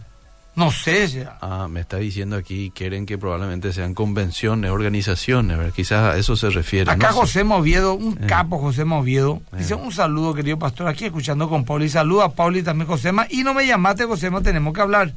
No 0.56 0.72
sé. 0.72 1.28
Ah, 1.42 1.68
me 1.70 1.82
está 1.82 1.98
diciendo 1.98 2.38
aquí, 2.38 2.72
quieren 2.74 3.06
que 3.06 3.18
probablemente 3.18 3.74
sean 3.74 3.94
convenciones, 3.94 4.72
organizaciones, 4.72 5.58
¿verdad? 5.58 5.74
quizás 5.74 6.14
a 6.14 6.18
eso 6.18 6.38
se 6.38 6.50
refiere. 6.50 6.90
Acá 6.90 7.12
José 7.12 7.44
Moviedo, 7.44 7.94
un 7.94 8.14
eh. 8.14 8.28
capo 8.28 8.58
José 8.58 8.86
Moviedo, 8.86 9.42
eh. 9.52 9.58
dice 9.58 9.76
un 9.76 9.92
saludo 9.92 10.34
querido 10.34 10.58
pastor, 10.58 10.88
aquí 10.88 11.06
escuchando 11.06 11.50
con 11.50 11.66
Pauli, 11.66 11.90
saluda 11.90 12.26
a 12.26 12.30
Pauli 12.30 12.64
también 12.64 12.88
Josema, 12.88 13.28
y 13.30 13.44
no 13.44 13.54
me 13.54 13.68
llamaste 13.68 14.06
Josema, 14.06 14.42
tenemos 14.42 14.74
que 14.74 14.82
hablar. 14.82 15.14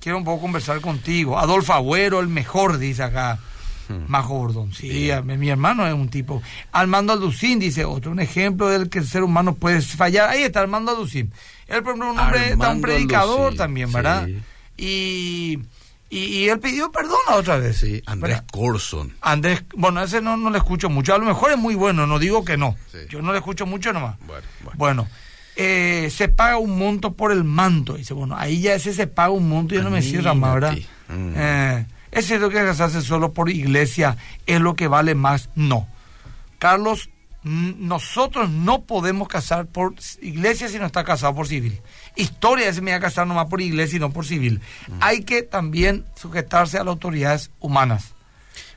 Quiero 0.00 0.18
un 0.18 0.24
poco 0.24 0.42
conversar 0.42 0.80
contigo. 0.80 1.38
Adolfo 1.38 1.74
Agüero, 1.74 2.20
el 2.20 2.28
mejor, 2.28 2.78
dice 2.78 3.02
acá. 3.04 3.38
Hmm. 3.88 4.04
Más 4.06 4.26
Gordon, 4.26 4.72
sí, 4.72 5.10
mi 5.24 5.48
hermano 5.48 5.86
es 5.86 5.92
un 5.92 6.08
tipo. 6.08 6.40
Armando 6.70 7.12
Alducín 7.12 7.58
dice 7.58 7.84
otro, 7.84 8.12
un 8.12 8.20
ejemplo 8.20 8.68
del 8.68 8.88
que 8.88 9.00
el 9.00 9.06
ser 9.06 9.24
humano 9.24 9.54
puede 9.54 9.80
fallar. 9.82 10.28
Ahí 10.30 10.42
está 10.42 10.60
Armando 10.60 10.92
Alducín. 10.92 11.32
Él, 11.66 11.82
por 11.82 11.94
ejemplo, 11.94 12.12
un 12.12 12.18
hombre, 12.18 12.54
un 12.54 12.80
predicador 12.80 13.54
también, 13.54 13.92
¿verdad? 13.92 14.28
Y, 14.76 15.58
y, 16.10 16.48
él 16.48 16.58
pidió 16.60 16.90
perdón 16.90 17.18
otra 17.32 17.58
vez. 17.58 17.78
Sí, 17.78 18.02
Andrés 18.06 18.42
Corson. 18.50 19.14
Andrés, 19.20 19.64
bueno, 19.74 20.02
ese 20.02 20.20
no, 20.20 20.36
no 20.36 20.50
le 20.50 20.58
escucho 20.58 20.90
mucho. 20.90 21.14
A 21.14 21.18
lo 21.18 21.24
mejor 21.24 21.52
es 21.52 21.58
muy 21.58 21.74
bueno, 21.74 22.06
no 22.06 22.18
digo 22.18 22.44
que 22.44 22.56
no. 22.56 22.76
Yo 23.08 23.22
no 23.22 23.32
le 23.32 23.38
escucho 23.38 23.66
mucho 23.66 23.92
nomás. 23.92 24.16
Bueno, 24.26 24.46
bueno. 24.74 25.08
Eh, 25.54 26.08
se 26.10 26.28
paga 26.28 26.56
un 26.56 26.78
monto 26.78 27.12
por 27.12 27.30
el 27.30 27.44
manto. 27.44 27.94
Dice, 27.94 28.14
bueno, 28.14 28.34
ahí 28.36 28.60
ya 28.60 28.74
ese 28.74 28.92
se 28.94 29.06
paga 29.06 29.30
un 29.30 29.48
monto 29.48 29.74
y 29.74 29.78
ya 29.78 29.84
no 29.84 29.90
me 29.90 30.02
cierra 30.02 30.34
más, 30.34 30.54
¿verdad? 30.54 30.76
Mm. 31.08 31.34
Eh, 31.36 31.86
¿Es 32.10 32.26
cierto 32.26 32.50
que 32.50 32.56
casarse 32.56 33.00
solo 33.00 33.32
por 33.32 33.48
iglesia 33.48 34.16
es 34.46 34.60
lo 34.60 34.74
que 34.76 34.88
vale 34.88 35.14
más? 35.14 35.48
No. 35.54 35.88
Carlos, 36.58 37.10
nosotros 37.44 38.50
no 38.50 38.82
podemos 38.82 39.28
casar 39.28 39.66
por 39.66 39.94
iglesia 40.20 40.68
si 40.68 40.78
no 40.78 40.86
está 40.86 41.04
casado 41.04 41.34
por 41.34 41.48
civil. 41.48 41.80
Historia 42.14 42.68
es 42.68 42.76
me 42.80 42.92
voy 42.92 42.98
a 42.98 43.00
casar 43.00 43.26
nomás 43.26 43.46
por 43.46 43.60
iglesia 43.60 43.96
y 43.96 44.00
no 44.00 44.12
por 44.12 44.26
civil. 44.26 44.60
Mm. 44.88 44.98
Hay 45.00 45.22
que 45.22 45.42
también 45.42 46.04
sujetarse 46.14 46.78
a 46.78 46.84
las 46.84 46.92
autoridades 46.92 47.50
humanas. 47.58 48.14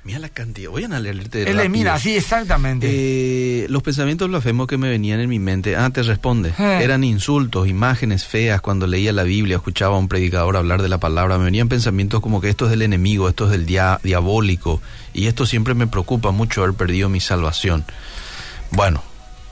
Mira 0.06 0.20
la 0.20 0.30
cantidad. 0.30 0.70
Voy 0.70 0.84
a 0.84 1.00
leerte. 1.00 1.50
Él 1.50 1.68
mira, 1.68 1.98
sí, 1.98 2.16
exactamente. 2.16 2.88
Eh, 2.88 3.66
los 3.70 3.82
pensamientos 3.82 4.30
blasfemos 4.30 4.68
que 4.68 4.78
me 4.78 4.88
venían 4.88 5.20
en 5.20 5.28
mi 5.28 5.40
mente. 5.40 5.76
Ah, 5.76 5.90
te 5.90 6.04
responde. 6.04 6.54
Eh. 6.60 6.80
Eran 6.84 7.04
insultos, 7.04 7.68
imágenes 7.68 8.24
feas. 8.24 8.62
Cuando 8.62 8.86
leía 8.86 9.12
la 9.14 9.24
Biblia, 9.24 9.56
escuchaba 9.56 9.96
a 9.96 10.00
un 10.00 10.08
predicador 10.08 10.58
hablar 10.58 10.84
de 10.84 10.90
la 10.90 11.00
palabra. 11.00 11.40
Me 11.40 11.46
venían 11.46 11.70
pensamientos 11.70 12.22
como 12.22 12.40
que 12.40 12.50
esto 12.50 12.66
es 12.66 12.72
del 12.72 12.84
enemigo, 12.84 13.28
esto 13.28 13.46
es 13.46 13.52
del 13.52 13.66
diabólico. 13.66 14.80
Y 15.12 15.26
esto 15.26 15.48
siempre 15.48 15.74
me 15.74 15.88
preocupa 15.88 16.30
mucho 16.30 16.62
haber 16.62 16.76
perdido 16.76 17.10
mi 17.10 17.20
salvación. 17.20 17.84
Bueno, 18.72 19.02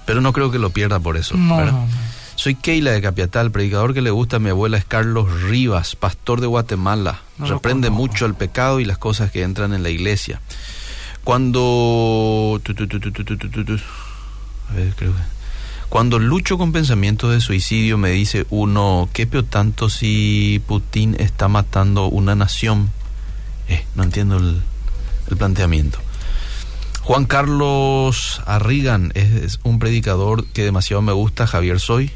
pero 0.05 0.21
no 0.21 0.33
creo 0.33 0.51
que 0.51 0.59
lo 0.59 0.69
pierda 0.71 0.99
por 0.99 1.17
eso. 1.17 1.35
no. 1.37 1.87
Soy 2.35 2.55
Keila 2.55 2.91
de 2.91 3.01
Capiatal, 3.01 3.51
predicador 3.51 3.93
que 3.93 4.01
le 4.01 4.09
gusta 4.09 4.37
a 4.37 4.39
mi 4.39 4.49
abuela 4.49 4.77
es 4.77 4.85
Carlos 4.85 5.43
Rivas, 5.43 5.95
pastor 5.95 6.41
de 6.41 6.47
Guatemala. 6.47 7.21
Reprende 7.37 7.89
mucho 7.89 8.25
el 8.25 8.33
pecado 8.33 8.79
y 8.79 8.85
las 8.85 8.97
cosas 8.97 9.31
que 9.31 9.43
entran 9.43 9.73
en 9.73 9.83
la 9.83 9.89
iglesia. 9.89 10.41
Cuando... 11.23 12.59
Cuando 15.89 16.17
lucho 16.17 16.57
con 16.57 16.71
pensamientos 16.71 17.31
de 17.31 17.39
suicidio 17.39 17.99
me 17.99 18.09
dice 18.09 18.47
uno, 18.49 19.07
¿qué 19.13 19.27
peor 19.27 19.43
tanto 19.43 19.89
si 19.89 20.59
Putin 20.65 21.15
está 21.19 21.47
matando 21.47 22.07
una 22.07 22.33
nación? 22.33 22.89
Eh, 23.67 23.85
no 23.95 24.01
entiendo 24.01 24.37
el, 24.37 24.63
planteamiento. 25.37 25.99
Juan 27.03 27.25
Carlos 27.25 28.41
Arrigan 28.45 29.11
es, 29.13 29.59
un 29.63 29.77
predicador 29.79 30.45
que 30.47 30.63
demasiado 30.63 31.01
me 31.01 31.11
gusta, 31.11 31.47
Javier 31.47 31.79
Soy 31.79 32.11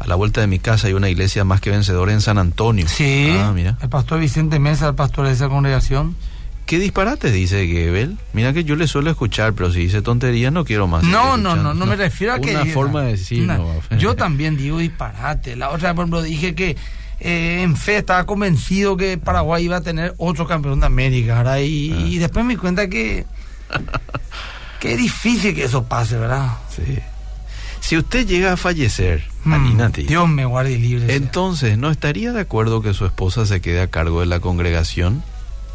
a 0.00 0.08
la 0.08 0.16
vuelta 0.16 0.40
de 0.40 0.48
mi 0.48 0.58
casa 0.58 0.88
hay 0.88 0.94
una 0.94 1.08
iglesia 1.08 1.44
más 1.44 1.60
que 1.60 1.70
vencedora 1.70 2.12
en 2.12 2.20
San 2.20 2.36
Antonio. 2.36 2.88
Sí, 2.88 3.32
ah, 3.38 3.52
mira. 3.54 3.78
el 3.80 3.88
pastor 3.88 4.18
Vicente 4.18 4.58
Mesa, 4.58 4.88
el 4.88 4.96
pastor 4.96 5.26
de 5.26 5.32
esa 5.32 5.48
congregación. 5.48 6.16
¿Qué 6.66 6.80
disparate 6.80 7.30
dice 7.30 7.68
Gebel? 7.68 8.18
Mira 8.32 8.52
que 8.52 8.64
yo 8.64 8.74
le 8.74 8.88
suelo 8.88 9.10
escuchar, 9.10 9.52
pero 9.52 9.70
si 9.70 9.80
dice 9.80 10.02
tontería 10.02 10.50
no 10.50 10.64
quiero 10.64 10.88
más. 10.88 11.04
No, 11.04 11.36
no, 11.36 11.54
no, 11.54 11.72
no, 11.74 11.86
me 11.86 11.94
refiero 11.94 12.32
a 12.32 12.40
que... 12.40 12.56
Una 12.56 12.66
forma 12.66 13.02
de 13.02 13.12
decir... 13.12 13.48
yo 13.96 14.16
también 14.16 14.56
digo 14.56 14.78
disparate. 14.78 15.54
La 15.54 15.70
otra, 15.70 15.94
por 15.94 16.02
ejemplo, 16.02 16.22
dije 16.22 16.56
que 16.56 16.76
eh, 17.20 17.62
en 17.62 17.76
fe 17.76 17.98
estaba 17.98 18.26
convencido 18.26 18.96
que 18.96 19.18
Paraguay 19.18 19.64
iba 19.64 19.76
a 19.76 19.82
tener 19.82 20.14
otro 20.16 20.48
campeón 20.48 20.80
de 20.80 20.86
América, 20.86 21.36
¿verdad? 21.36 21.58
Y, 21.58 21.92
ah. 21.92 22.00
y 22.08 22.18
después 22.18 22.44
me 22.44 22.54
di 22.54 22.58
cuenta 22.58 22.88
que... 22.88 23.24
Qué 24.80 24.96
difícil 24.96 25.54
que 25.54 25.64
eso 25.64 25.84
pase, 25.84 26.16
¿verdad? 26.16 26.48
Sí. 26.74 26.98
Si 27.80 27.96
usted 27.96 28.26
llega 28.26 28.52
a 28.52 28.56
fallecer, 28.56 29.24
mm, 29.44 29.92
Dios 30.06 30.28
me 30.28 30.44
guarde 30.44 30.78
libre. 30.78 31.14
Entonces, 31.14 31.78
¿no 31.78 31.90
estaría 31.90 32.32
de 32.32 32.40
acuerdo 32.40 32.80
que 32.80 32.94
su 32.94 33.06
esposa 33.06 33.44
se 33.44 33.60
quede 33.60 33.80
a 33.80 33.88
cargo 33.88 34.20
de 34.20 34.26
la 34.26 34.40
congregación? 34.40 35.22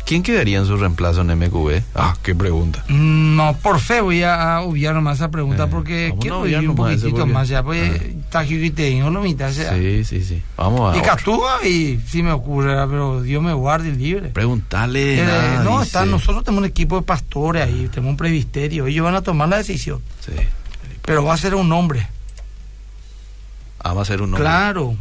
¿Quién 0.08 0.24
quedaría 0.24 0.60
en 0.60 0.65
su 0.65 0.78
reemplazo 0.78 1.20
en 1.20 1.38
MQB? 1.38 1.82
Ah, 1.93 2.15
qué 2.24 2.34
pregunta. 2.34 2.82
Mm, 2.88 3.36
no, 3.36 3.58
por 3.62 3.82
fe 3.82 4.00
voy 4.00 4.24
a 4.24 4.62
obviar 4.62 4.96
nomás 4.96 5.17
esa 5.17 5.30
pregunta 5.30 5.65
eh, 5.65 5.67
porque 5.70 6.15
quiero 6.22 6.43
vivir 6.43 6.70
un 6.70 6.78
poquitito 6.78 7.28
más 7.28 7.50
ya. 7.50 7.62
Pues 7.62 7.91
ah. 7.91 8.06
está 8.06 8.46
no 8.46 9.10
lo 9.10 9.22
mitad. 9.22 9.52
Sí, 9.52 10.06
sí, 10.06 10.24
sí. 10.24 10.41
Vamos 10.56 10.96
a. 10.96 10.98
Y 10.98 11.02
Catúa 11.02 11.60
y 11.67 12.00
sí 12.08 12.24
me 12.24 12.32
ocurre, 12.32 12.74
pero 12.88 13.22
Dios 13.22 13.43
me 13.43 13.52
guarde 13.52 13.91
libre. 13.91 14.30
Preguntarle. 14.30 15.20
Eh, 15.20 15.60
no, 15.65 15.82
está, 15.82 16.06
nosotros 16.06 16.46
tenemos 16.46 16.62
un 16.62 16.70
equipo 16.70 16.96
de 16.96 17.02
pastores 17.02 17.63
ahí, 17.63 17.89
tenemos 17.89 18.12
un 18.12 18.17
presbiterio. 18.17 18.88
Ellos 18.88 19.04
van 19.04 19.15
a 19.15 19.22
tomar 19.22 19.50
la 19.50 19.58
decisión. 19.58 20.02
Sí. 20.26 20.32
Pero 21.02 21.26
va 21.26 21.34
a 21.34 21.38
ser 21.38 21.54
un 21.54 21.70
hombre. 21.74 22.08
Ah, 23.80 23.93
va 23.93 24.04
a 24.04 24.06
ser 24.06 24.22
un 24.22 24.30
hombre. 24.30 24.41
Claro. 24.41 24.96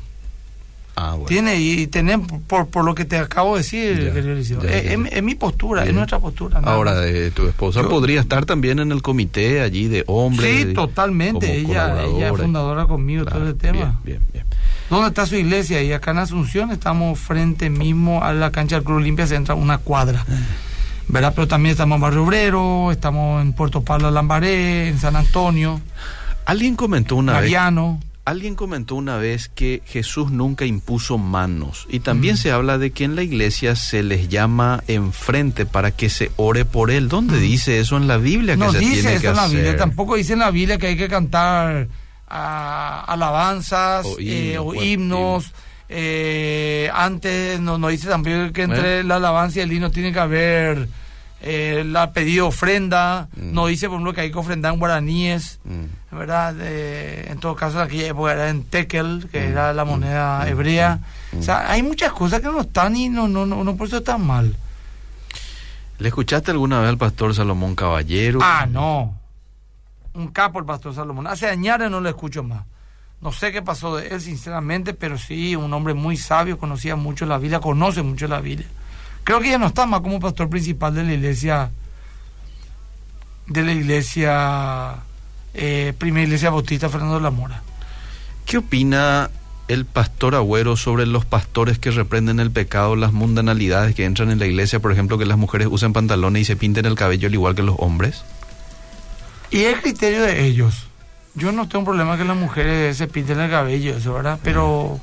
Ah, 0.99 1.11
bueno. 1.11 1.27
Tiene, 1.27 1.61
y 1.61 1.87
tenemos, 1.89 2.27
por, 2.47 2.69
por 2.69 2.83
lo 2.85 2.95
que 2.95 3.05
te 3.05 3.19
acabo 3.19 3.57
de 3.57 3.63
decir, 3.63 4.13
es, 4.65 5.23
mi 5.23 5.35
postura, 5.35 5.85
es 5.85 5.93
nuestra 5.93 6.19
postura. 6.19 6.61
Ahora, 6.65 6.95
de 6.99 7.31
tu 7.31 7.47
esposa 7.47 7.83
podría 7.83 8.21
estar 8.21 8.47
también 8.47 8.79
en 8.79 8.91
el 8.91 9.03
comité 9.03 9.61
allí 9.61 9.89
de 9.89 10.05
hombres. 10.07 10.69
Sí, 10.69 10.73
totalmente. 10.73 11.55
Ella, 11.55 12.03
ella 12.03 12.31
es 12.31 12.41
fundadora 12.41 12.87
conmigo 12.87 13.27
todo 13.27 13.47
el 13.47 13.57
tema. 13.57 14.01
Bien, 14.05 14.21
bien, 14.33 14.45
¿Dónde 14.89 15.09
está 15.09 15.27
su 15.27 15.37
iglesia? 15.37 15.83
Y 15.83 15.93
acá 15.93 16.13
en 16.13 16.19
Asunción 16.19 16.71
estamos 16.71 17.19
frente 17.19 17.69
mismo 17.69 18.25
a 18.25 18.33
la 18.33 18.51
cancha 18.51 18.77
del 18.77 18.85
Club 18.85 18.97
Olimpia, 18.97 19.27
se 19.27 19.35
entra 19.35 19.55
una 19.55 19.79
cuadra. 19.79 20.25
Ah. 20.29 20.35
¿verdad? 21.09 21.33
Pero 21.35 21.49
también 21.49 21.73
estamos 21.73 21.97
en 21.97 22.03
Barrio 22.03 22.25
Obrero, 22.25 22.93
estamos 22.93 23.43
en 23.43 23.53
Puerto 23.53 23.83
Pablo 23.83 24.11
Lambaré, 24.11 24.89
en 24.89 24.99
San 24.99 25.17
Antonio. 25.17 25.81
Alguien 26.45 26.77
comentó 26.77 27.17
una 27.17 27.35
Mariano. 27.35 28.01
Alguien 28.27 28.57
comentó 28.57 28.97
una 28.97 29.17
vez 29.19 29.49
que 29.49 29.83
Jesús 29.87 30.31
nunca 30.33 30.65
impuso 30.67 31.17
manos 31.17 31.87
y 31.89 32.01
también 32.01 32.35
Mm. 32.35 32.39
se 32.39 32.51
habla 32.51 32.77
de 32.77 32.91
que 32.91 33.05
en 33.05 33.15
la 33.17 33.23
iglesia 33.23 33.77
se 33.77 34.03
les 34.03 34.29
llama 34.29 34.83
enfrente 34.89 35.65
para 35.65 35.93
que 35.93 36.11
se 36.11 36.33
ore 36.37 36.65
por 36.65 36.91
él. 36.91 37.09
¿Dónde 37.09 37.39
dice 37.39 37.79
eso 37.79 37.97
en 37.97 38.09
la 38.09 38.17
Biblia 38.19 38.55
que 38.55 38.65
No 38.65 38.73
se 38.73 38.81
dice 38.81 38.93
tiene 38.95 39.13
eso 39.13 39.21
que 39.23 39.29
en 39.29 39.37
la 39.37 39.45
hacer? 39.45 39.57
Biblia, 39.57 39.77
tampoco 39.77 40.17
dice 40.17 40.33
en 40.33 40.41
la 40.41 40.51
Biblia 40.51 40.77
que 40.77 40.89
hay 40.89 40.97
que 40.97 41.07
cantar 41.09 41.87
ah, 42.29 43.05
alabanzas 43.07 44.05
O 44.05 44.17
o 44.67 44.75
himnos. 44.75 45.53
Eh, 45.89 46.91
antes 46.93 47.61
no, 47.61 47.79
no 47.79 47.87
dice 47.87 48.09
también 48.09 48.53
que 48.53 48.63
entre 48.63 49.01
¿Eh? 49.01 49.05
la 49.05 49.17
alabanza 49.17 49.61
y 49.61 49.63
el 49.63 49.73
himno 49.73 49.93
tiene 49.93 50.13
que 50.13 50.19
haber 50.19 50.89
eh, 51.47 51.85
la 51.85 52.13
pedido 52.13 52.49
ofrenda. 52.49 53.29
Mm. 53.37 53.53
No 53.53 53.67
dice, 53.67 53.87
por 53.87 53.95
ejemplo, 53.95 54.13
que 54.13 54.21
hay 54.23 54.31
que 54.33 54.39
ofrendar 54.39 54.73
en 54.75 54.81
guaraníes. 54.81 55.61
Mm, 55.65 56.17
¿verdad? 56.17 56.55
Eh, 56.61 57.29
en 57.31 57.39
todo 57.39 57.55
caso, 57.55 57.81
aquella 57.81 58.09
época 58.09 58.33
era 58.33 58.49
en 58.49 58.65
tekel, 58.65 59.29
que 59.31 59.41
Mm, 59.41 59.51
era 59.53 59.73
la 59.73 59.85
moneda 59.85 60.49
hebrea. 60.49 60.99
O 61.39 61.43
sea, 61.43 61.71
hay 61.71 61.83
muchas 61.83 62.13
cosas 62.13 62.41
que 62.41 62.49
no 62.49 62.63
están 62.63 62.97
y 62.97 63.09
no, 63.09 63.29
no, 63.29 63.47
no, 63.47 63.63
no 63.63 63.77
por 63.77 63.87
eso 63.87 63.99
están 63.99 64.27
mal. 64.27 64.57
¿Le 65.99 66.09
escuchaste 66.09 66.51
alguna 66.51 66.81
vez 66.81 66.91
al 66.91 66.99
pastor 66.99 67.35
Salomón 67.35 67.75
Caballero? 67.75 68.41
Ah, 68.43 68.67
no. 68.69 69.15
Un 70.15 70.29
capo 70.29 70.59
el 70.59 70.65
pastor 70.65 70.95
Salomón. 70.95 71.27
Hace 71.27 71.49
años 71.49 71.79
no 71.91 72.01
lo 72.01 72.09
escucho 72.09 72.43
más. 72.43 72.65
No 73.21 73.33
sé 73.33 73.51
qué 73.51 73.63
pasó 73.63 73.97
de 73.97 74.09
él, 74.09 74.21
sinceramente, 74.21 74.93
pero 74.93 75.17
sí, 75.17 75.57
un 75.57 75.73
hombre 75.73 75.95
muy 75.95 76.17
sabio, 76.17 76.59
conocía 76.59 76.97
mucho 76.97 77.25
la 77.25 77.39
Biblia, 77.39 77.61
conoce 77.61 78.03
mucho 78.03 78.29
la 78.29 78.41
Biblia. 78.41 78.69
Creo 79.27 79.41
que 79.41 79.51
ya 79.51 79.59
no 79.59 79.67
está 79.67 79.87
más 79.87 80.03
como 80.03 80.21
pastor 80.21 80.49
principal 80.49 80.95
de 80.95 81.03
la 81.03 81.13
iglesia, 81.13 81.73
de 83.49 83.63
la 83.65 83.73
iglesia, 83.73 84.99
eh, 85.53 85.93
primera 85.99 86.23
iglesia 86.23 86.51
bautista 86.51 86.89
Fernando 86.89 87.17
de 87.17 87.23
la 87.23 87.33
Mora. 87.33 87.61
¿Qué 88.45 88.59
opina 88.59 89.29
el 89.67 89.85
pastor 89.85 90.37
Agüero 90.37 90.77
sobre 90.77 91.07
los 91.07 91.25
pastores 91.25 91.81
que 91.81 91.91
reprenden 91.91 92.39
el 92.39 92.53
pecado, 92.53 92.95
las 92.95 93.13
mundanalidades 93.13 93.97
que 93.97 94.05
entran 94.05 94.31
en 94.31 94.39
la 94.39 94.47
iglesia, 94.47 94.79
por 94.79 94.93
ejemplo, 94.93 95.19
que 95.19 95.27
las 95.27 95.39
mujeres 95.39 95.67
usen 95.69 95.93
pantalones 95.93 96.43
y 96.43 96.45
se 96.45 96.55
pinten 96.55 96.87
el 96.87 96.95
cabello 96.95 97.27
al 97.27 97.35
igual 97.35 97.57
que 97.57 97.65
los 97.65 97.75
hombres? 97.81 98.23
Y 99.51 99.63
es 99.63 99.81
criterio 99.81 100.23
de 100.23 100.47
ellos. 100.47 100.87
Yo 101.35 101.51
no 101.51 101.67
tengo 101.67 101.81
un 101.81 101.87
problema 101.87 102.17
que 102.17 102.25
las 102.25 102.37
mujeres 102.37 102.97
se 102.97 103.09
pinten 103.09 103.41
el 103.41 103.51
cabello, 103.51 103.97
eso, 103.97 104.15
¿verdad? 104.15 104.39
Pero 104.45 105.01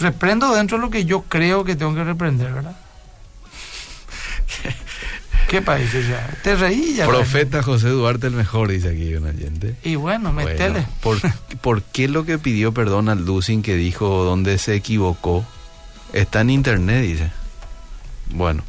reprendo 0.00 0.54
dentro 0.54 0.78
de 0.78 0.82
lo 0.82 0.88
que 0.88 1.04
yo 1.04 1.24
creo 1.24 1.62
que 1.62 1.76
tengo 1.76 1.94
que 1.94 2.02
reprender, 2.02 2.54
¿verdad? 2.54 2.85
¿Qué 5.48 5.62
parece 5.62 6.02
ya? 6.08 6.28
Te 6.42 6.56
reí 6.56 6.94
ya. 6.96 7.06
Profeta 7.06 7.62
José 7.62 7.88
Duarte 7.88 8.26
el 8.26 8.32
mejor, 8.32 8.68
dice 8.68 8.88
aquí 8.88 9.14
un 9.14 9.26
oyente. 9.26 9.76
Y 9.84 9.94
bueno, 9.94 10.32
Bueno, 10.32 10.48
metele. 10.50 10.84
¿por, 11.00 11.18
por 11.60 11.82
qué 11.82 12.08
lo 12.08 12.24
que 12.24 12.38
pidió 12.38 12.72
perdón 12.72 13.08
al 13.08 13.24
Lucin 13.24 13.62
que 13.62 13.76
dijo 13.76 14.24
donde 14.24 14.58
se 14.58 14.74
equivocó? 14.74 15.44
Está 16.12 16.40
en 16.40 16.50
internet, 16.50 17.02
dice. 17.04 17.30
Bueno. 18.30 18.64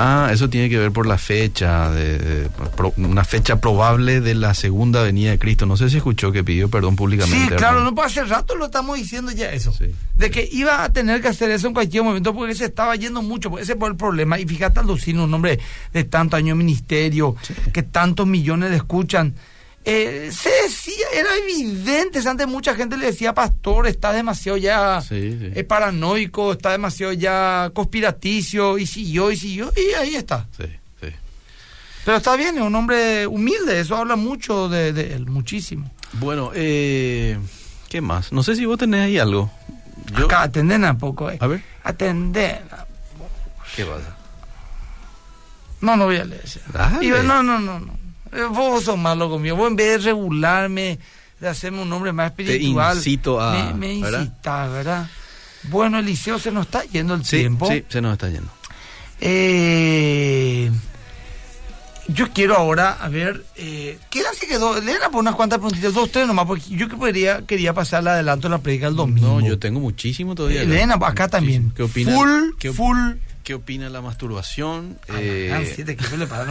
Ah, 0.00 0.30
eso 0.32 0.48
tiene 0.48 0.68
que 0.68 0.78
ver 0.78 0.92
por 0.92 1.06
la 1.06 1.18
fecha, 1.18 1.90
de, 1.90 2.18
de- 2.18 2.48
pro- 2.76 2.94
una 2.96 3.24
fecha 3.24 3.60
probable 3.60 4.20
de 4.20 4.34
la 4.34 4.54
segunda 4.54 5.02
venida 5.02 5.30
de 5.32 5.38
Cristo. 5.38 5.66
No 5.66 5.76
sé 5.76 5.90
si 5.90 5.96
escuchó 5.96 6.30
que 6.30 6.44
pidió 6.44 6.68
perdón 6.70 6.94
públicamente. 6.96 7.48
Sí, 7.48 7.54
claro, 7.56 7.82
no, 7.90 8.02
hace 8.02 8.22
rato 8.24 8.54
lo 8.54 8.66
estamos 8.66 8.96
diciendo 8.96 9.32
ya 9.32 9.50
eso. 9.50 9.72
Sí. 9.72 9.86
De 10.14 10.30
que 10.30 10.48
iba 10.52 10.84
a 10.84 10.92
tener 10.92 11.20
que 11.20 11.28
hacer 11.28 11.50
eso 11.50 11.66
en 11.66 11.74
cualquier 11.74 12.02
momento 12.04 12.32
porque 12.34 12.54
se 12.54 12.66
estaba 12.66 12.94
yendo 12.96 13.22
mucho. 13.22 13.50
porque 13.50 13.64
Ese 13.64 13.74
fue 13.76 13.88
el 13.88 13.96
problema. 13.96 14.38
Y 14.38 14.46
fíjate, 14.46 14.82
Lucino, 14.84 15.24
un 15.24 15.34
hombre 15.34 15.58
de 15.92 16.04
tanto 16.04 16.36
año 16.36 16.54
de 16.54 16.58
ministerio, 16.58 17.34
que 17.72 17.82
tantos 17.82 18.26
millones 18.26 18.70
le 18.70 18.76
escuchan. 18.76 19.34
Eh, 19.90 20.30
se 20.32 20.50
decía, 20.64 21.06
era 21.14 21.30
evidente, 21.36 22.20
antes 22.28 22.46
mucha 22.46 22.74
gente 22.74 22.98
le 22.98 23.06
decía, 23.06 23.32
pastor, 23.32 23.86
está 23.86 24.12
demasiado 24.12 24.58
ya 24.58 25.00
Sí, 25.00 25.36
sí. 25.40 25.50
eh, 25.54 25.64
paranoico, 25.64 26.52
está 26.52 26.72
demasiado 26.72 27.14
ya 27.14 27.70
conspiraticio, 27.72 28.76
y 28.76 28.86
siguió, 28.86 29.30
y 29.32 29.36
siguió, 29.38 29.72
y 29.74 29.94
ahí 29.94 30.14
está. 30.14 30.46
Sí, 30.56 30.64
sí. 31.00 31.08
Pero 32.04 32.18
está 32.18 32.36
bien, 32.36 32.56
es 32.58 32.62
un 32.62 32.74
hombre 32.74 33.26
humilde, 33.26 33.80
eso 33.80 33.96
habla 33.96 34.16
mucho 34.16 34.68
de, 34.68 34.92
de 34.92 35.14
él, 35.14 35.24
muchísimo. 35.24 35.90
Bueno, 36.12 36.50
eh, 36.54 37.38
¿qué 37.88 38.02
más? 38.02 38.30
No 38.30 38.42
sé 38.42 38.56
si 38.56 38.66
vos 38.66 38.76
tenés 38.76 39.00
ahí 39.06 39.18
algo. 39.18 39.50
Yo, 40.18 40.26
Acá, 40.26 40.50
un 40.54 40.98
poco, 40.98 41.30
eh. 41.30 41.38
a 41.40 41.46
ver, 41.46 41.62
Atender. 41.82 42.62
¿qué 43.74 43.86
pasa? 43.86 44.16
No, 45.80 45.96
no 45.96 46.04
voy 46.04 46.16
a 46.16 46.24
leer. 46.24 46.44
Dale. 46.72 47.06
Y, 47.06 47.10
no, 47.10 47.42
no, 47.42 47.58
no, 47.58 47.80
no. 47.80 47.97
Eh, 48.32 48.44
Vos 48.50 48.84
sos 48.84 48.98
malo 48.98 49.28
conmigo. 49.30 49.56
Vos 49.56 49.68
en 49.68 49.76
vez 49.76 49.86
de 50.04 50.10
regularme, 50.10 50.98
de 51.40 51.48
hacerme 51.48 51.82
un 51.82 51.92
hombre 51.92 52.12
más 52.12 52.30
espiritual, 52.30 52.96
incito 52.96 53.40
a- 53.40 53.72
me, 53.74 54.00
me 54.00 54.02
¿verdad? 54.02 55.08
Bueno, 55.64 55.98
Eliseo, 55.98 56.38
se 56.38 56.50
nos 56.52 56.66
está 56.66 56.84
yendo 56.84 57.14
el 57.14 57.24
Sí, 57.24 57.38
tiempo. 57.38 57.68
sí, 57.68 57.84
se 57.88 58.00
nos 58.00 58.12
está 58.12 58.28
yendo. 58.28 58.50
Eh, 59.20 60.70
yo 62.08 62.32
quiero 62.32 62.56
ahora, 62.56 62.92
a 62.92 63.08
ver, 63.08 63.44
eh, 63.56 63.98
¿qué 64.10 64.22
se 64.38 64.46
quedó? 64.46 64.76
Elena, 64.78 65.10
por 65.10 65.20
unas 65.20 65.34
cuantas 65.34 65.58
preguntitas, 65.58 65.92
dos, 65.92 66.10
tres 66.10 66.26
nomás, 66.26 66.46
porque 66.46 66.62
yo 66.70 66.88
que 66.88 66.96
quería, 66.98 67.42
quería 67.46 67.74
pasar 67.74 68.00
el 68.02 68.08
adelanto 68.08 68.48
de 68.48 68.52
la 68.52 68.58
predica 68.58 68.86
el 68.86 68.96
domingo. 68.96 69.40
No, 69.40 69.46
yo 69.46 69.58
tengo 69.58 69.80
muchísimo 69.80 70.34
todavía. 70.34 70.62
Elena, 70.62 70.94
acá 71.02 71.28
también. 71.28 71.70
¿Qué 71.76 71.82
opina? 71.82 72.12
Full, 72.12 72.30
¿Qué, 72.58 72.70
op- 72.70 72.76
full. 72.76 73.12
¿Qué 73.44 73.54
opina 73.54 73.90
la 73.90 74.00
masturbación? 74.00 74.98
Ah, 75.08 75.16
Eh, 75.20 75.52
ah, 75.52 75.60
siete, 75.74 75.96
¿qué 75.96 76.16
le 76.16 76.26
pasa? 76.26 76.46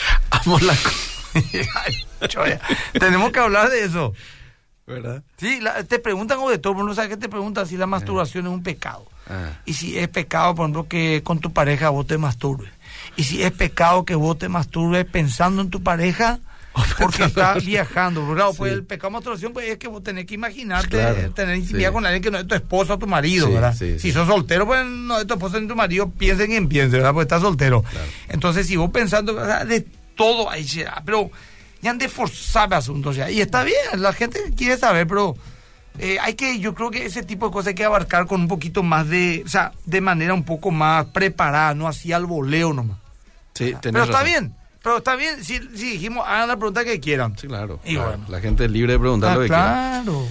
Amo 0.30 0.58
la. 0.60 0.76
Tenemos 2.98 3.32
que 3.32 3.40
hablar 3.40 3.70
de 3.70 3.84
eso. 3.84 4.12
¿Verdad? 4.86 5.22
Sí, 5.36 5.60
la- 5.60 5.84
te 5.84 5.98
preguntan 5.98 6.38
o 6.38 6.48
de 6.48 6.58
todo, 6.58 6.74
no 6.82 6.94
sabes 6.94 7.10
qué 7.10 7.16
te 7.18 7.28
preguntan 7.28 7.66
si 7.66 7.76
la 7.76 7.86
masturbación 7.86 8.46
es 8.46 8.52
un 8.52 8.62
pecado. 8.62 9.06
Ah, 9.28 9.50
Y 9.66 9.74
si 9.74 9.98
es 9.98 10.08
pecado, 10.08 10.54
por 10.54 10.64
ejemplo, 10.64 10.88
que 10.88 11.22
con 11.22 11.40
tu 11.40 11.52
pareja 11.52 11.90
vos 11.90 12.06
te 12.06 12.16
masturbes. 12.16 12.70
Y 13.14 13.24
si 13.24 13.42
es 13.42 13.52
pecado 13.52 14.06
que 14.06 14.14
vos 14.14 14.38
te 14.38 14.48
masturbes 14.48 15.04
pensando 15.04 15.60
en 15.60 15.68
tu 15.68 15.82
pareja 15.82 16.38
porque 16.98 17.24
estás 17.24 17.64
viajando. 17.66 18.24
Claro, 18.34 18.52
pues 18.54 18.72
Sí. 18.72 18.78
el 18.78 18.84
pecado 18.84 19.08
de 19.08 19.12
masturbación 19.14 19.52
pues, 19.52 19.68
es 19.68 19.78
que 19.78 19.88
vos 19.88 20.02
tenés 20.02 20.26
que 20.26 20.34
imaginarte 20.34 20.88
Claro, 20.90 21.30
tener 21.32 21.56
intimidad 21.56 21.88
sí. 21.90 21.94
con 21.94 22.06
alguien 22.06 22.22
que 22.22 22.30
no 22.30 22.38
es 22.38 22.46
tu 22.46 22.54
esposo 22.54 22.94
o 22.94 22.98
tu 22.98 23.06
marido, 23.06 23.46
Sí, 23.46 23.52
¿verdad? 23.52 23.74
sí, 23.78 23.98
si 23.98 24.12
sos 24.12 24.26
soltero, 24.28 24.66
pues 24.66 24.84
no 24.86 25.18
es 25.18 25.26
tu 25.26 25.34
esposo 25.34 25.60
ni 25.60 25.66
tu 25.68 25.76
marido, 25.76 26.10
piensa 26.10 26.44
en 26.44 26.50
quien 26.50 26.68
piense, 26.68 26.96
¿verdad? 26.96 27.12
Porque 27.12 27.22
estás 27.24 27.42
soltero. 27.42 27.82
Claro. 27.82 28.06
Entonces, 28.28 28.66
si 28.66 28.76
vos 28.76 28.90
pensando 28.90 29.34
sea, 29.44 29.64
de 29.64 29.86
todo 30.16 30.50
ahí 30.50 30.66
será, 30.66 31.02
pero 31.04 31.30
ya 31.80 31.90
han 31.90 31.98
de 31.98 32.08
forzar 32.08 32.72
asuntos 32.74 33.16
ya. 33.16 33.30
Y 33.30 33.40
está 33.40 33.62
bien, 33.64 33.76
la 33.96 34.12
gente 34.12 34.40
quiere 34.56 34.76
saber, 34.76 35.06
pero 35.06 35.36
eh, 36.00 36.16
hay 36.20 36.34
que, 36.34 36.58
yo 36.58 36.74
creo 36.74 36.90
que 36.90 37.06
ese 37.06 37.22
tipo 37.22 37.46
de 37.46 37.52
cosas 37.52 37.68
hay 37.68 37.74
que 37.74 37.84
abarcar 37.84 38.26
con 38.26 38.40
un 38.42 38.48
poquito 38.48 38.82
más 38.82 39.08
de, 39.08 39.42
o 39.44 39.48
sea, 39.48 39.72
de 39.84 40.00
manera 40.00 40.34
un 40.34 40.44
poco 40.44 40.70
más 40.70 41.06
preparada, 41.06 41.74
no 41.74 41.86
así 41.88 42.12
al 42.12 42.26
voleo 42.26 42.72
nomás. 42.72 42.98
sí, 43.54 43.74
tenés 43.80 44.00
Pero 44.00 44.04
está 44.04 44.22
bien, 44.22 44.54
pero 44.88 44.98
está 44.98 45.16
bien, 45.16 45.44
si, 45.44 45.58
si 45.76 45.90
dijimos, 45.92 46.24
hagan 46.26 46.48
la 46.48 46.56
pregunta 46.56 46.82
que 46.82 46.98
quieran. 46.98 47.36
Sí, 47.38 47.46
claro. 47.46 47.78
Y 47.84 47.94
claro. 47.96 48.08
bueno. 48.08 48.24
La 48.30 48.40
gente 48.40 48.64
es 48.64 48.70
libre 48.70 48.94
de 48.94 48.98
preguntar 48.98 49.32
Ah, 49.32 49.34
lo 49.34 49.40
que 49.42 49.46
quiera. 49.48 50.00
claro. 50.02 50.26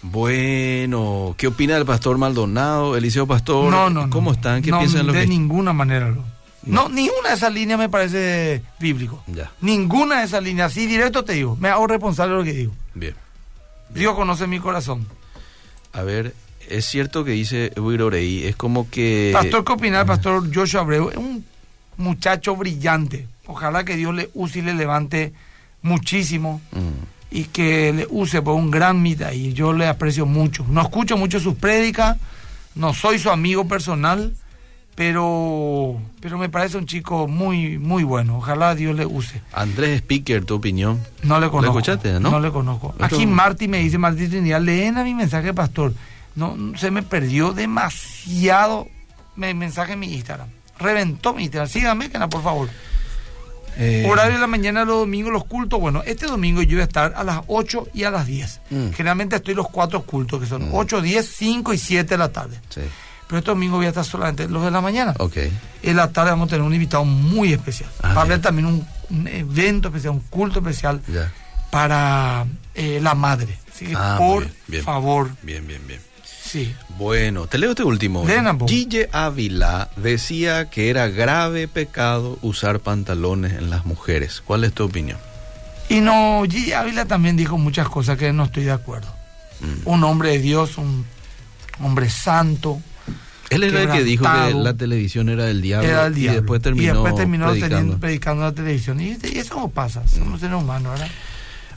Bueno, 0.00 1.34
¿qué 1.36 1.46
opina 1.48 1.74
del 1.74 1.84
pastor 1.84 2.16
Maldonado, 2.16 2.96
Eliseo 2.96 3.26
Pastor? 3.26 3.70
No, 3.70 3.90
no, 3.90 4.06
no. 4.06 4.10
¿Cómo 4.10 4.32
están? 4.32 4.62
¿Qué 4.62 4.70
No, 4.70 4.78
piensan 4.78 5.02
de 5.02 5.06
lo 5.08 5.12
de 5.12 5.20
que 5.20 5.26
ninguna 5.26 5.74
manera. 5.74 6.08
No. 6.08 6.24
No. 6.64 6.84
no, 6.84 6.88
ninguna 6.88 7.28
de 7.28 7.34
esas 7.34 7.52
líneas 7.52 7.78
me 7.78 7.90
parece 7.90 8.62
bíblico. 8.80 9.22
Ya. 9.26 9.50
Ninguna 9.60 10.20
de 10.20 10.24
esas 10.24 10.42
líneas, 10.42 10.72
así 10.72 10.86
directo 10.86 11.22
te 11.22 11.34
digo, 11.34 11.56
me 11.60 11.68
hago 11.68 11.86
responsable 11.86 12.32
de 12.32 12.38
lo 12.38 12.44
que 12.44 12.52
digo. 12.54 12.72
Bien. 12.94 13.14
Dios 13.90 14.14
conoce 14.14 14.46
mi 14.46 14.58
corazón. 14.58 15.06
A 15.92 16.02
ver, 16.02 16.34
es 16.70 16.86
cierto 16.86 17.24
que 17.24 17.32
dice 17.32 17.72
Wirorei, 17.76 18.46
es 18.46 18.56
como 18.56 18.88
que 18.88 19.30
Pastor, 19.34 19.64
¿qué 19.64 19.72
opina 19.72 20.00
el 20.00 20.06
pastor 20.06 20.50
Joshua 20.54 20.80
Abreu? 20.80 21.10
Es 21.10 21.16
un 21.18 21.44
muchacho 21.98 22.56
brillante. 22.56 23.26
Ojalá 23.52 23.84
que 23.84 23.96
Dios 23.96 24.14
le 24.14 24.30
use 24.34 24.58
y 24.58 24.62
le 24.62 24.74
levante 24.74 25.32
muchísimo 25.82 26.60
Mm, 26.72 27.34
y 27.34 27.44
que 27.44 27.92
le 27.92 28.06
use 28.10 28.42
por 28.42 28.54
un 28.54 28.70
gran 28.70 29.00
mitad. 29.02 29.32
Y 29.32 29.52
yo 29.52 29.72
le 29.72 29.86
aprecio 29.86 30.26
mucho. 30.26 30.64
No 30.68 30.82
escucho 30.82 31.16
mucho 31.16 31.40
sus 31.40 31.54
prédicas, 31.54 32.16
no 32.74 32.92
soy 32.94 33.18
su 33.18 33.30
amigo 33.30 33.66
personal, 33.66 34.34
pero, 34.94 35.98
pero 36.20 36.36
me 36.38 36.48
parece 36.50 36.76
un 36.76 36.86
chico 36.86 37.26
muy, 37.26 37.78
muy 37.78 38.04
bueno. 38.04 38.36
Ojalá 38.36 38.74
Dios 38.74 38.94
le 38.94 39.06
use. 39.06 39.40
Andrés 39.52 39.98
Speaker, 40.00 40.44
tu 40.44 40.54
opinión. 40.54 41.00
No 41.22 41.40
le 41.40 41.48
conozco. 41.48 41.78
escuchaste, 41.78 42.20
no? 42.20 42.30
No 42.30 42.40
le 42.40 42.50
conozco. 42.50 42.94
Esto- 43.00 43.04
Aquí 43.16 43.26
Marty 43.26 43.68
me 43.68 43.78
dice, 43.78 43.96
Martí 43.98 44.28
Trinidad, 44.28 44.60
leen 44.60 44.98
a 44.98 45.04
mi 45.04 45.14
mensaje, 45.14 45.52
pastor. 45.54 45.94
No, 46.34 46.56
se 46.76 46.90
me 46.90 47.02
perdió 47.02 47.52
demasiado 47.52 48.88
mi 49.36 49.52
mensaje 49.54 49.94
en 49.94 49.98
mi 50.00 50.12
Instagram. 50.14 50.48
Reventó 50.78 51.32
mi 51.34 51.44
Instagram. 51.44 51.68
Síganme, 51.68 52.08
por 52.28 52.42
favor. 52.42 52.68
Eh, 53.78 54.06
Horario 54.08 54.34
de 54.34 54.40
la 54.40 54.46
mañana, 54.46 54.84
los 54.84 54.98
domingos, 55.00 55.32
los 55.32 55.44
cultos. 55.44 55.80
Bueno, 55.80 56.02
este 56.04 56.26
domingo 56.26 56.62
yo 56.62 56.76
voy 56.76 56.80
a 56.82 56.84
estar 56.84 57.14
a 57.16 57.24
las 57.24 57.40
8 57.46 57.88
y 57.94 58.04
a 58.04 58.10
las 58.10 58.26
10. 58.26 58.60
Mm. 58.70 58.90
Generalmente 58.90 59.36
estoy 59.36 59.54
los 59.54 59.68
cuatro 59.70 60.02
cultos, 60.02 60.40
que 60.40 60.46
son 60.46 60.68
Mm. 60.70 60.74
8, 60.74 61.00
10, 61.00 61.26
5 61.26 61.72
y 61.72 61.78
7 61.78 62.08
de 62.14 62.18
la 62.18 62.30
tarde. 62.30 62.60
Sí, 62.68 62.80
Pero 63.26 63.38
este 63.38 63.50
domingo 63.50 63.76
voy 63.76 63.86
a 63.86 63.88
estar 63.90 64.04
solamente 64.04 64.46
los 64.48 64.62
de 64.64 64.70
la 64.70 64.80
mañana. 64.82 65.14
ok. 65.18 65.36
En 65.82 65.96
la 65.96 66.12
tarde 66.12 66.30
vamos 66.30 66.46
a 66.48 66.50
tener 66.50 66.62
un 66.66 66.74
invitado 66.74 67.04
muy 67.04 67.52
especial. 67.52 67.88
Ah, 68.02 68.12
Va 68.14 68.20
a 68.22 68.24
haber 68.24 68.40
también 68.42 68.66
un, 68.66 68.86
un 69.10 69.26
evento 69.28 69.88
especial, 69.88 70.12
un 70.12 70.20
culto 70.20 70.58
especial 70.58 71.00
para 71.70 72.44
eh, 72.74 73.00
la 73.02 73.14
madre. 73.14 73.58
¿sí? 73.74 73.86
Así 73.86 73.86
que 73.86 73.94
ah, 73.96 74.16
por 74.18 74.46
favor. 74.84 75.30
Bien, 75.42 75.66
bien, 75.66 75.80
bien. 75.86 76.00
Sí. 76.52 76.74
Bueno, 76.98 77.46
te 77.46 77.56
leo 77.56 77.70
este 77.70 77.82
último. 77.82 78.26
Gille 78.66 79.08
Ávila 79.10 79.88
decía 79.96 80.68
que 80.68 80.90
era 80.90 81.08
grave 81.08 81.66
pecado 81.66 82.38
usar 82.42 82.80
pantalones 82.80 83.54
en 83.54 83.70
las 83.70 83.86
mujeres. 83.86 84.42
¿Cuál 84.44 84.64
es 84.64 84.74
tu 84.74 84.84
opinión? 84.84 85.16
Y 85.88 86.02
no, 86.02 86.42
Gille 86.46 86.74
Ávila 86.74 87.06
también 87.06 87.38
dijo 87.38 87.56
muchas 87.56 87.88
cosas 87.88 88.18
que 88.18 88.34
no 88.34 88.44
estoy 88.44 88.64
de 88.64 88.72
acuerdo. 88.72 89.08
Mm. 89.60 89.88
Un 89.88 90.04
hombre 90.04 90.32
de 90.32 90.40
Dios, 90.40 90.76
un 90.76 91.06
hombre 91.80 92.10
santo. 92.10 92.82
Él 93.48 93.64
era 93.64 93.84
el 93.84 93.90
que 93.90 94.04
dijo 94.04 94.24
que 94.24 94.52
la 94.52 94.74
televisión 94.74 95.30
era 95.30 95.44
del 95.44 95.62
diablo. 95.62 95.88
Era 95.88 96.04
el 96.04 96.14
diablo. 96.14 96.32
Y 96.32 96.40
después 96.42 96.60
terminó, 96.60 96.84
y 96.84 96.86
después 96.88 97.14
terminó 97.14 97.46
predicando. 97.48 97.98
predicando 97.98 98.42
la 98.42 98.52
televisión. 98.52 99.00
Y, 99.00 99.16
eso 99.22 99.54
no 99.54 99.68
pasa, 99.68 100.06
somos 100.06 100.38
seres 100.38 100.56
humanos, 100.56 100.92
¿verdad? 100.92 101.08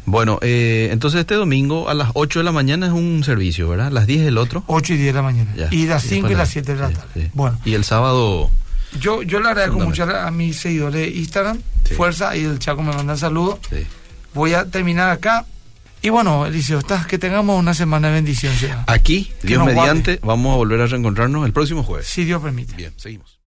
Bueno, 0.05 0.39
eh, 0.41 0.89
entonces 0.91 1.21
este 1.21 1.35
domingo 1.35 1.89
a 1.89 1.93
las 1.93 2.09
8 2.13 2.39
de 2.39 2.45
la 2.45 2.51
mañana 2.51 2.87
es 2.87 2.93
un 2.93 3.23
servicio, 3.23 3.67
¿verdad? 3.69 3.91
las 3.91 4.07
10 4.07 4.27
el 4.27 4.37
otro. 4.37 4.63
8 4.67 4.93
y 4.93 4.97
10 4.97 5.07
de 5.07 5.13
la 5.13 5.21
mañana. 5.21 5.51
y 5.71 5.85
las 5.87 6.03
5 6.03 6.29
y 6.29 6.35
las 6.35 6.49
7 6.49 6.75
de 6.75 6.79
la 6.79 6.89
tarde. 6.89 7.31
Bueno. 7.33 7.59
Y 7.65 7.73
el 7.73 7.83
sábado... 7.83 8.51
Yo, 8.99 9.23
yo 9.23 9.41
le 9.41 9.49
agradezco 9.49 9.79
mucho 9.79 10.03
a 10.03 10.31
mis 10.31 10.57
seguidores 10.57 11.01
de 11.01 11.19
Instagram. 11.19 11.59
Fuerza, 11.97 12.35
y 12.35 12.43
el 12.43 12.59
Chaco 12.59 12.81
me 12.81 12.93
manda 12.93 13.17
saludos. 13.17 13.59
Voy 14.33 14.53
a 14.53 14.65
terminar 14.65 15.09
acá. 15.09 15.45
Y 16.01 16.09
bueno, 16.09 16.45
Eliseo, 16.45 16.79
estás, 16.79 17.07
que 17.07 17.17
tengamos 17.17 17.59
una 17.59 17.73
semana 17.73 18.09
de 18.09 18.13
bendición. 18.13 18.53
Aquí, 18.87 19.31
Dios 19.41 19.65
mediante, 19.65 20.19
vamos 20.23 20.53
a 20.53 20.57
volver 20.57 20.81
a 20.81 20.87
reencontrarnos 20.87 21.45
el 21.45 21.51
próximo 21.51 21.83
jueves. 21.83 22.07
Si 22.07 22.25
Dios 22.25 22.41
permite. 22.41 22.75
Bien, 22.75 22.93
seguimos. 22.95 23.39